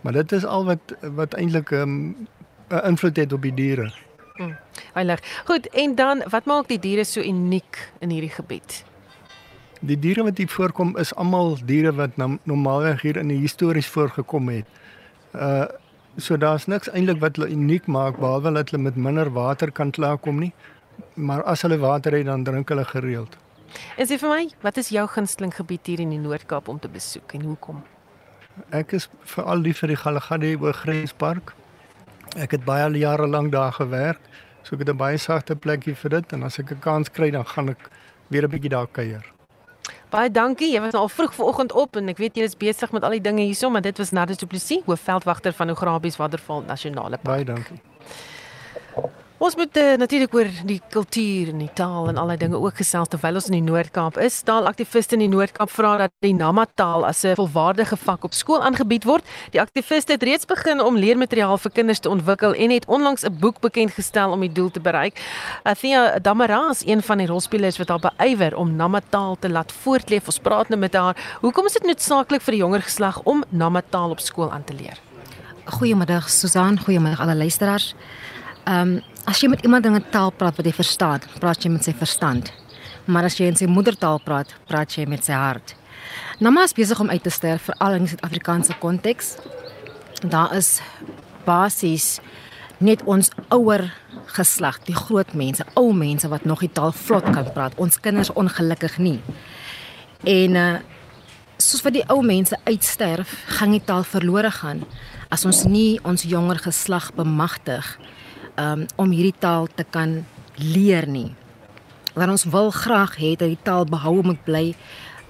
Maar 0.00 0.12
dit 0.12 0.32
is 0.32 0.44
al 0.44 0.64
wat 0.64 0.94
wat 1.02 1.34
eintlik 1.34 1.70
ehm 1.70 1.82
um, 1.82 2.28
'n 2.70 2.86
invloed 2.86 3.16
het 3.16 3.32
op 3.32 3.42
die 3.42 3.54
diere. 3.54 3.92
Mm. 4.36 4.56
Heilig. 4.92 5.20
Goed, 5.44 5.68
en 5.68 5.94
dan 5.94 6.22
wat 6.28 6.44
maak 6.44 6.68
die 6.68 6.78
diere 6.78 7.04
so 7.04 7.20
uniek 7.20 7.92
in 7.98 8.10
hierdie 8.10 8.30
gebied? 8.30 8.84
Die 9.82 9.98
diere 9.98 10.22
wat 10.22 10.38
hier 10.38 10.48
voorkom 10.48 10.96
is 11.00 11.10
almal 11.18 11.56
diere 11.66 11.90
wat 11.98 12.16
normaalweg 12.16 13.00
hier 13.02 13.16
in 13.18 13.32
die 13.32 13.40
histories 13.42 13.88
voorgekom 13.90 14.48
het. 14.48 14.66
Uh 15.34 15.66
so 16.20 16.36
daar's 16.36 16.66
niks 16.68 16.90
eintlik 16.92 17.22
wat 17.22 17.38
hulle 17.38 17.48
uniek 17.48 17.86
maak 17.88 18.18
behalwe 18.20 18.50
dat 18.52 18.70
hulle 18.70 18.82
met 18.82 18.96
minder 18.96 19.30
water 19.32 19.70
kan 19.72 19.90
klaarkom 19.90 20.42
nie. 20.44 20.52
Maar 21.14 21.42
as 21.48 21.62
hulle 21.62 21.78
water 21.80 22.12
het, 22.12 22.26
dan 22.26 22.44
drink 22.44 22.68
hulle 22.68 22.84
gereeld. 22.84 23.38
En 23.96 24.06
sê 24.06 24.18
vir 24.20 24.28
my, 24.28 24.42
wat 24.60 24.76
is 24.76 24.92
jou 24.92 25.06
gunsteling 25.08 25.54
gebied 25.56 25.88
hier 25.88 26.04
in 26.04 26.12
die 26.12 26.20
Noord-Kaap 26.20 26.68
om 26.68 26.78
te 26.78 26.90
besoek 26.92 27.32
en 27.32 27.48
hoekom? 27.48 27.80
Ek 28.76 28.92
is 28.92 29.08
veral 29.34 29.64
lief 29.64 29.80
vir 29.80 29.94
die 29.94 30.00
Galagadi 30.04 30.54
Oorgrenspark. 30.60 31.54
Ek 32.36 32.58
het 32.58 32.68
baie 32.68 32.92
jare 33.00 33.26
lank 33.26 33.52
daar 33.56 33.72
gewerk. 33.72 34.20
So 34.62 34.76
ek 34.76 34.84
het 34.84 34.92
'n 34.92 34.96
baie 34.96 35.18
sagte 35.18 35.56
plekkie 35.56 35.94
vir 35.94 36.10
dit 36.20 36.32
en 36.32 36.42
as 36.42 36.58
ek 36.58 36.72
'n 36.72 36.80
kans 36.80 37.08
kry 37.08 37.30
dan 37.30 37.44
gaan 37.44 37.70
ek 37.70 37.88
weer 38.28 38.44
'n 38.44 38.50
bietjie 38.50 38.70
daar 38.70 38.86
kuier. 38.86 39.24
Baie 40.12 40.28
dankie. 40.28 40.68
Jy 40.68 40.80
was 40.84 40.92
al 40.98 41.08
vroeg 41.08 41.32
vanoggend 41.34 41.72
op 41.72 41.96
en 41.96 42.12
ek 42.12 42.18
weet 42.20 42.36
jy 42.36 42.44
is 42.44 42.56
besig 42.60 42.90
met 42.92 43.04
al 43.06 43.14
die 43.16 43.22
dinge 43.24 43.46
hierso, 43.46 43.70
maar 43.72 43.80
dit 43.80 43.96
was 43.96 44.10
Nardus 44.12 44.42
Du 44.42 44.44
Plessis, 44.46 44.82
hoofveldwagter 44.84 45.56
van 45.56 45.72
Ograbies 45.72 46.18
Waterval 46.20 46.66
Nasionale 46.68 47.16
Park. 47.16 47.24
Baie 47.30 47.46
dankie. 47.48 47.80
Ons 49.42 49.56
moet 49.58 49.78
uh, 49.80 49.96
natuurlik 49.98 50.34
oor 50.38 50.48
die 50.68 50.78
kultuur 50.94 51.48
en 51.50 51.64
die 51.64 51.70
taal 51.74 52.04
en 52.06 52.14
allerlei 52.14 52.36
dinge 52.44 52.60
ook 52.62 52.76
gesels 52.78 53.10
terwyl 53.10 53.40
ons 53.40 53.48
in 53.50 53.56
die 53.56 53.64
Noord-Kaap 53.66 54.20
is. 54.22 54.36
Taalaktiviste 54.46 55.16
in 55.16 55.24
die 55.24 55.32
Noord-Kaap 55.32 55.72
vra 55.74 55.96
dat 56.04 56.14
die 56.22 56.30
Namataal 56.36 57.02
as 57.08 57.24
'n 57.26 57.34
volwaardige 57.40 57.98
vak 57.98 58.22
op 58.22 58.36
skool 58.38 58.62
aangebied 58.62 59.02
word. 59.02 59.26
Die 59.50 59.60
aktiviste 59.60 60.14
het 60.14 60.22
reeds 60.22 60.46
begin 60.46 60.78
om 60.80 60.94
leermateriaal 60.94 61.58
vir 61.58 61.72
kinders 61.72 61.98
te 61.98 62.08
ontwikkel 62.08 62.54
en 62.54 62.70
het 62.70 62.86
onlangs 62.86 63.24
'n 63.24 63.34
boek 63.40 63.58
bekend 63.60 63.90
gestel 63.90 64.30
om 64.30 64.40
die 64.40 64.52
doel 64.52 64.70
te 64.70 64.80
bereik. 64.80 65.18
Athea 65.64 66.18
Damaraas, 66.18 66.86
een 66.86 67.02
van 67.02 67.18
die 67.18 67.26
rolspelers 67.26 67.78
wat 67.78 67.88
daar 67.88 68.14
beywer 68.16 68.56
om 68.56 68.76
Namataal 68.76 69.36
te 69.40 69.50
laat 69.50 69.72
voortleef. 69.72 70.26
Ons 70.26 70.38
praat 70.38 70.68
nou 70.68 70.80
met 70.80 70.94
haar. 70.94 71.16
Hoekom 71.40 71.66
is 71.66 71.72
dit 71.72 71.82
noodsaaklik 71.82 72.42
vir 72.42 72.52
die 72.52 72.62
jonger 72.62 72.82
geslag 72.82 73.22
om 73.24 73.42
Namataal 73.48 74.10
op 74.10 74.20
skool 74.20 74.52
aan 74.52 74.64
te 74.64 74.74
leer? 74.74 74.98
Goeiemiddag 75.64 76.30
Susan, 76.30 76.78
goeiemiddag 76.78 77.20
alle 77.20 77.34
luisteraars. 77.34 77.94
Ehm 78.64 78.96
um, 78.96 79.02
As 79.22 79.38
jy 79.38 79.46
met 79.52 79.62
iemand 79.62 79.86
in 79.86 79.94
'n 79.94 80.04
taal 80.10 80.32
praat 80.32 80.56
wat 80.56 80.66
jy 80.66 80.72
verstaan, 80.72 81.20
praat 81.38 81.62
jy 81.62 81.70
met 81.70 81.84
sy 81.84 81.94
verstand. 81.94 82.52
Maar 83.04 83.24
as 83.24 83.36
jy 83.38 83.46
in 83.46 83.56
sy 83.56 83.66
moedertaal 83.66 84.18
praat, 84.18 84.54
praat 84.66 84.92
jy 84.94 85.06
met 85.06 85.24
sy 85.24 85.32
hart. 85.32 85.74
Nama 86.40 86.62
is 86.62 86.72
besig 86.72 87.00
om 87.00 87.10
uit 87.10 87.22
te 87.22 87.30
sterf 87.30 87.62
veral 87.62 87.92
in 87.92 88.02
die 88.02 88.08
Suid-Afrikaanse 88.08 88.74
konteks. 88.80 89.36
Daar 90.28 90.54
is 90.56 90.80
basies 91.44 92.20
net 92.78 93.02
ons 93.04 93.30
ouer 93.48 93.94
geslag, 94.26 94.82
die 94.84 94.94
groot 94.94 95.34
mense, 95.34 95.64
ou 95.74 95.92
mense 95.92 96.28
wat 96.28 96.44
nog 96.44 96.60
die 96.60 96.72
taal 96.72 96.92
vlot 96.92 97.24
kan 97.24 97.52
praat. 97.52 97.74
Ons 97.76 98.00
kinders 98.00 98.32
ongelukkig 98.32 98.98
nie. 98.98 99.20
En 100.24 100.56
uh 100.56 100.78
soos 101.58 101.82
wat 101.82 101.92
die 101.92 102.08
ou 102.08 102.22
mense 102.22 102.56
uitsterf, 102.64 103.44
gaan 103.46 103.70
die 103.70 103.84
taal 103.84 104.02
verlore 104.02 104.50
gaan 104.50 104.84
as 105.30 105.44
ons 105.44 105.64
nie 105.64 106.00
ons 106.02 106.22
jonger 106.22 106.58
geslag 106.58 107.14
bemagtig 107.14 107.98
nie 107.98 108.11
um, 108.56 108.86
om 108.96 109.10
hierdie 109.10 109.38
taal 109.38 109.68
te 109.74 109.84
kan 109.84 110.24
leer 110.56 111.06
nie. 111.06 111.32
Want 112.14 112.30
ons 112.30 112.44
wil 112.44 112.70
graag 112.70 113.16
hê 113.16 113.34
dat 113.36 113.48
die 113.48 113.62
taal 113.62 113.86
behou 113.88 114.20
moet 114.22 114.44
bly. 114.44 114.74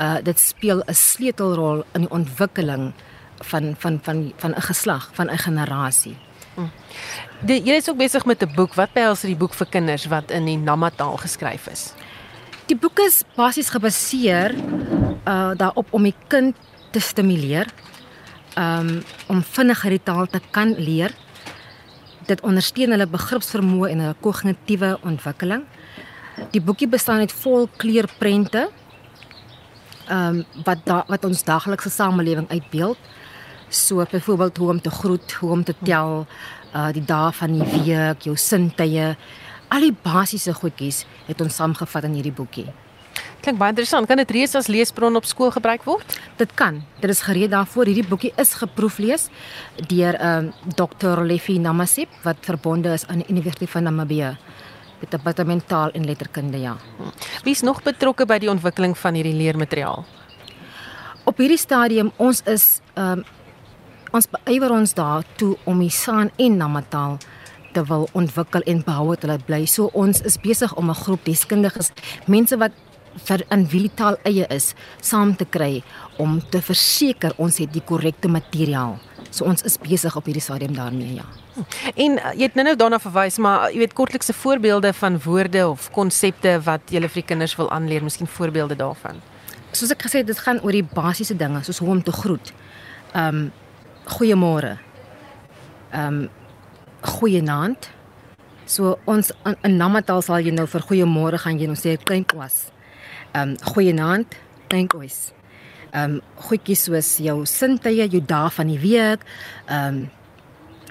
Uh 0.01 0.19
dit 0.25 0.39
speel 0.39 0.83
'n 0.87 0.95
sleutelrol 0.95 1.85
in 1.95 2.07
die 2.07 2.11
ontwikkeling 2.11 2.93
van 3.43 3.75
van 3.79 4.01
van 4.03 4.33
van 4.37 4.55
'n 4.55 4.61
geslag, 4.61 5.11
van 5.13 5.31
'n 5.31 5.39
generasie. 5.39 6.17
Hm. 6.55 6.69
Die, 7.41 7.63
jy 7.65 7.75
is 7.75 7.89
ook 7.91 7.97
besig 7.97 8.25
met 8.25 8.43
'n 8.43 8.55
boek. 8.55 8.75
Wat 8.75 8.93
behels 8.93 9.21
die 9.21 9.37
boek 9.37 9.55
vir 9.55 9.67
kinders 9.67 10.07
wat 10.07 10.31
in 10.31 10.45
die 10.45 10.57
Namataal 10.57 11.17
geskryf 11.17 11.67
is? 11.67 11.93
Die 12.67 12.77
boek 12.77 12.99
is 12.99 13.25
basies 13.37 13.71
gebaseer 13.71 14.55
uh 15.27 15.53
daarop 15.57 15.87
om 15.91 16.03
die 16.03 16.15
kind 16.29 16.57
te 16.91 17.01
stimuleer 17.01 17.67
um 18.59 19.03
om 19.27 19.43
vinniger 19.43 19.91
die 19.91 20.03
taal 20.03 20.27
te 20.27 20.41
kan 20.51 20.75
leer 20.79 21.15
dit 22.27 22.43
ondersteun 22.47 22.95
hulle 22.95 23.07
begripsvermoë 23.11 23.91
en 23.93 24.05
hulle 24.05 24.19
kognitiewe 24.25 24.95
ontwikkeling. 25.09 25.65
Die 26.55 26.63
boekie 26.65 26.89
bestaan 26.89 27.25
uit 27.25 27.33
vol 27.43 27.69
kleurprente. 27.77 28.69
Ehm 30.09 30.43
um, 30.43 30.65
wat 30.67 30.85
da, 30.85 31.03
wat 31.09 31.25
ons 31.25 31.45
daaglikse 31.45 31.91
samelewing 31.91 32.49
uitbeeld. 32.51 32.99
So 33.69 34.05
byvoorbeeld 34.11 34.57
hoe 34.57 34.69
om 34.69 34.81
te 34.81 34.91
groet, 34.91 35.33
hoe 35.33 35.51
om 35.51 35.65
te 35.65 35.75
tel, 35.85 36.27
uh 36.75 36.91
die 36.93 37.05
dae 37.05 37.33
van 37.33 37.53
die 37.53 37.69
week, 37.85 38.23
jou 38.23 38.37
sintuie, 38.37 39.17
al 39.69 39.81
die 39.81 39.97
basiese 40.03 40.53
goedjies 40.53 41.05
het 41.27 41.41
ons 41.41 41.57
saamgevat 41.57 42.05
in 42.05 42.19
hierdie 42.19 42.35
boekie. 42.37 42.69
Klink 43.43 43.59
baie 43.59 43.73
interessant. 43.75 44.07
Kan 44.07 44.17
dit 44.23 44.31
reeds 44.31 44.55
as 44.55 44.69
leesbron 44.71 45.17
op 45.19 45.25
skool 45.27 45.51
gebruik 45.51 45.83
word? 45.83 46.19
Dit 46.39 46.55
kan. 46.55 46.83
Dit 47.01 47.11
is 47.11 47.25
gereed 47.27 47.51
daarvoor. 47.51 47.91
Hierdie 47.91 48.07
boekie 48.07 48.33
is 48.39 48.55
geproeflees 48.55 49.29
deur 49.89 50.15
'n 50.15 50.27
um, 50.27 50.53
ehm, 50.53 50.75
Dr. 50.79 51.23
Lefi 51.27 51.59
Namasip 51.59 52.09
wat 52.23 52.37
verbonde 52.41 52.93
is 52.93 53.07
aan 53.07 53.19
die 53.19 53.29
Universiteit 53.29 53.71
van 53.71 53.83
Namibia. 53.83 54.37
die 55.03 55.11
departement 55.11 55.65
taal 55.67 55.91
en 55.91 56.07
letterkunde 56.07 56.61
ja. 56.61 56.77
Wie 57.43 57.55
is 57.55 57.63
nog 57.67 57.83
betrokke 57.83 58.27
by 58.27 58.39
die 58.43 58.51
ontwikkeling 58.51 58.95
van 58.99 59.19
hierdie 59.19 59.35
leermateriaal? 59.35 60.05
Op 61.25 61.39
hierdie 61.43 61.59
stadium 61.59 62.13
ons 62.17 62.43
is 62.47 62.81
ehm 62.95 63.19
um, 63.19 63.25
ons 64.13 64.27
beywer 64.29 64.71
ons 64.71 64.93
daartoe 64.93 65.55
om 65.65 65.79
die 65.81 65.91
San 65.91 66.29
en 66.37 66.57
Namataal 66.61 67.15
te 67.73 67.85
wil 67.89 68.03
ontwikkel 68.13 68.61
en 68.69 68.83
behou 68.85 69.15
te 69.17 69.27
laat 69.27 69.47
bly. 69.47 69.65
So 69.65 69.89
ons 69.97 70.21
is 70.21 70.37
besig 70.37 70.75
om 70.77 70.91
'n 70.91 70.95
groep 70.95 71.25
deskundiges, 71.25 71.91
mense 72.27 72.57
wat 72.57 72.73
vir 73.29 73.45
in 73.55 73.67
wie 73.73 73.85
die 73.87 73.95
taal 73.95 74.17
eie 74.29 74.47
is, 74.51 74.73
saam 75.01 75.35
te 75.37 75.45
kry 75.45 75.83
om 76.23 76.41
te 76.51 76.63
verseker 76.63 77.35
ons 77.37 77.59
het 77.63 77.73
die 77.73 77.85
korrekte 77.85 78.29
materiaal. 78.29 78.99
So 79.33 79.47
ons 79.49 79.65
is 79.65 79.79
besig 79.81 80.17
op 80.17 80.27
hierdie 80.29 80.45
stadium 80.45 80.75
daarmee, 80.77 81.15
ja. 81.21 81.27
En 81.95 82.19
uh, 82.19 82.33
jy 82.37 82.49
het 82.49 82.57
nou-nou 82.57 82.77
daarna 82.77 82.99
verwys, 83.01 83.39
maar 83.41 83.71
jy 83.73 83.83
weet 83.83 83.97
kortlikse 83.97 84.35
voorbeelde 84.37 84.93
van 84.97 85.19
woorde 85.25 85.65
of 85.69 85.89
konsepte 85.93 86.59
wat 86.67 86.93
jy 86.93 87.01
vir 87.05 87.21
die 87.21 87.29
kinders 87.29 87.57
wil 87.57 87.71
aanleer, 87.73 88.05
miskien 88.05 88.29
voorbeelde 88.29 88.77
daarvan. 88.81 89.21
Soos 89.73 89.93
ek 89.93 90.05
gesê 90.05 90.21
het, 90.21 90.29
dit 90.29 90.45
gaan 90.45 90.61
oor 90.65 90.77
die 90.77 90.85
basiese 90.85 91.37
dinge, 91.37 91.63
soos 91.65 91.81
hoe 91.81 91.91
om 91.95 92.05
te 92.05 92.13
groet. 92.13 92.53
Ehm 93.13 93.43
um, 93.43 93.51
goeiemôre. 94.13 94.77
Ehm 95.93 96.23
um, 96.23 96.29
goeienaand. 97.03 97.89
So 98.67 98.97
ons 99.05 99.33
in, 99.45 99.57
in 99.67 99.77
Namatal 99.77 100.23
sal 100.23 100.45
jy 100.45 100.53
nou 100.55 100.67
vir 100.71 100.85
goeiemôre 100.89 101.41
gaan 101.43 101.59
jy 101.61 101.69
nou 101.71 101.79
sê 101.79 101.97
klein 102.01 102.25
kwas. 102.29 102.67
Ehm 103.33 103.49
um, 103.49 103.57
goeienaand, 103.73 104.35
klein 104.69 104.87
kwas. 104.87 105.33
Ehm 105.93 106.19
um, 106.19 106.21
goedjies 106.49 106.85
soos 106.85 107.15
jou 107.17 107.47
sintye, 107.49 108.05
jou 108.09 108.21
dae 108.21 108.51
van 108.51 108.69
die 108.69 108.81
week. 108.81 109.25
Ehm 109.67 110.03
um, 110.03 110.11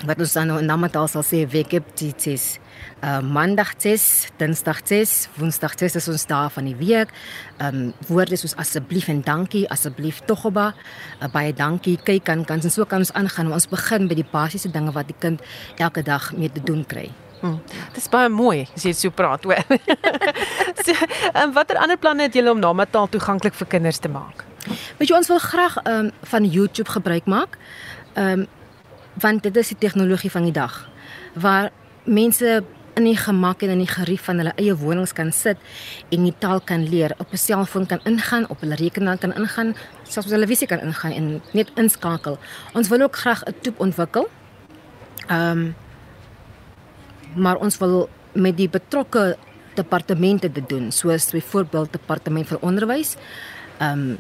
wat 0.06 0.18
ons 0.24 0.34
dan 0.34 0.50
nou 0.50 0.58
in 0.58 0.66
Namatal 0.66 1.06
sal 1.12 1.22
sê 1.22 1.44
week 1.46 1.76
heb 1.78 1.92
dit 2.00 2.28
is. 2.32 2.58
Uh, 3.02 3.20
maandag 3.22 3.76
6, 3.78 4.32
dinsdag 4.42 4.82
6, 4.90 5.30
woensdag 5.38 5.76
6 5.78 6.00
is 6.00 6.08
ons 6.10 6.26
dae 6.30 6.50
van 6.50 6.66
die 6.66 6.78
week. 6.82 7.14
Ehm 7.60 7.82
um, 7.84 7.94
woorde 8.10 8.42
soos 8.42 8.58
asseblief 8.58 9.10
en 9.14 9.22
dankie, 9.22 9.68
asseblief 9.70 10.26
togoba, 10.26 10.72
uh, 11.22 11.30
baie 11.30 11.54
dankie, 11.54 12.00
kyk 12.02 12.26
kan 12.26 12.46
kan 12.46 12.62
so 12.62 12.86
kan 12.86 13.06
ons 13.06 13.14
aangaan. 13.14 13.54
Ons 13.54 13.70
begin 13.70 14.10
by 14.10 14.18
die 14.18 14.30
basiese 14.32 14.74
dinge 14.74 14.98
wat 14.98 15.14
die 15.14 15.20
kind 15.20 15.42
elke 15.78 16.02
dag 16.02 16.34
mee 16.34 16.50
te 16.50 16.64
doen 16.66 16.86
kry. 16.86 17.12
Hmm. 17.42 17.60
Dis 17.94 18.10
baie 18.10 18.30
mooi 18.30 18.68
as 18.76 18.84
jy 18.86 18.94
so 18.94 19.10
praat 19.10 19.44
hoor. 19.44 19.62
so, 20.86 20.94
um, 21.34 21.54
watter 21.54 21.78
ander 21.82 21.98
planne 21.98 22.28
het 22.28 22.38
julle 22.38 22.52
om 22.52 22.60
Namataal 22.62 23.10
toeganklik 23.10 23.58
vir 23.58 23.68
kinders 23.68 24.00
te 24.00 24.10
maak? 24.10 24.46
Weet 25.00 25.10
jy 25.10 25.16
ons 25.18 25.32
wil 25.32 25.42
graag 25.42 25.78
ehm 25.84 26.12
um, 26.12 26.12
van 26.34 26.46
YouTube 26.46 26.90
gebruik 26.90 27.26
maak. 27.26 27.58
Ehm 28.14 28.46
um, 28.46 28.48
want 29.22 29.44
dit 29.44 29.58
is 29.58 29.74
die 29.74 29.78
tegnologie 29.78 30.32
van 30.32 30.46
die 30.48 30.56
dag 30.56 30.88
waar 31.34 31.70
mense 32.04 32.62
in 32.96 33.04
die 33.04 33.18
gemak 33.18 33.62
en 33.64 33.70
in 33.70 33.82
die 33.84 33.90
gerief 33.90 34.26
van 34.28 34.40
hulle 34.42 34.54
eie 34.60 34.76
wonings 34.78 35.14
kan 35.16 35.32
sit 35.36 35.60
en 36.12 36.26
die 36.28 36.34
taal 36.44 36.60
kan 36.60 36.84
leer, 36.90 37.14
op 37.18 37.32
'n 37.32 37.38
selfoon 37.38 37.86
kan 37.86 38.00
ingaan, 38.04 38.50
op 38.50 38.60
hulle 38.60 38.76
rekenaar 38.76 39.18
kan 39.18 39.34
ingaan, 39.34 39.76
selfs 40.04 40.28
op 40.28 40.34
televisie 40.34 40.68
kan 40.68 40.80
ingaan 40.80 41.12
en 41.12 41.42
net 41.54 41.72
inskakel. 41.76 42.38
Ons 42.74 42.88
wil 42.88 43.02
ook 43.02 43.16
graag 43.16 43.44
'n 43.46 43.56
toep 43.62 43.80
ontwikkel. 43.80 44.30
Ehm 45.28 45.58
um, 45.58 45.76
maar 47.36 47.62
ons 47.62 47.78
wil 47.78 48.10
met 48.34 48.58
die 48.58 48.70
betrokke 48.70 49.36
departemente 49.76 50.52
dit 50.52 50.68
doen, 50.70 50.92
soos 50.92 51.30
byvoorbeeld 51.32 51.94
departement 51.94 52.48
vir 52.48 52.60
onderwys, 52.62 53.16
ehm 53.80 54.12
um, 54.12 54.20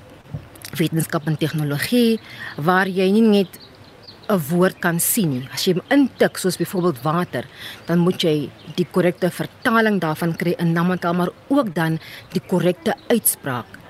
wetenskap 0.71 1.25
en 1.27 1.35
tegnologie 1.35 2.19
waar 2.55 2.87
jy 2.87 3.09
nie 3.11 3.27
net 3.27 3.59
'n 4.29 4.39
woord 4.49 4.79
kan 4.79 4.99
sien 4.99 5.29
nie. 5.29 5.49
As 5.51 5.65
jy 5.67 5.73
hom 5.73 5.83
intik 5.89 6.37
soos 6.37 6.57
byvoorbeeld 6.57 7.01
water, 7.03 7.45
dan 7.85 7.99
moet 7.99 8.23
jy 8.23 8.49
die 8.75 8.87
korrekte 8.91 9.29
vertaling 9.29 9.99
daarvan 9.99 10.35
kry 10.35 10.55
in 10.57 10.71
Namakwa, 10.73 11.11
maar 11.11 11.31
ook 11.49 11.75
dan 11.75 11.99
die 12.31 12.41
korrekte 12.47 12.95
uitspraak 13.09 13.80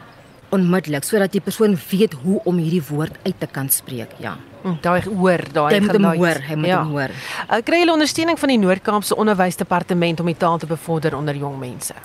onmiddellik 0.51 1.03
sodat 1.07 1.33
die 1.33 1.41
persoon 1.41 1.77
weet 1.89 2.13
hoe 2.23 2.39
om 2.45 2.57
hierdie 2.61 2.83
woord 2.89 3.17
uit 3.23 3.39
te 3.39 3.47
kan 3.47 3.69
spreek. 3.69 4.15
Ja. 4.19 4.37
Hm, 4.61 4.77
daai 4.81 5.01
hoor, 5.07 5.41
daai 5.53 5.79
geluid. 5.79 5.91
Hy 5.91 6.01
moet 6.03 6.17
hoor, 6.21 6.41
hy 6.47 6.55
moet 6.55 6.69
ja. 6.69 6.81
hoor. 6.85 7.13
Uh, 7.47 7.61
kry 7.65 7.81
jy 7.81 7.89
ondersteuning 7.89 8.37
van 8.37 8.51
die 8.53 8.59
Noord-Kaapse 8.61 9.17
Onderwysdepartement 9.17 10.21
om 10.21 10.29
die 10.29 10.37
taal 10.37 10.59
te 10.61 10.69
bevorder 10.69 11.15
onder 11.17 11.37
jong 11.37 11.57
mense? 11.59 11.95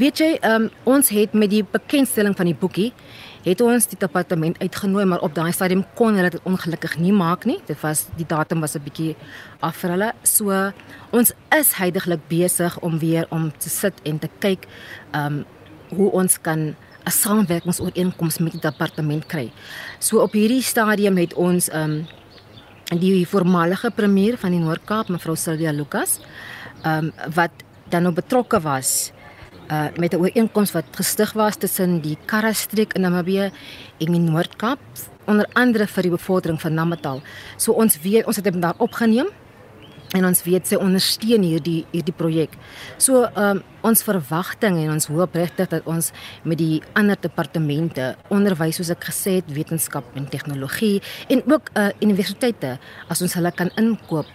Weet 0.00 0.18
jy, 0.18 0.32
um, 0.48 0.66
ons 0.88 1.12
het 1.14 1.36
met 1.38 1.52
die 1.52 1.62
bekendstelling 1.62 2.34
van 2.38 2.50
die 2.50 2.58
boekie 2.58 2.90
het 3.42 3.62
ons 3.62 3.88
die 3.90 3.98
departement 3.98 4.58
uitgenooi 4.62 5.04
maar 5.10 5.22
op 5.26 5.34
daai 5.34 5.50
stadium 5.54 5.82
kon 5.98 6.14
hulle 6.18 6.30
dit 6.30 6.44
ongelukkig 6.48 6.98
nie 7.02 7.14
maak 7.14 7.46
nie. 7.48 7.58
Dit 7.66 7.80
was 7.82 8.06
die 8.18 8.26
datum 8.26 8.60
was 8.60 8.76
'n 8.76 8.82
bietjie 8.84 9.16
af 9.60 9.76
vir 9.76 9.90
hulle. 9.90 10.12
So 10.22 10.72
ons 11.10 11.32
is 11.50 11.72
heidaglik 11.74 12.20
besig 12.28 12.78
om 12.80 12.98
weer 12.98 13.26
om 13.30 13.52
te 13.58 13.68
sit 13.68 13.94
en 14.04 14.18
te 14.18 14.28
kyk 14.38 14.66
um 15.14 15.44
hoe 15.90 16.10
ons 16.10 16.40
kan 16.40 16.74
'n 17.04 17.10
samewerkingsooreenkoms 17.10 18.38
met 18.38 18.52
die 18.52 18.60
departement 18.60 19.26
kry. 19.26 19.50
So 19.98 20.20
op 20.22 20.32
hierdie 20.32 20.62
stadium 20.62 21.16
het 21.16 21.34
ons 21.34 21.70
um 21.72 22.06
die 22.92 23.26
voormalige 23.26 23.90
premier 23.90 24.36
van 24.38 24.50
die 24.50 24.60
Noord-Kaap, 24.60 25.08
mevrou 25.08 25.36
Sylvia 25.36 25.72
Lucas, 25.72 26.20
um 26.84 27.12
wat 27.34 27.50
dan 27.88 28.02
nou 28.02 28.14
betrokke 28.14 28.60
was 28.60 29.12
uh 29.70 29.88
met 29.96 30.12
'n 30.12 30.20
ooreenkoms 30.20 30.72
wat 30.72 30.84
gestig 30.90 31.32
was 31.32 31.56
tussen 31.56 32.00
die 32.00 32.18
Karastreek 32.26 32.92
in 32.92 33.00
Namibië 33.00 33.50
en 33.98 34.12
die 34.12 34.20
Noord-Kaap 34.20 34.78
onder 35.24 35.46
andere 35.52 35.86
vir 35.86 36.02
die 36.02 36.10
bevordering 36.10 36.60
van 36.60 36.74
Namatal. 36.74 37.22
So 37.56 37.72
ons 37.72 38.00
weet 38.02 38.26
ons 38.26 38.36
het 38.36 38.44
dit 38.44 38.62
daar 38.62 38.74
opgeneem 38.78 39.26
en 40.16 40.28
ons 40.28 40.42
weet 40.46 40.68
sy 40.68 40.78
ondersteun 40.80 41.44
hierdie 41.46 41.82
hierdie 41.92 42.16
projek. 42.16 42.56
So 42.98 43.26
um 43.36 43.62
ons 43.82 44.04
verwagting 44.06 44.76
en 44.78 44.92
ons 44.94 45.08
hoop 45.10 45.34
regtig 45.34 45.70
dat 45.72 45.88
ons 45.90 46.12
met 46.46 46.60
die 46.60 46.82
ander 46.98 47.18
departemente 47.18 48.12
onderwys 48.30 48.78
soos 48.78 48.92
ek 48.94 49.08
gesê 49.08 49.40
het 49.40 49.48
wetenskap 49.50 50.06
en 50.14 50.28
tegnologie 50.30 51.00
en 51.32 51.42
ook 51.50 51.72
uh 51.74 51.90
universiteite 52.04 52.76
as 53.10 53.24
ons 53.26 53.34
hulle 53.38 53.50
kan 53.58 53.72
inkoop 53.80 54.30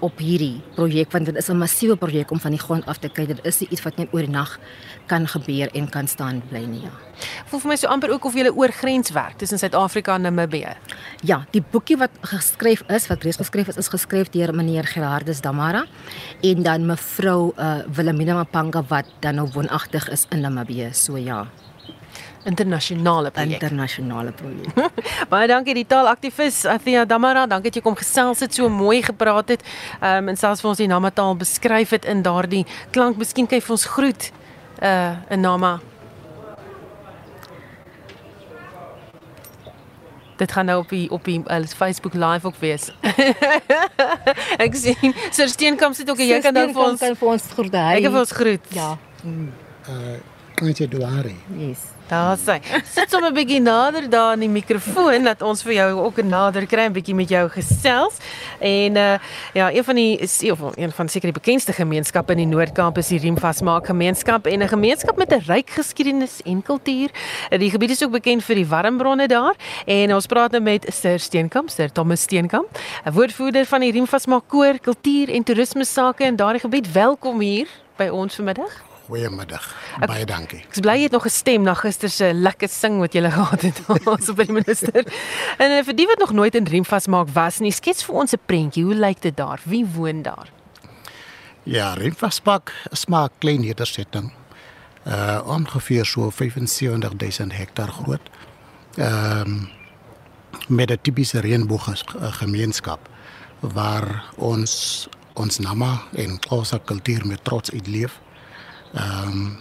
op 0.00 0.18
hierdie 0.18 0.60
projek 0.74 1.12
want 1.12 1.26
dit 1.26 1.36
is 1.36 1.48
'n 1.48 1.58
massiewe 1.58 1.96
projek 1.96 2.30
om 2.30 2.40
van 2.40 2.50
die 2.50 2.60
grond 2.60 2.86
af 2.86 2.98
te 2.98 3.08
kyk. 3.08 3.26
Dit 3.26 3.44
is 3.44 3.60
iets 3.60 3.82
wat 3.82 3.96
net 3.96 4.08
oor 4.12 4.28
nag 4.28 4.58
kan 5.06 5.26
gebeur 5.26 5.68
en 5.72 5.88
kan 5.88 6.08
staan 6.08 6.42
bly 6.48 6.64
nie. 6.64 6.82
Ja. 6.82 6.90
Voel 7.46 7.60
vir 7.60 7.68
my 7.68 7.76
so 7.76 7.86
amper 7.86 8.10
ook 8.10 8.24
of 8.24 8.34
jy 8.34 8.48
oor 8.48 8.72
grens 8.72 9.10
werk 9.10 9.38
tussen 9.38 9.58
Suid-Afrika 9.58 10.14
en 10.14 10.22
Namibië. 10.22 10.76
Ja, 11.22 11.46
die 11.50 11.62
boekie 11.70 11.96
wat 11.96 12.10
geskryf 12.20 12.82
is, 12.88 13.06
wat 13.06 13.22
reeds 13.22 13.36
geskryf 13.36 13.68
is, 13.68 13.76
is 13.76 13.88
geskryf 13.88 14.30
deur 14.30 14.54
meneer 14.54 14.84
Gerardus 14.84 15.40
Damara 15.40 15.86
en 16.42 16.62
dan 16.62 16.86
mevrou 16.86 17.52
uh, 17.56 17.78
Wilhelmina 17.94 18.34
Mapanga 18.34 18.84
wat 18.88 19.06
dan 19.20 19.34
nou 19.34 19.48
woonagtig 19.52 20.08
is 20.08 20.26
in 20.30 20.40
Namibië. 20.40 20.90
So 20.92 21.16
ja 21.16 21.46
internasionale 22.48 23.30
projek. 23.30 23.62
Internasionale 23.62 24.32
projek. 24.32 24.92
Baie 25.32 25.48
dankie 25.50 25.74
die 25.76 25.86
taalaktivis 25.88 26.64
Athia 26.68 27.04
Damara, 27.08 27.46
dankie 27.50 27.72
dat 27.72 27.80
jy 27.80 27.84
kom 27.84 27.98
gesels 27.98 28.42
het 28.44 28.56
so 28.56 28.70
mooi 28.72 29.02
gepraat 29.04 29.54
het. 29.56 29.66
Ehm 30.00 30.24
um, 30.24 30.32
en 30.32 30.40
selfs 30.40 30.64
vir 30.64 30.72
ons 30.72 30.80
die 30.80 30.88
Namataal 30.90 31.36
beskryf 31.40 31.92
het 31.96 32.08
in 32.08 32.24
daardie 32.26 32.64
klank. 32.94 33.20
Miskien 33.20 33.48
kan 33.48 33.60
jy 33.60 33.66
vir 33.68 33.76
ons 33.78 33.86
groet 33.96 34.32
uh 34.82 35.14
in 35.34 35.44
Nama. 35.44 35.78
Dit 40.38 40.52
gaan 40.54 40.68
nou 40.70 40.78
op 40.84 40.88
die 40.94 41.10
op 41.10 41.24
die 41.24 41.42
uh, 41.44 41.62
Facebook 41.66 42.14
live 42.14 42.46
ook 42.46 42.56
wees. 42.62 42.90
ek 44.64 44.74
sien 44.78 45.14
Sir 45.30 45.50
Steenkamp 45.50 45.98
sit 45.98 46.10
ook 46.10 46.22
en 46.22 46.30
jy 46.30 46.40
kan 46.40 46.54
nou 46.54 46.68
vir 46.72 46.84
ons 46.86 47.00
kan 47.02 47.16
vir 47.18 47.30
ons 47.34 47.52
groet. 47.52 47.78
Ek 47.84 48.02
kan 48.06 48.12
vir 48.16 48.24
ons 48.24 48.34
groet. 48.40 48.74
Ja. 48.78 48.90
Mm, 49.22 49.52
uh 49.90 50.18
kan 50.58 50.74
jy 50.74 50.88
duare? 50.90 51.36
Yes. 51.54 51.97
Daar 52.08 52.38
sê. 52.38 52.56
Sit 52.88 53.10
sommer 53.10 53.30
'n 53.30 53.34
bietjie 53.34 53.60
nader 53.60 54.08
daar 54.08 54.32
aan 54.32 54.40
die 54.40 54.48
mikrofoon 54.48 55.24
dat 55.24 55.42
ons 55.42 55.62
vir 55.62 55.72
jou 55.72 56.00
ook 56.00 56.22
nader 56.22 56.66
kry 56.66 56.86
'n 56.88 56.92
bietjie 56.92 57.14
met 57.14 57.28
jou 57.28 57.48
gesels. 57.48 58.16
En 58.60 58.96
uh 58.96 59.18
ja, 59.52 59.72
een 59.72 59.84
van 59.84 59.94
die 59.94 60.16
is 60.16 60.42
of 60.50 60.58
een 60.76 60.92
van 60.92 61.08
seker 61.08 61.32
die 61.32 61.40
bekendste 61.40 61.72
gemeenskappe 61.72 62.32
in 62.32 62.38
die 62.38 62.46
Noord-Kaap 62.46 62.98
is 62.98 63.08
die 63.08 63.18
Riemvasmaak 63.18 63.86
gemeenskap 63.86 64.46
en 64.46 64.62
'n 64.62 64.68
gemeenskap 64.68 65.16
met 65.16 65.32
'n 65.32 65.42
ryk 65.46 65.70
geskiedenis 65.70 66.40
en 66.44 66.62
kultuur. 66.62 67.10
Die 67.50 67.70
gebied 67.70 67.90
is 67.90 68.02
ook 68.02 68.10
bekend 68.10 68.44
vir 68.44 68.54
die 68.54 68.66
warmbronne 68.66 69.28
daar 69.28 69.54
en 69.84 70.14
ons 70.14 70.26
praat 70.26 70.50
nou 70.50 70.62
met 70.62 70.86
Sir 70.88 71.18
Steenkamp, 71.18 71.70
Sir 71.70 71.92
Thomas 71.92 72.20
Steenkamp, 72.20 72.68
'n 73.04 73.12
woordvoerder 73.12 73.66
van 73.66 73.80
die 73.80 73.92
Riemvasmaak 73.92 74.48
koor, 74.48 74.78
kultuur 74.80 75.28
en 75.28 75.42
toerisme 75.42 75.84
sake 75.84 76.24
in 76.24 76.36
daardie 76.36 76.60
gebied. 76.60 76.92
Welkom 76.92 77.40
hier 77.40 77.68
by 77.96 78.08
ons 78.08 78.34
vanmiddag. 78.34 78.87
Goeiemiddag. 79.08 79.64
Baie 80.04 80.26
dankie. 80.28 80.58
Ek 80.68 80.74
is 80.76 80.82
bly 80.84 80.98
jy 80.98 81.06
het 81.06 81.14
nog 81.16 81.22
gestem 81.24 81.62
na 81.64 81.72
gister 81.78 82.10
se 82.12 82.26
lekker 82.36 82.68
sing 82.68 82.98
wat 83.00 83.14
jy 83.16 83.22
gehad 83.24 83.62
het 83.64 83.78
ons 84.12 84.28
by 84.36 84.44
die 84.44 84.56
minister. 84.58 85.06
En 85.56 85.72
uh, 85.72 85.78
vir 85.86 85.96
die 85.96 86.04
wat 86.10 86.20
nog 86.20 86.34
nooit 86.36 86.58
in 86.58 86.68
Riemvas 86.68 87.08
maak 87.08 87.32
was 87.32 87.62
nie, 87.64 87.72
skets 87.72 88.04
vir 88.04 88.18
ons 88.20 88.36
'n 88.36 88.42
prentjie. 88.44 88.84
Hoe 88.84 88.98
lyk 88.98 89.24
dit 89.24 89.36
daar? 89.36 89.64
Wie 89.64 89.86
woon 89.96 90.20
daar? 90.28 90.52
Ja, 91.64 91.94
Riemvas 91.96 92.40
Park 92.44 92.74
is 92.92 93.06
maar 93.08 93.32
'n 93.32 93.38
klein 93.40 93.64
nedersetting. 93.64 94.28
Uh 95.08 95.40
ongeveer 95.46 96.04
so 96.04 96.28
75000 96.30 97.56
hektaar 97.56 97.88
groot. 97.88 98.24
Ehm 98.96 99.40
um, 99.40 99.68
met 100.68 100.90
'n 100.90 101.00
tipiese 101.00 101.40
reënboog 101.40 102.04
gemeenskap 102.44 103.08
waar 103.60 104.24
ons 104.36 105.08
ons 105.32 105.58
nama 105.58 106.02
en 106.12 106.38
ons 106.50 106.72
kultuur 106.84 107.26
met 107.26 107.44
trots 107.44 107.72
uitleef. 107.72 108.20
Ehm 108.94 109.28
um, 109.28 109.58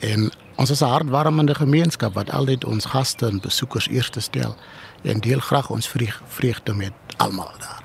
en 0.00 0.30
ons 0.56 0.70
is 0.70 0.80
'n 0.80 0.84
hartwarmende 0.84 1.54
gemeenskap 1.54 2.14
wat 2.14 2.30
altyd 2.30 2.64
ons 2.64 2.84
gaste 2.84 3.26
en 3.26 3.40
besoekers 3.40 3.88
eerste 3.88 4.20
stel 4.20 4.56
en 5.02 5.20
deel 5.20 5.38
graag 5.38 5.70
ons 5.70 5.92
vreugde 6.26 6.74
met 6.74 6.92
almal 7.16 7.52
daar. 7.58 7.80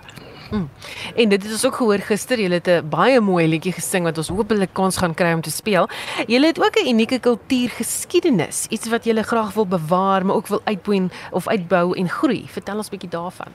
Mm. 0.51 0.69
En 1.15 1.29
dit 1.29 1.43
het 1.43 1.51
ons 1.51 1.65
ook 1.65 1.75
gehoor 1.75 1.99
gister, 1.99 2.39
julle 2.39 2.53
het 2.53 2.67
'n 2.67 2.89
baie 2.89 3.19
mooi 3.19 3.47
liedjie 3.47 3.71
gesing 3.73 4.03
wat 4.03 4.17
ons 4.17 4.27
hopelik 4.27 4.73
kans 4.73 4.97
gaan 4.97 5.13
kry 5.13 5.33
om 5.33 5.41
te 5.41 5.51
speel. 5.51 5.89
Julle 6.27 6.45
het 6.45 6.59
ook 6.59 6.75
'n 6.75 6.87
unieke 6.87 7.19
kultuurgeskiedenis, 7.19 8.65
iets 8.69 8.87
wat 8.89 9.03
julle 9.03 9.23
graag 9.23 9.53
wil 9.53 9.67
bewaar, 9.67 10.25
maar 10.25 10.35
ook 10.35 10.47
wil 10.47 10.61
uitboei 10.63 11.07
of 11.31 11.47
uitbou 11.47 11.97
en 11.97 12.09
groei. 12.09 12.45
Vertel 12.47 12.77
ons 12.77 12.87
'n 12.87 12.89
bietjie 12.89 13.09
daarvan. 13.09 13.51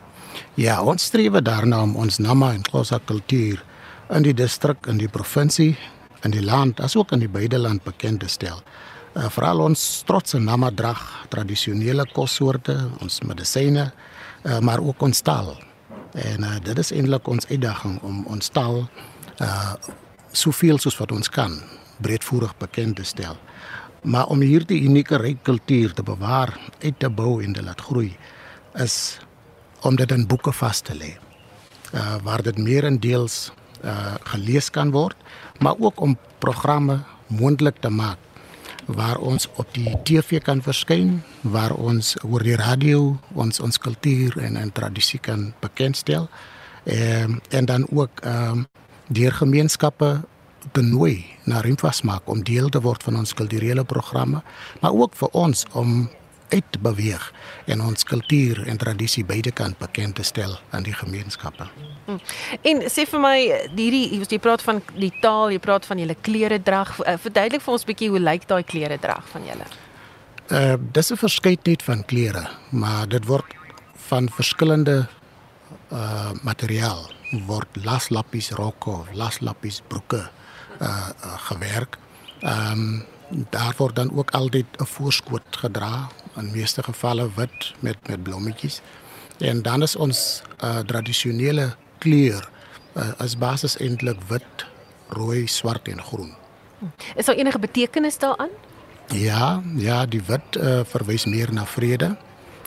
Ja, 0.55 0.83
ons 0.83 1.03
streef 1.03 1.33
daarna 1.33 1.83
om 1.83 1.97
ons 1.97 2.19
Nama 2.19 2.53
en 2.53 2.63
Xhosa 2.63 2.99
kultuur 3.05 3.65
in 4.11 4.23
die 4.23 4.35
distrik 4.35 4.87
en 4.87 4.97
die 4.97 5.09
provinsie 5.09 5.79
in 6.25 6.35
die 6.35 6.45
land 6.45 6.81
asook 6.81 7.13
in 7.13 7.23
die 7.25 7.31
beide 7.31 7.59
land 7.59 7.85
bekend 7.85 8.21
te 8.21 8.29
stel. 8.29 8.63
Uh, 9.15 9.27
Veral 9.31 9.61
ons 9.65 10.03
trotse 10.07 10.39
Nama 10.39 10.71
drag, 10.71 11.01
tradisionele 11.33 12.07
kossoorte, 12.15 12.77
ons 13.03 13.21
medisyne, 13.27 13.91
uh, 14.45 14.59
maar 14.61 14.83
ook 14.85 15.03
ons 15.03 15.21
taal. 15.27 15.57
En 16.15 16.47
uh, 16.47 16.57
dit 16.63 16.79
is 16.79 16.93
eintlik 16.95 17.29
ons 17.29 17.47
uitdaging 17.51 17.99
om 18.07 18.23
ons 18.27 18.49
taal 18.55 18.85
uh 19.41 19.75
soveel 20.31 20.79
soos 20.79 20.95
wat 21.01 21.11
ons 21.11 21.27
kan 21.27 21.57
breedvoerig 21.99 22.53
bekend 22.63 23.01
te 23.01 23.05
stel. 23.05 23.35
Maar 24.07 24.31
om 24.31 24.45
hierdie 24.47 24.79
unieke 24.87 25.19
ryk 25.19 25.41
kultuur 25.43 25.91
te 25.93 26.05
bewaar, 26.07 26.53
uit 26.85 26.99
te 27.03 27.11
bou 27.11 27.41
en 27.43 27.53
te 27.53 27.65
laat 27.67 27.83
groei 27.83 28.13
is 28.79 29.19
om 29.83 29.97
dit 29.99 30.13
in 30.15 30.29
boeke 30.31 30.53
vas 30.55 30.81
te 30.87 30.95
lê. 30.95 31.17
Uh 31.91 32.21
waar 32.23 32.43
dit 32.47 32.59
meerendeels 32.59 33.51
uh 33.85 34.15
gelees 34.33 34.71
kan 34.71 34.91
word, 34.91 35.17
maar 35.59 35.75
ook 35.79 36.01
om 36.01 36.19
programme 36.39 37.01
moontlik 37.27 37.81
te 37.81 37.89
maak 37.89 38.19
waar 38.87 39.19
ons 39.19 39.49
op 39.55 39.69
die 39.75 39.95
TV 40.03 40.41
kan 40.43 40.63
verskyn, 40.63 41.21
waar 41.41 41.73
ons 41.75 42.17
oor 42.27 42.43
die 42.43 42.57
radio 42.59 43.19
ons 43.39 43.61
ons 43.61 43.79
kultuur 43.79 44.39
en 44.43 44.57
en 44.57 44.73
tradisie 44.73 45.21
kan 45.21 45.53
bekendstel. 45.61 46.29
Ehm 46.85 47.39
en 47.49 47.65
dan 47.65 47.87
ook 47.91 48.21
ehm 48.21 48.51
um, 48.51 48.67
deur 49.09 49.33
gemeenskappe 49.33 50.21
benooi 50.73 51.25
na 51.45 51.61
Rimfas 51.61 52.03
maak 52.03 52.29
om 52.29 52.43
deel 52.45 52.69
te 52.69 52.81
word 52.81 53.03
van 53.03 53.17
ons 53.17 53.35
kulturele 53.35 53.85
programme, 53.85 54.43
maar 54.81 54.93
ook 54.93 55.15
vir 55.15 55.29
ons 55.33 55.65
om 55.73 56.09
uit 56.51 56.79
beweeg 56.83 57.33
en 57.67 57.83
ons 57.83 58.05
kultuur 58.05 58.63
en 58.69 58.77
tradisie 58.77 59.25
beide 59.25 59.51
kan 59.51 59.75
bekend 59.79 60.15
te 60.15 60.23
stel 60.23 60.57
aan 60.71 60.83
die 60.83 60.95
gemeenskappe. 60.95 61.67
Hm. 62.07 62.19
En 62.63 62.83
sê 62.91 63.07
vir 63.11 63.23
my 63.23 63.37
hierdie 63.77 64.21
jy 64.21 64.41
praat 64.43 64.63
van 64.63 64.83
die 64.97 65.13
taal, 65.23 65.51
jy 65.55 65.61
praat 65.63 65.87
van 65.87 66.03
julle 66.03 66.17
klere 66.21 66.61
drag. 66.63 66.97
Eh, 67.01 67.17
verduidelik 67.23 67.63
vir 67.63 67.77
ons 67.77 67.87
bietjie 67.87 68.11
hoe 68.11 68.23
lyk 68.23 68.49
daai 68.51 68.63
klere 68.65 68.99
drag 68.99 69.29
van 69.35 69.47
julle? 69.47 69.71
Uh 70.51 70.77
dis 70.93 71.13
'n 71.13 71.17
verskeidenheid 71.17 71.83
van 71.83 72.05
klere, 72.05 72.49
maar 72.71 73.09
dit 73.09 73.25
word 73.25 73.55
van 74.09 74.29
verskillende 74.29 75.07
uh 75.93 76.33
materiaal 76.43 77.11
word 77.47 77.69
laslappies 77.85 78.51
rokke, 78.51 79.05
laslappies 79.15 79.83
broeke 79.89 80.29
uh, 80.81 80.89
uh 80.89 81.39
gewerk. 81.49 81.99
Ehm 82.41 82.73
um, 82.73 83.05
daar 83.51 83.75
word 83.77 83.97
dan 83.97 84.11
ook 84.11 84.31
altyd 84.31 84.67
'n 84.79 84.85
voorskoot 84.85 85.57
gedra 85.57 86.09
in 86.37 86.51
meeste 86.51 86.83
gevalle 86.83 87.31
wit 87.37 87.73
met 87.81 87.97
met 88.09 88.23
blommetjies. 88.23 88.81
En 89.39 89.63
dan 89.63 89.83
is 89.83 89.97
ons 89.97 90.43
uh, 90.65 90.79
tradisionele 90.79 91.75
kleur 91.99 92.49
uh, 92.97 93.13
as 93.19 93.37
basis 93.39 93.77
eintlik 93.77 94.21
wit, 94.29 94.67
rooi, 95.09 95.47
swart 95.47 95.89
en 95.89 96.03
groen. 96.03 96.35
Is 97.17 97.25
daar 97.25 97.35
enige 97.35 97.59
betekenis 97.59 98.19
daaraan? 98.19 98.49
Ja, 99.07 99.63
ja, 99.77 100.07
die 100.07 100.23
wit 100.27 100.57
uh, 100.57 100.81
verwys 100.85 101.25
meer 101.25 101.53
na 101.53 101.67
vrede. 101.67 102.17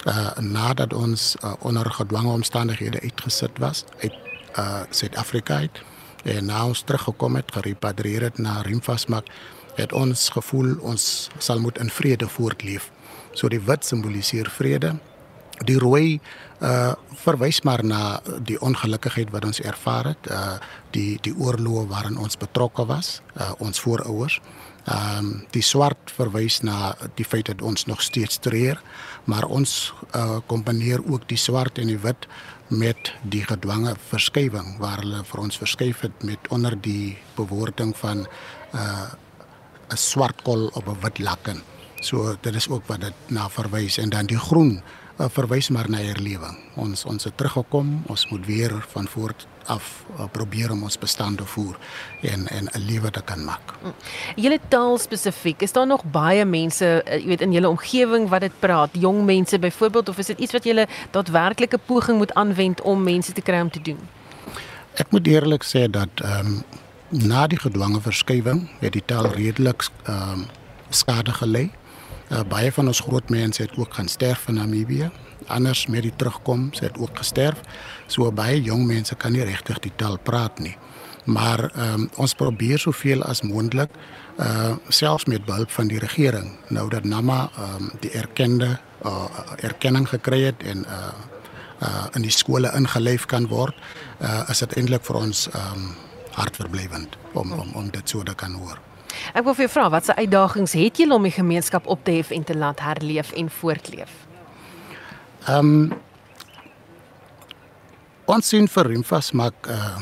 Uh, 0.03 0.37
nadat 0.39 0.93
ons 0.93 1.35
uh, 1.43 1.53
onder 1.59 1.91
gedwonge 1.91 2.31
omstandighede 2.31 2.99
uitgesit 2.99 3.59
was 3.59 3.85
uit 4.01 4.13
uh, 4.57 4.81
Suid-Afrika 4.89 5.55
uit 5.55 5.81
en 6.23 6.45
nou 6.45 6.67
ons 6.67 6.81
teruggekom 6.81 7.35
het, 7.35 7.51
gerepatrieer 7.51 8.21
het 8.21 8.37
na 8.37 8.61
Rimfasmak, 8.61 9.27
het 9.75 9.93
ons 9.93 10.29
gevoel 10.29 10.75
ons 10.79 11.29
sal 11.37 11.59
moet 11.59 11.79
in 11.79 11.89
vrede 11.89 12.27
voortleef. 12.27 12.91
So 13.33 13.49
die 13.49 13.61
wit 13.61 13.85
simboliseer 13.85 14.49
vrede. 14.49 14.95
Die 15.65 15.77
rooi 15.77 16.19
uh 16.63 16.93
verwys 17.23 17.61
maar 17.63 17.83
na 17.83 18.19
die 18.43 18.57
ongelukkigheid 18.61 19.31
wat 19.31 19.45
ons 19.45 19.59
ervaar 19.61 20.13
het, 20.13 20.29
uh 20.31 20.57
die 20.95 21.17
die 21.21 21.33
oorloë 21.35 21.87
waarin 21.91 22.17
ons 22.17 22.37
betrokke 22.39 22.85
was, 22.89 23.21
uh 23.37 23.51
ons 23.59 23.79
voorouers. 23.79 24.39
Ehm 24.83 25.17
um, 25.17 25.27
die 25.55 25.63
swart 25.63 26.11
verwys 26.15 26.61
na 26.61 26.93
die 27.15 27.25
feit 27.25 27.47
dat 27.47 27.61
ons 27.61 27.85
nog 27.85 28.01
steeds 28.01 28.39
treur, 28.39 28.81
maar 29.25 29.45
ons 29.45 29.93
uh 30.15 30.39
kombineer 30.47 31.03
ook 31.05 31.27
die 31.27 31.37
swart 31.37 31.79
en 31.79 31.87
die 31.87 31.99
wit 31.99 32.27
met 32.67 33.13
die 33.23 33.43
gedwonge 33.43 33.95
verskywing 34.09 34.77
waar 34.79 35.03
hulle 35.03 35.23
vir 35.23 35.39
ons 35.39 35.57
verskuif 35.57 36.01
het 36.01 36.23
met 36.23 36.49
onder 36.49 36.75
die 36.81 37.17
bewoording 37.35 37.95
van 37.97 38.25
uh 38.73 39.11
'n 39.91 39.97
swart 39.97 40.41
kol 40.43 40.67
op 40.73 40.87
'n 40.87 40.99
wit 41.01 41.19
laken. 41.19 41.72
So 42.03 42.35
dit 42.41 42.55
is 42.55 42.67
ook 42.69 42.83
wat 42.91 43.01
dit 43.01 43.31
na 43.31 43.47
verwys 43.49 43.97
en 43.97 44.09
dan 44.11 44.27
die 44.27 44.39
groen 44.39 44.81
uh, 45.19 45.29
verwys 45.31 45.69
maar 45.69 45.87
na 45.89 46.01
herlewing. 46.03 46.57
Ons 46.75 47.05
ons 47.07 47.23
het 47.23 47.35
teruggekom, 47.37 48.01
ons 48.11 48.25
moet 48.27 48.45
weer 48.45 48.73
van 48.91 49.07
voor 49.07 49.33
af 49.71 50.03
uh, 50.17 50.25
probeer 50.31 50.73
om 50.75 50.83
ons 50.83 50.97
bestande 50.99 51.45
voer 51.47 51.77
en 52.21 52.47
en 52.47 52.67
'n 52.67 52.83
lewe 52.85 53.11
te 53.11 53.21
kan 53.21 53.43
maak. 53.43 53.73
Mm. 53.83 53.93
Julle 54.35 54.59
taal 54.67 54.97
spesifiek, 54.97 55.61
is 55.61 55.71
daar 55.71 55.87
nog 55.87 56.03
baie 56.03 56.45
mense, 56.45 57.03
uh, 57.05 57.15
jy 57.15 57.27
weet 57.27 57.41
in 57.41 57.51
julle 57.51 57.69
omgewing 57.69 58.27
wat 58.29 58.41
dit 58.41 58.59
praat, 58.59 58.89
jong 58.91 59.23
mense 59.25 59.59
byvoorbeeld 59.59 60.09
of 60.09 60.17
is 60.17 60.25
dit 60.25 60.39
iets 60.39 60.51
wat 60.51 60.63
julle 60.63 60.87
daadwerklike 61.11 61.77
poging 61.77 62.17
moet 62.17 62.33
aanwend 62.33 62.81
om 62.81 63.03
mense 63.03 63.31
te 63.31 63.41
kry 63.41 63.61
om 63.61 63.71
te 63.71 63.81
doen? 63.81 63.99
Ek 64.93 65.11
moet 65.11 65.27
eerlik 65.27 65.63
sê 65.63 65.87
dat 65.89 66.09
ehm 66.21 66.47
um, 66.47 66.63
na 67.09 67.47
die 67.47 67.59
gedwonge 67.59 68.01
verskywing 68.01 68.69
het 68.79 68.93
die 68.93 69.05
taal 69.05 69.31
redelik 69.31 69.87
ehm 70.03 70.31
um, 70.31 70.45
skade 70.89 71.31
gelei. 71.31 71.71
Uh, 72.33 72.41
baie 72.49 72.71
van 72.73 72.87
ons 72.89 72.99
groot 73.05 73.29
mense 73.29 73.61
het 73.61 73.75
ook 73.77 73.93
gaan 73.93 74.07
sterf 74.07 74.47
in 74.47 74.57
Namibië. 74.57 75.11
Anders 75.47 75.85
met 75.87 76.01
die 76.01 76.13
terugkom, 76.15 76.73
se 76.73 76.83
het 76.83 76.97
ook 76.97 77.17
gesterf. 77.17 77.59
So 78.07 78.31
baie 78.31 78.61
jong 78.61 78.87
mense 78.89 79.15
kan 79.15 79.31
nie 79.31 79.43
regtig 79.45 79.79
die 79.79 79.91
taal 79.95 80.17
praat 80.17 80.59
nie. 80.59 80.73
Maar 81.25 81.69
um, 81.77 82.09
ons 82.15 82.33
probeer 82.33 82.79
soveel 82.79 83.23
as 83.23 83.41
moontlik 83.41 83.89
uh 84.41 84.73
selfs 84.89 85.25
met 85.29 85.45
behulp 85.45 85.69
van 85.71 85.87
die 85.87 85.99
regering. 85.99 86.55
Nou 86.67 86.89
dat 86.89 87.03
Nama 87.03 87.51
um, 87.59 87.91
die 88.01 88.11
erkende 88.11 88.79
uh, 89.05 89.29
erkenning 89.61 90.09
gekry 90.09 90.41
het 90.41 90.63
en 90.63 90.85
uh 90.89 91.11
uh 91.83 92.07
in 92.15 92.25
die 92.25 92.31
skole 92.31 92.71
ingelyf 92.73 93.25
kan 93.25 93.47
word, 93.47 93.75
uh 94.21 94.49
is 94.49 94.63
dit 94.65 94.73
eintlik 94.77 95.05
vir 95.05 95.21
ons 95.21 95.47
um, 95.53 95.93
hartverblywend 96.33 97.17
om 97.33 97.51
om 97.51 97.71
om 97.73 97.91
dit 97.91 98.09
so 98.09 98.23
te 98.23 98.33
kan 98.33 98.57
hoor. 98.57 98.81
Ek 99.33 99.43
wil 99.43 99.55
vir 99.57 99.67
jou 99.67 99.73
vra, 99.75 99.89
watse 99.89 100.15
uitdagings 100.15 100.73
het 100.77 100.97
julle 100.97 101.15
om 101.15 101.23
die 101.23 101.33
gemeenskap 101.33 101.87
op 101.87 102.03
te 102.03 102.11
hef 102.11 102.31
en 102.31 102.43
te 102.43 102.55
laat 102.57 102.79
herleef 102.79 103.31
en 103.31 103.49
voortleef? 103.49 104.13
Ehm 105.47 105.73
um, 105.73 105.93
ons 108.25 108.47
sien 108.47 108.67
vir 108.71 108.87
Rimfas 108.87 109.33
maak 109.35 109.67
uh 109.67 109.99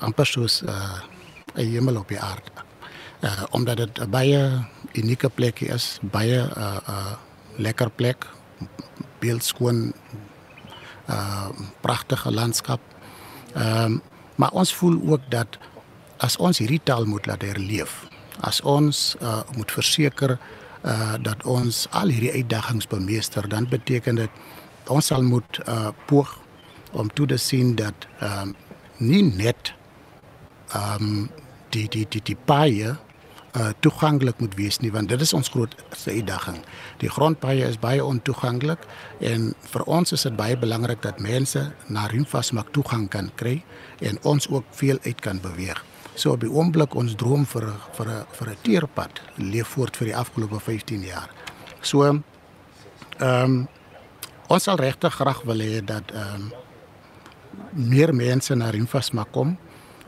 amper 0.00 0.26
soos 0.26 0.62
uh 0.62 0.98
'n 1.54 1.66
hemel 1.74 1.96
op 1.96 2.08
die 2.08 2.20
aarde. 2.20 2.50
Uh 3.22 3.44
omdat 3.50 3.76
dit 3.76 4.10
baie 4.10 4.64
unieke 4.92 5.28
plek 5.28 5.60
is, 5.60 5.98
baie 6.02 6.40
uh 6.56 6.78
uh 6.88 7.14
lekker 7.56 7.90
plek, 7.90 8.26
beeldskoon 9.20 9.92
uh 11.08 11.48
pragtige 11.80 12.30
landskap. 12.30 12.80
Ehm 13.54 13.84
um, 13.84 14.02
maar 14.36 14.50
ons 14.50 14.74
voel 14.74 14.96
ook 15.06 15.20
dat 15.28 15.58
as 16.16 16.36
ons 16.36 16.58
hierdie 16.58 16.80
taal 16.84 17.04
moet 17.04 17.26
laat 17.26 17.42
herleef, 17.42 18.06
as 18.46 18.60
ons 18.60 19.16
uh, 19.20 19.40
moet 19.56 19.72
verseker 19.72 20.36
uh, 20.36 21.14
dat 21.22 21.44
ons 21.44 21.86
al 21.90 22.12
hierdie 22.12 22.32
uitdagings 22.32 22.88
bemeester, 22.90 23.48
dan 23.48 23.68
beteken 23.68 24.20
dit 24.20 24.30
ons 24.90 25.06
sal 25.06 25.22
moet 25.22 25.60
uh, 25.66 25.90
poog 26.06 26.38
om 26.92 27.10
toe 27.14 27.26
te 27.26 27.38
sien 27.38 27.76
dat 27.78 28.06
um, 28.24 28.54
nie 28.98 29.22
net 29.22 29.74
um, 30.74 31.28
die 31.70 31.86
die 31.88 32.06
die 32.10 32.22
die 32.24 32.36
baie 32.46 32.96
uh, 33.56 33.70
toeganklik 33.80 34.40
moet 34.42 34.56
wees 34.58 34.80
nie 34.82 34.90
want 34.94 35.10
dit 35.12 35.20
is 35.20 35.32
ons 35.36 35.48
grootste 35.48 36.10
uitdaging. 36.10 36.58
Die 37.02 37.10
grondpaaie 37.10 37.68
is 37.68 37.78
baie 37.78 38.04
ontoeganklik 38.04 38.82
en 39.20 39.52
vir 39.72 39.86
ons 39.86 40.12
is 40.16 40.26
dit 40.26 40.36
baie 40.36 40.58
belangrik 40.58 41.02
dat 41.06 41.22
mense 41.22 41.70
na 41.88 42.08
Rimfasmak 42.10 42.72
toegang 42.74 43.08
kan 43.08 43.30
kry 43.36 43.60
en 44.00 44.18
ons 44.22 44.48
ook 44.50 44.66
veel 44.82 44.98
uit 45.06 45.20
kan 45.20 45.40
beweeg. 45.42 45.84
So 46.14 46.32
op 46.32 46.40
die 46.40 46.50
oomblik 46.50 46.94
ons 46.94 47.14
droom 47.14 47.46
vir 47.46 47.72
vir 47.96 48.08
'n 48.08 48.24
vir 48.32 48.48
'n 48.50 48.56
teerpad 48.62 49.20
leef 49.36 49.68
voort 49.68 49.96
vir 49.96 50.06
die 50.06 50.16
afgelope 50.16 50.60
15 50.60 51.02
jaar. 51.02 51.30
So 51.80 52.04
ehm 52.04 52.22
um, 53.20 53.68
ons 54.48 54.62
sal 54.62 54.76
regtig 54.76 55.14
graag 55.14 55.42
wil 55.42 55.60
hê 55.60 55.84
dat 55.84 56.10
ehm 56.10 56.34
um, 56.34 56.52
meer 57.72 58.14
mense 58.14 58.54
na 58.54 58.70
Rimfas 58.70 59.10
mag 59.10 59.30
kom 59.30 59.56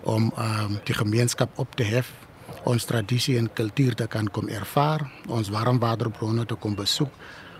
om 0.03 0.32
ehm 0.36 0.64
um, 0.64 0.80
die 0.84 0.94
gemeenskap 0.94 1.59
op 1.59 1.74
te 1.76 1.84
hef 1.84 2.12
ons 2.64 2.84
tradisie 2.84 3.38
en 3.38 3.50
kultuur 3.53 3.94
te 3.94 4.07
kan 4.07 4.28
kom 4.30 4.48
ervaar, 4.48 5.11
ons 5.28 5.50
warmwaterbronne 5.50 6.46
te 6.46 6.55
kom 6.55 6.74
besoek. 6.78 7.11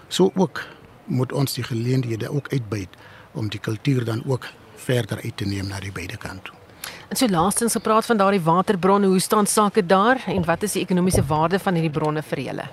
So 0.09 0.31
ook 0.35 0.63
moet 1.07 1.33
ons 1.33 1.55
die 1.59 1.65
geleenthede 1.67 2.31
ook 2.31 2.53
uitbuit 2.53 2.97
om 3.33 3.49
die 3.49 3.61
kultuur 3.61 4.05
dan 4.05 4.23
ook 4.27 4.47
verder 4.77 5.21
uit 5.25 5.37
te 5.37 5.45
neem 5.45 5.69
na 5.69 5.81
die 5.81 5.93
beide 5.93 6.17
kante. 6.17 6.62
En 7.09 7.17
so 7.17 7.29
laastens 7.29 7.73
gepraat 7.73 8.07
van 8.07 8.17
daardie 8.17 8.41
waterbronne, 8.41 9.07
hoe 9.07 9.21
staan 9.21 9.47
sake 9.47 9.87
daar 9.87 10.23
en 10.27 10.45
wat 10.45 10.63
is 10.63 10.73
die 10.73 10.83
ekonomiese 10.83 11.25
waarde 11.27 11.59
van 11.59 11.75
hierdie 11.75 11.93
bronne 11.93 12.23
vir 12.23 12.41
julle? 12.41 12.69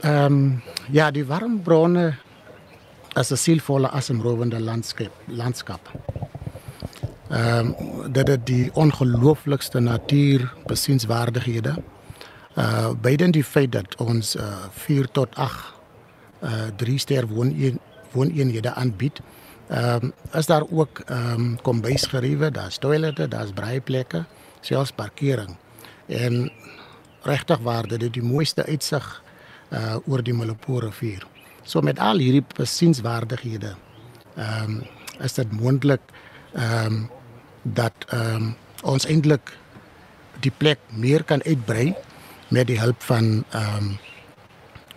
Ehm 0.00 0.24
um, 0.24 0.62
ja, 0.90 1.10
die 1.10 1.24
warmbronne 1.26 2.14
as 3.14 3.30
'n 3.30 3.36
sielvolle 3.36 3.90
asemrowende 3.90 4.60
landskap, 4.60 5.12
landskap. 5.26 5.90
Ehm 7.28 7.74
um, 7.78 8.12
dit 8.12 8.28
het 8.28 8.46
die 8.46 8.70
ongelooflikste 8.72 9.80
natuur 9.80 10.52
besienswaardighede. 10.66 11.76
Uh 12.56 12.90
beide 13.00 13.30
die 13.30 13.44
feit 13.44 13.72
dat 13.72 13.96
ons 13.96 14.36
uh 14.36 14.42
4 14.70 15.08
tot 15.10 15.34
8 15.34 15.72
uh 16.42 16.50
3 16.76 16.98
ster 16.98 17.26
woon 17.26 17.78
wooneenhede 18.12 18.74
aanbied. 18.74 19.20
Ehm 19.72 20.04
um, 20.04 20.12
is 20.32 20.46
daar 20.46 20.64
ook 20.70 20.98
ehm 20.98 21.40
um, 21.40 21.60
kombuisgeriewe, 21.62 22.50
daar's 22.50 22.78
toilette, 22.78 23.28
daar's 23.28 23.52
braaiplekke, 23.52 24.24
selfs 24.60 24.92
parkering. 24.92 25.56
En 26.06 26.52
regtig 27.22 27.58
waar 27.58 27.86
dit 27.88 28.12
die 28.12 28.22
mooiste 28.22 28.66
uitsig 28.66 29.22
uh 29.72 29.96
oor 30.06 30.22
die 30.22 30.34
Molopo 30.34 30.78
rivier. 30.78 31.24
So 31.62 31.80
met 31.80 31.98
al 31.98 32.20
hierdie 32.20 32.44
besienswaardighede 32.56 33.74
ehm 34.36 34.64
um, 34.64 34.82
is 35.20 35.32
dit 35.32 35.52
moontlik 35.52 36.00
ehm 36.52 36.86
um, 36.86 37.10
dat 37.62 37.92
ehm 38.08 38.34
um, 38.34 38.54
ons 38.82 39.06
eintlik 39.06 39.56
die 40.40 40.52
plek 40.56 40.78
meer 40.88 41.24
kan 41.24 41.42
uitbrei 41.42 41.94
met 42.48 42.66
die 42.66 42.80
hulp 42.80 43.02
van 43.02 43.44
ehm 43.50 43.96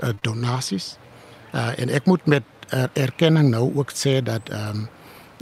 um, 0.02 0.20
donasies. 0.22 0.98
Uh 1.54 1.72
en 1.80 1.90
ek 1.90 2.06
moet 2.06 2.26
met 2.26 2.44
er, 2.70 2.90
erkenning 2.94 3.50
nou 3.50 3.72
ook 3.76 3.92
sê 3.92 4.22
dat 4.24 4.50
ehm 4.50 4.70
um, 4.70 4.88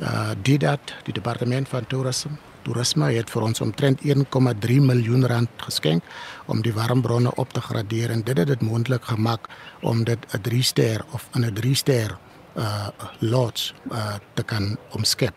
uh 0.02 0.32
die 0.42 0.58
dat 0.58 0.94
die 1.06 1.14
departement 1.14 1.70
van 1.70 1.86
toerisme 1.88 2.38
toerisme 2.64 3.12
het 3.12 3.30
vir 3.30 3.44
ons 3.46 3.62
omtrent 3.62 4.02
1,3 4.02 4.80
miljoen 4.82 5.26
rand 5.28 5.50
geskenk 5.68 6.04
om 6.46 6.62
die 6.66 6.74
warmbronne 6.74 7.36
op 7.36 7.54
te 7.54 7.62
gradeer 7.62 8.12
en 8.12 8.24
dit 8.24 8.38
het 8.38 8.48
dit 8.48 8.62
moontlik 8.62 9.06
gemaak 9.06 9.50
om 9.82 10.04
dit 10.04 10.20
'n 10.34 10.42
3 10.42 10.64
ster 10.64 11.06
of 11.12 11.30
'n 11.36 11.54
3 11.54 11.76
ster 11.76 12.18
uh 12.56 12.88
lodge 13.20 13.74
uh 13.92 14.16
te 14.34 14.44
kan 14.44 14.78
omskep. 14.92 15.34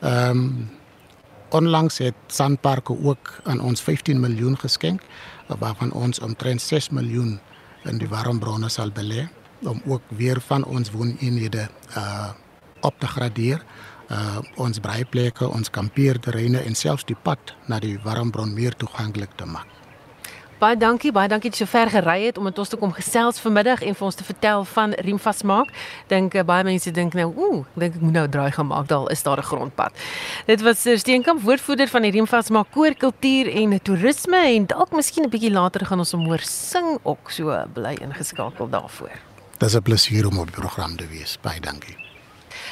Ehm 0.00 0.30
um, 0.30 0.70
onlangs 1.50 1.98
het 1.98 2.14
Sandparke 2.26 2.96
ook 3.02 3.40
aan 3.44 3.60
ons 3.60 3.80
15 3.80 4.20
miljoen 4.20 4.58
geskenk 4.58 5.02
waarvan 5.46 5.92
ons 5.92 6.18
omtrent 6.18 6.62
6 6.62 6.88
miljoen 6.88 7.40
in 7.84 7.98
die 7.98 8.08
warmbronne 8.08 8.68
sal 8.68 8.90
belê 8.90 9.28
om 9.64 9.82
ook 9.86 10.02
weer 10.08 10.40
van 10.40 10.64
ons 10.64 10.90
wooneenhede 10.90 11.68
uh 11.96 12.30
op 12.80 12.98
te 12.98 13.06
gradeer. 13.06 13.62
Uh 14.10 14.38
ons 14.54 14.78
breieplekke, 14.78 15.48
ons 15.48 15.70
kampeerterreine 15.70 16.58
en 16.58 16.74
selfs 16.74 17.04
die 17.04 17.18
pad 17.22 17.54
na 17.66 17.78
die 17.78 17.98
warmbron 18.02 18.54
meer 18.54 18.76
toeganklik 18.76 19.36
te 19.36 19.46
maak. 19.46 19.70
Baie 20.62 20.76
dankie, 20.78 21.10
baie 21.10 21.26
dankie 21.26 21.50
dat 21.50 21.58
jy 21.58 21.66
so 21.66 21.70
ver 21.72 21.90
gery 21.90 22.28
het 22.28 22.36
om 22.38 22.44
met 22.46 22.58
ons 22.62 22.70
te 22.70 22.76
kom 22.78 22.92
gesels 22.94 23.40
vanmiddag 23.42 23.80
en 23.82 23.96
vir 23.98 24.06
ons 24.06 24.18
te 24.18 24.22
vertel 24.22 24.62
van 24.70 24.92
Riemvasmaak. 24.94 25.72
Dink 26.12 26.36
uh, 26.38 26.44
baie 26.46 26.62
mense 26.62 26.92
dink 26.94 27.16
nou, 27.18 27.32
ooh, 27.34 27.64
dink 27.74 27.96
ek 27.98 28.04
moet 28.04 28.14
nou 28.20 28.24
draai 28.30 28.54
gaan 28.54 28.68
maak, 28.70 28.86
daar 28.92 29.10
is 29.10 29.24
daar 29.26 29.42
'n 29.42 29.48
grondpad. 29.48 29.90
Dit 30.46 30.62
was 30.62 30.86
Steenkamp 31.02 31.42
woordvoerder 31.42 31.88
van 31.88 32.02
die 32.02 32.14
Riemvasmaak 32.14 32.70
koorkultuur 32.70 33.50
en 33.50 33.82
toerisme 33.82 34.38
en 34.54 34.66
dalk 34.66 34.92
miskien 34.92 35.24
'n 35.24 35.30
bietjie 35.34 35.50
later 35.50 35.86
gaan 35.86 35.98
ons 35.98 36.12
hom 36.12 36.26
hoor 36.26 36.42
sing 36.46 36.98
ook 37.02 37.30
so 37.30 37.66
bly 37.74 37.98
ingeskakel 37.98 38.70
daarvoor. 38.70 39.31
Dit 39.62 39.70
is 39.70 39.76
'n 39.76 39.82
plesier 39.82 40.26
om 40.26 40.38
op 40.38 40.46
die 40.46 40.60
program 40.60 40.96
te 40.96 41.06
wees. 41.06 41.38
Baie 41.40 41.60
dankie. 41.60 41.96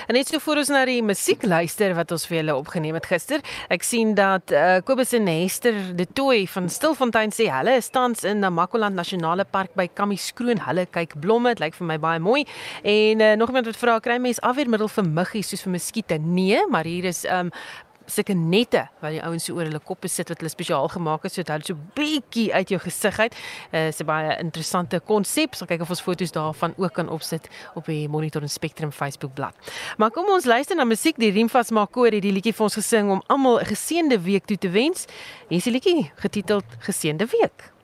En 0.06 0.14
net 0.14 0.28
so 0.28 0.38
voor 0.38 0.56
ons 0.56 0.68
na 0.68 0.84
die 0.84 1.02
musiek 1.02 1.42
luister 1.42 1.94
wat 1.94 2.10
ons 2.10 2.26
vir 2.26 2.36
julle 2.36 2.56
opgeneem 2.56 2.94
het 2.94 3.06
gister. 3.06 3.40
Ek 3.68 3.82
sien 3.82 4.14
dat 4.14 4.50
uh, 4.50 4.76
Kobus 4.84 5.12
en 5.12 5.26
Hester 5.26 5.96
de 5.96 6.06
Tooi 6.12 6.48
van 6.48 6.68
Stilfontein 6.68 7.30
sê 7.30 7.46
hulle 7.46 7.76
is 7.76 7.88
tans 7.88 8.24
in 8.24 8.38
Namakoland 8.38 8.94
Nasionale 8.94 9.44
Park 9.44 9.74
by 9.74 9.88
Kamiskroon. 9.94 10.58
Hulle 10.66 10.86
kyk 10.86 11.14
blomme, 11.20 11.48
dit 11.48 11.60
lyk 11.60 11.74
vir 11.74 11.86
my 11.86 11.98
baie 11.98 12.18
mooi. 12.18 12.44
En 12.82 13.20
uh, 13.20 13.36
nog 13.36 13.48
iemand 13.48 13.66
wat 13.66 13.76
vra 13.76 13.98
kry 13.98 14.18
mens 14.18 14.40
afweermiddel 14.40 14.88
vir 14.88 15.04
muggies 15.04 15.48
soos 15.48 15.62
vir 15.62 15.72
muskiete? 15.72 16.18
Nee, 16.18 16.66
maar 16.70 16.84
hier 16.84 17.04
is 17.04 17.24
um 17.24 17.52
sulke 18.10 18.34
nette 18.34 18.86
wat 19.00 19.14
die 19.14 19.22
ouens 19.22 19.44
so 19.44 19.54
oor 19.54 19.64
hulle 19.68 19.80
koppe 19.80 20.08
sit 20.08 20.28
wat 20.28 20.38
hulle 20.42 20.52
spesiaal 20.52 20.88
gemaak 20.88 21.22
het 21.26 21.32
sodat 21.32 21.54
hulle 21.56 21.70
so 21.70 21.76
bietjie 21.94 22.48
uit 22.54 22.68
jou 22.74 22.80
gesig 22.80 23.18
uit. 23.18 23.34
Uh, 23.72 23.86
is 23.88 24.00
'n 24.00 24.06
baie 24.06 24.38
interessante 24.38 25.00
konsep. 25.00 25.54
Sal 25.54 25.66
kyk 25.66 25.80
of 25.80 25.90
ons 25.90 26.00
foto's 26.00 26.32
daarvan 26.32 26.74
ook 26.76 26.92
kan 26.92 27.08
opsit 27.08 27.48
op 27.74 27.86
die 27.86 28.08
Monitor 28.08 28.42
en 28.42 28.48
Spectrum 28.48 28.92
Facebook 28.92 29.34
bladsy. 29.34 29.58
Maar 29.98 30.10
kom 30.10 30.28
ons 30.28 30.44
luister 30.44 30.76
na 30.76 30.84
musiek. 30.84 31.16
Die 31.16 31.30
Riemvas 31.30 31.70
Makori 31.70 32.14
het 32.14 32.22
die 32.22 32.32
liedjie 32.32 32.52
vir 32.52 32.64
ons 32.64 32.74
gesing 32.74 33.10
om 33.10 33.22
almal 33.26 33.60
'n 33.60 33.66
geseënde 33.66 34.20
week 34.20 34.46
toe 34.46 34.58
te 34.58 34.70
wens. 34.70 35.06
Hier 35.48 35.58
is 35.58 35.64
die 35.64 35.72
liedjie 35.72 36.10
getiteld 36.16 36.64
Geseënde 36.78 37.26
Week. 37.26 37.79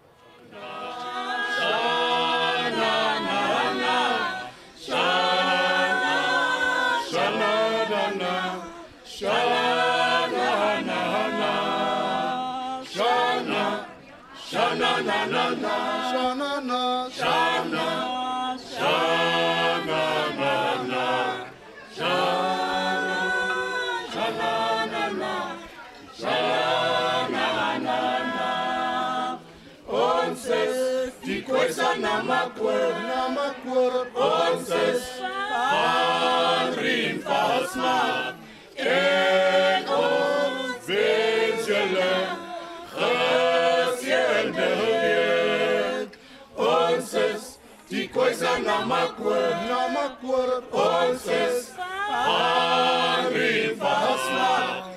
Namakwur, 31.99 32.93
Namakwur, 33.09 33.95
ons 34.15 34.69
is 34.69 35.03
van 35.21 36.75
Rien 36.77 37.19
Vasma. 37.25 38.46
Khoisa 48.77 48.89
Namakwur, 48.89 49.55
Namakwur, 49.69 50.63
ons 50.73 51.27
is 51.27 51.73
van 51.77 53.33
Rien 53.33 54.96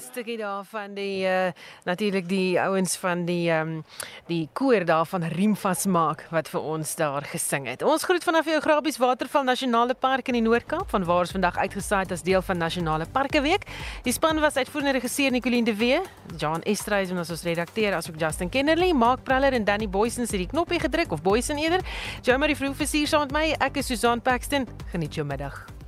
'n 0.00 0.12
stukkie 0.12 0.36
daarvan 0.40 0.94
die 0.94 1.26
uh, 1.28 1.52
natuurlik 1.84 2.28
die 2.28 2.60
ouens 2.60 2.96
van 2.96 3.24
die 3.28 3.50
um, 3.52 3.84
die 4.26 4.48
koor 4.52 4.84
daarvan 4.84 5.24
Riemvas 5.28 5.84
maak 5.86 6.24
wat 6.30 6.48
vir 6.48 6.60
ons 6.60 6.94
daar 6.96 7.24
gesing 7.28 7.66
het. 7.68 7.82
Ons 7.82 8.04
groet 8.08 8.24
vanaf 8.24 8.48
jou 8.48 8.60
Grabies 8.60 8.96
Waterval 8.96 9.44
Nasionale 9.44 9.94
Park 9.94 10.28
in 10.28 10.38
die 10.38 10.44
Noord-Kaap 10.46 10.90
van 10.90 11.04
waar 11.04 11.26
ons 11.26 11.34
vandag 11.36 11.56
uitgesaai 11.56 12.02
het 12.02 12.12
as 12.12 12.22
deel 12.22 12.42
van 12.42 12.58
Nasionale 12.58 13.06
Parke 13.12 13.42
Week. 13.44 13.66
Die 14.02 14.12
span 14.12 14.40
was 14.40 14.56
uitvoerende 14.56 14.96
regisseur 14.96 15.30
Nicoline 15.30 15.64
de 15.64 15.76
Wee, 15.76 16.00
John 16.36 16.62
Estreisen 16.64 17.18
as 17.18 17.30
ons 17.30 17.42
redakteur 17.44 17.94
asook 17.94 18.16
Justin 18.20 18.48
Kennerly, 18.48 18.92
Mark 18.92 19.24
Praller 19.24 19.52
en 19.52 19.64
Danny 19.64 19.88
Boysen 19.88 20.22
het 20.22 20.30
die 20.30 20.48
knoppie 20.48 20.80
gedruk 20.80 21.12
of 21.12 21.22
Boysen 21.22 21.58
eerder. 21.58 21.84
Jou 22.22 22.38
maar 22.38 22.48
die 22.48 22.56
vroeg 22.56 22.76
versier 22.76 23.06
saam 23.06 23.28
met 23.28 23.36
my. 23.36 23.44
Ek 23.60 23.76
is 23.76 23.86
Susan 23.86 24.22
Paxton. 24.22 24.68
Geniet 24.92 25.14
jou 25.14 25.26
middag. 25.26 25.79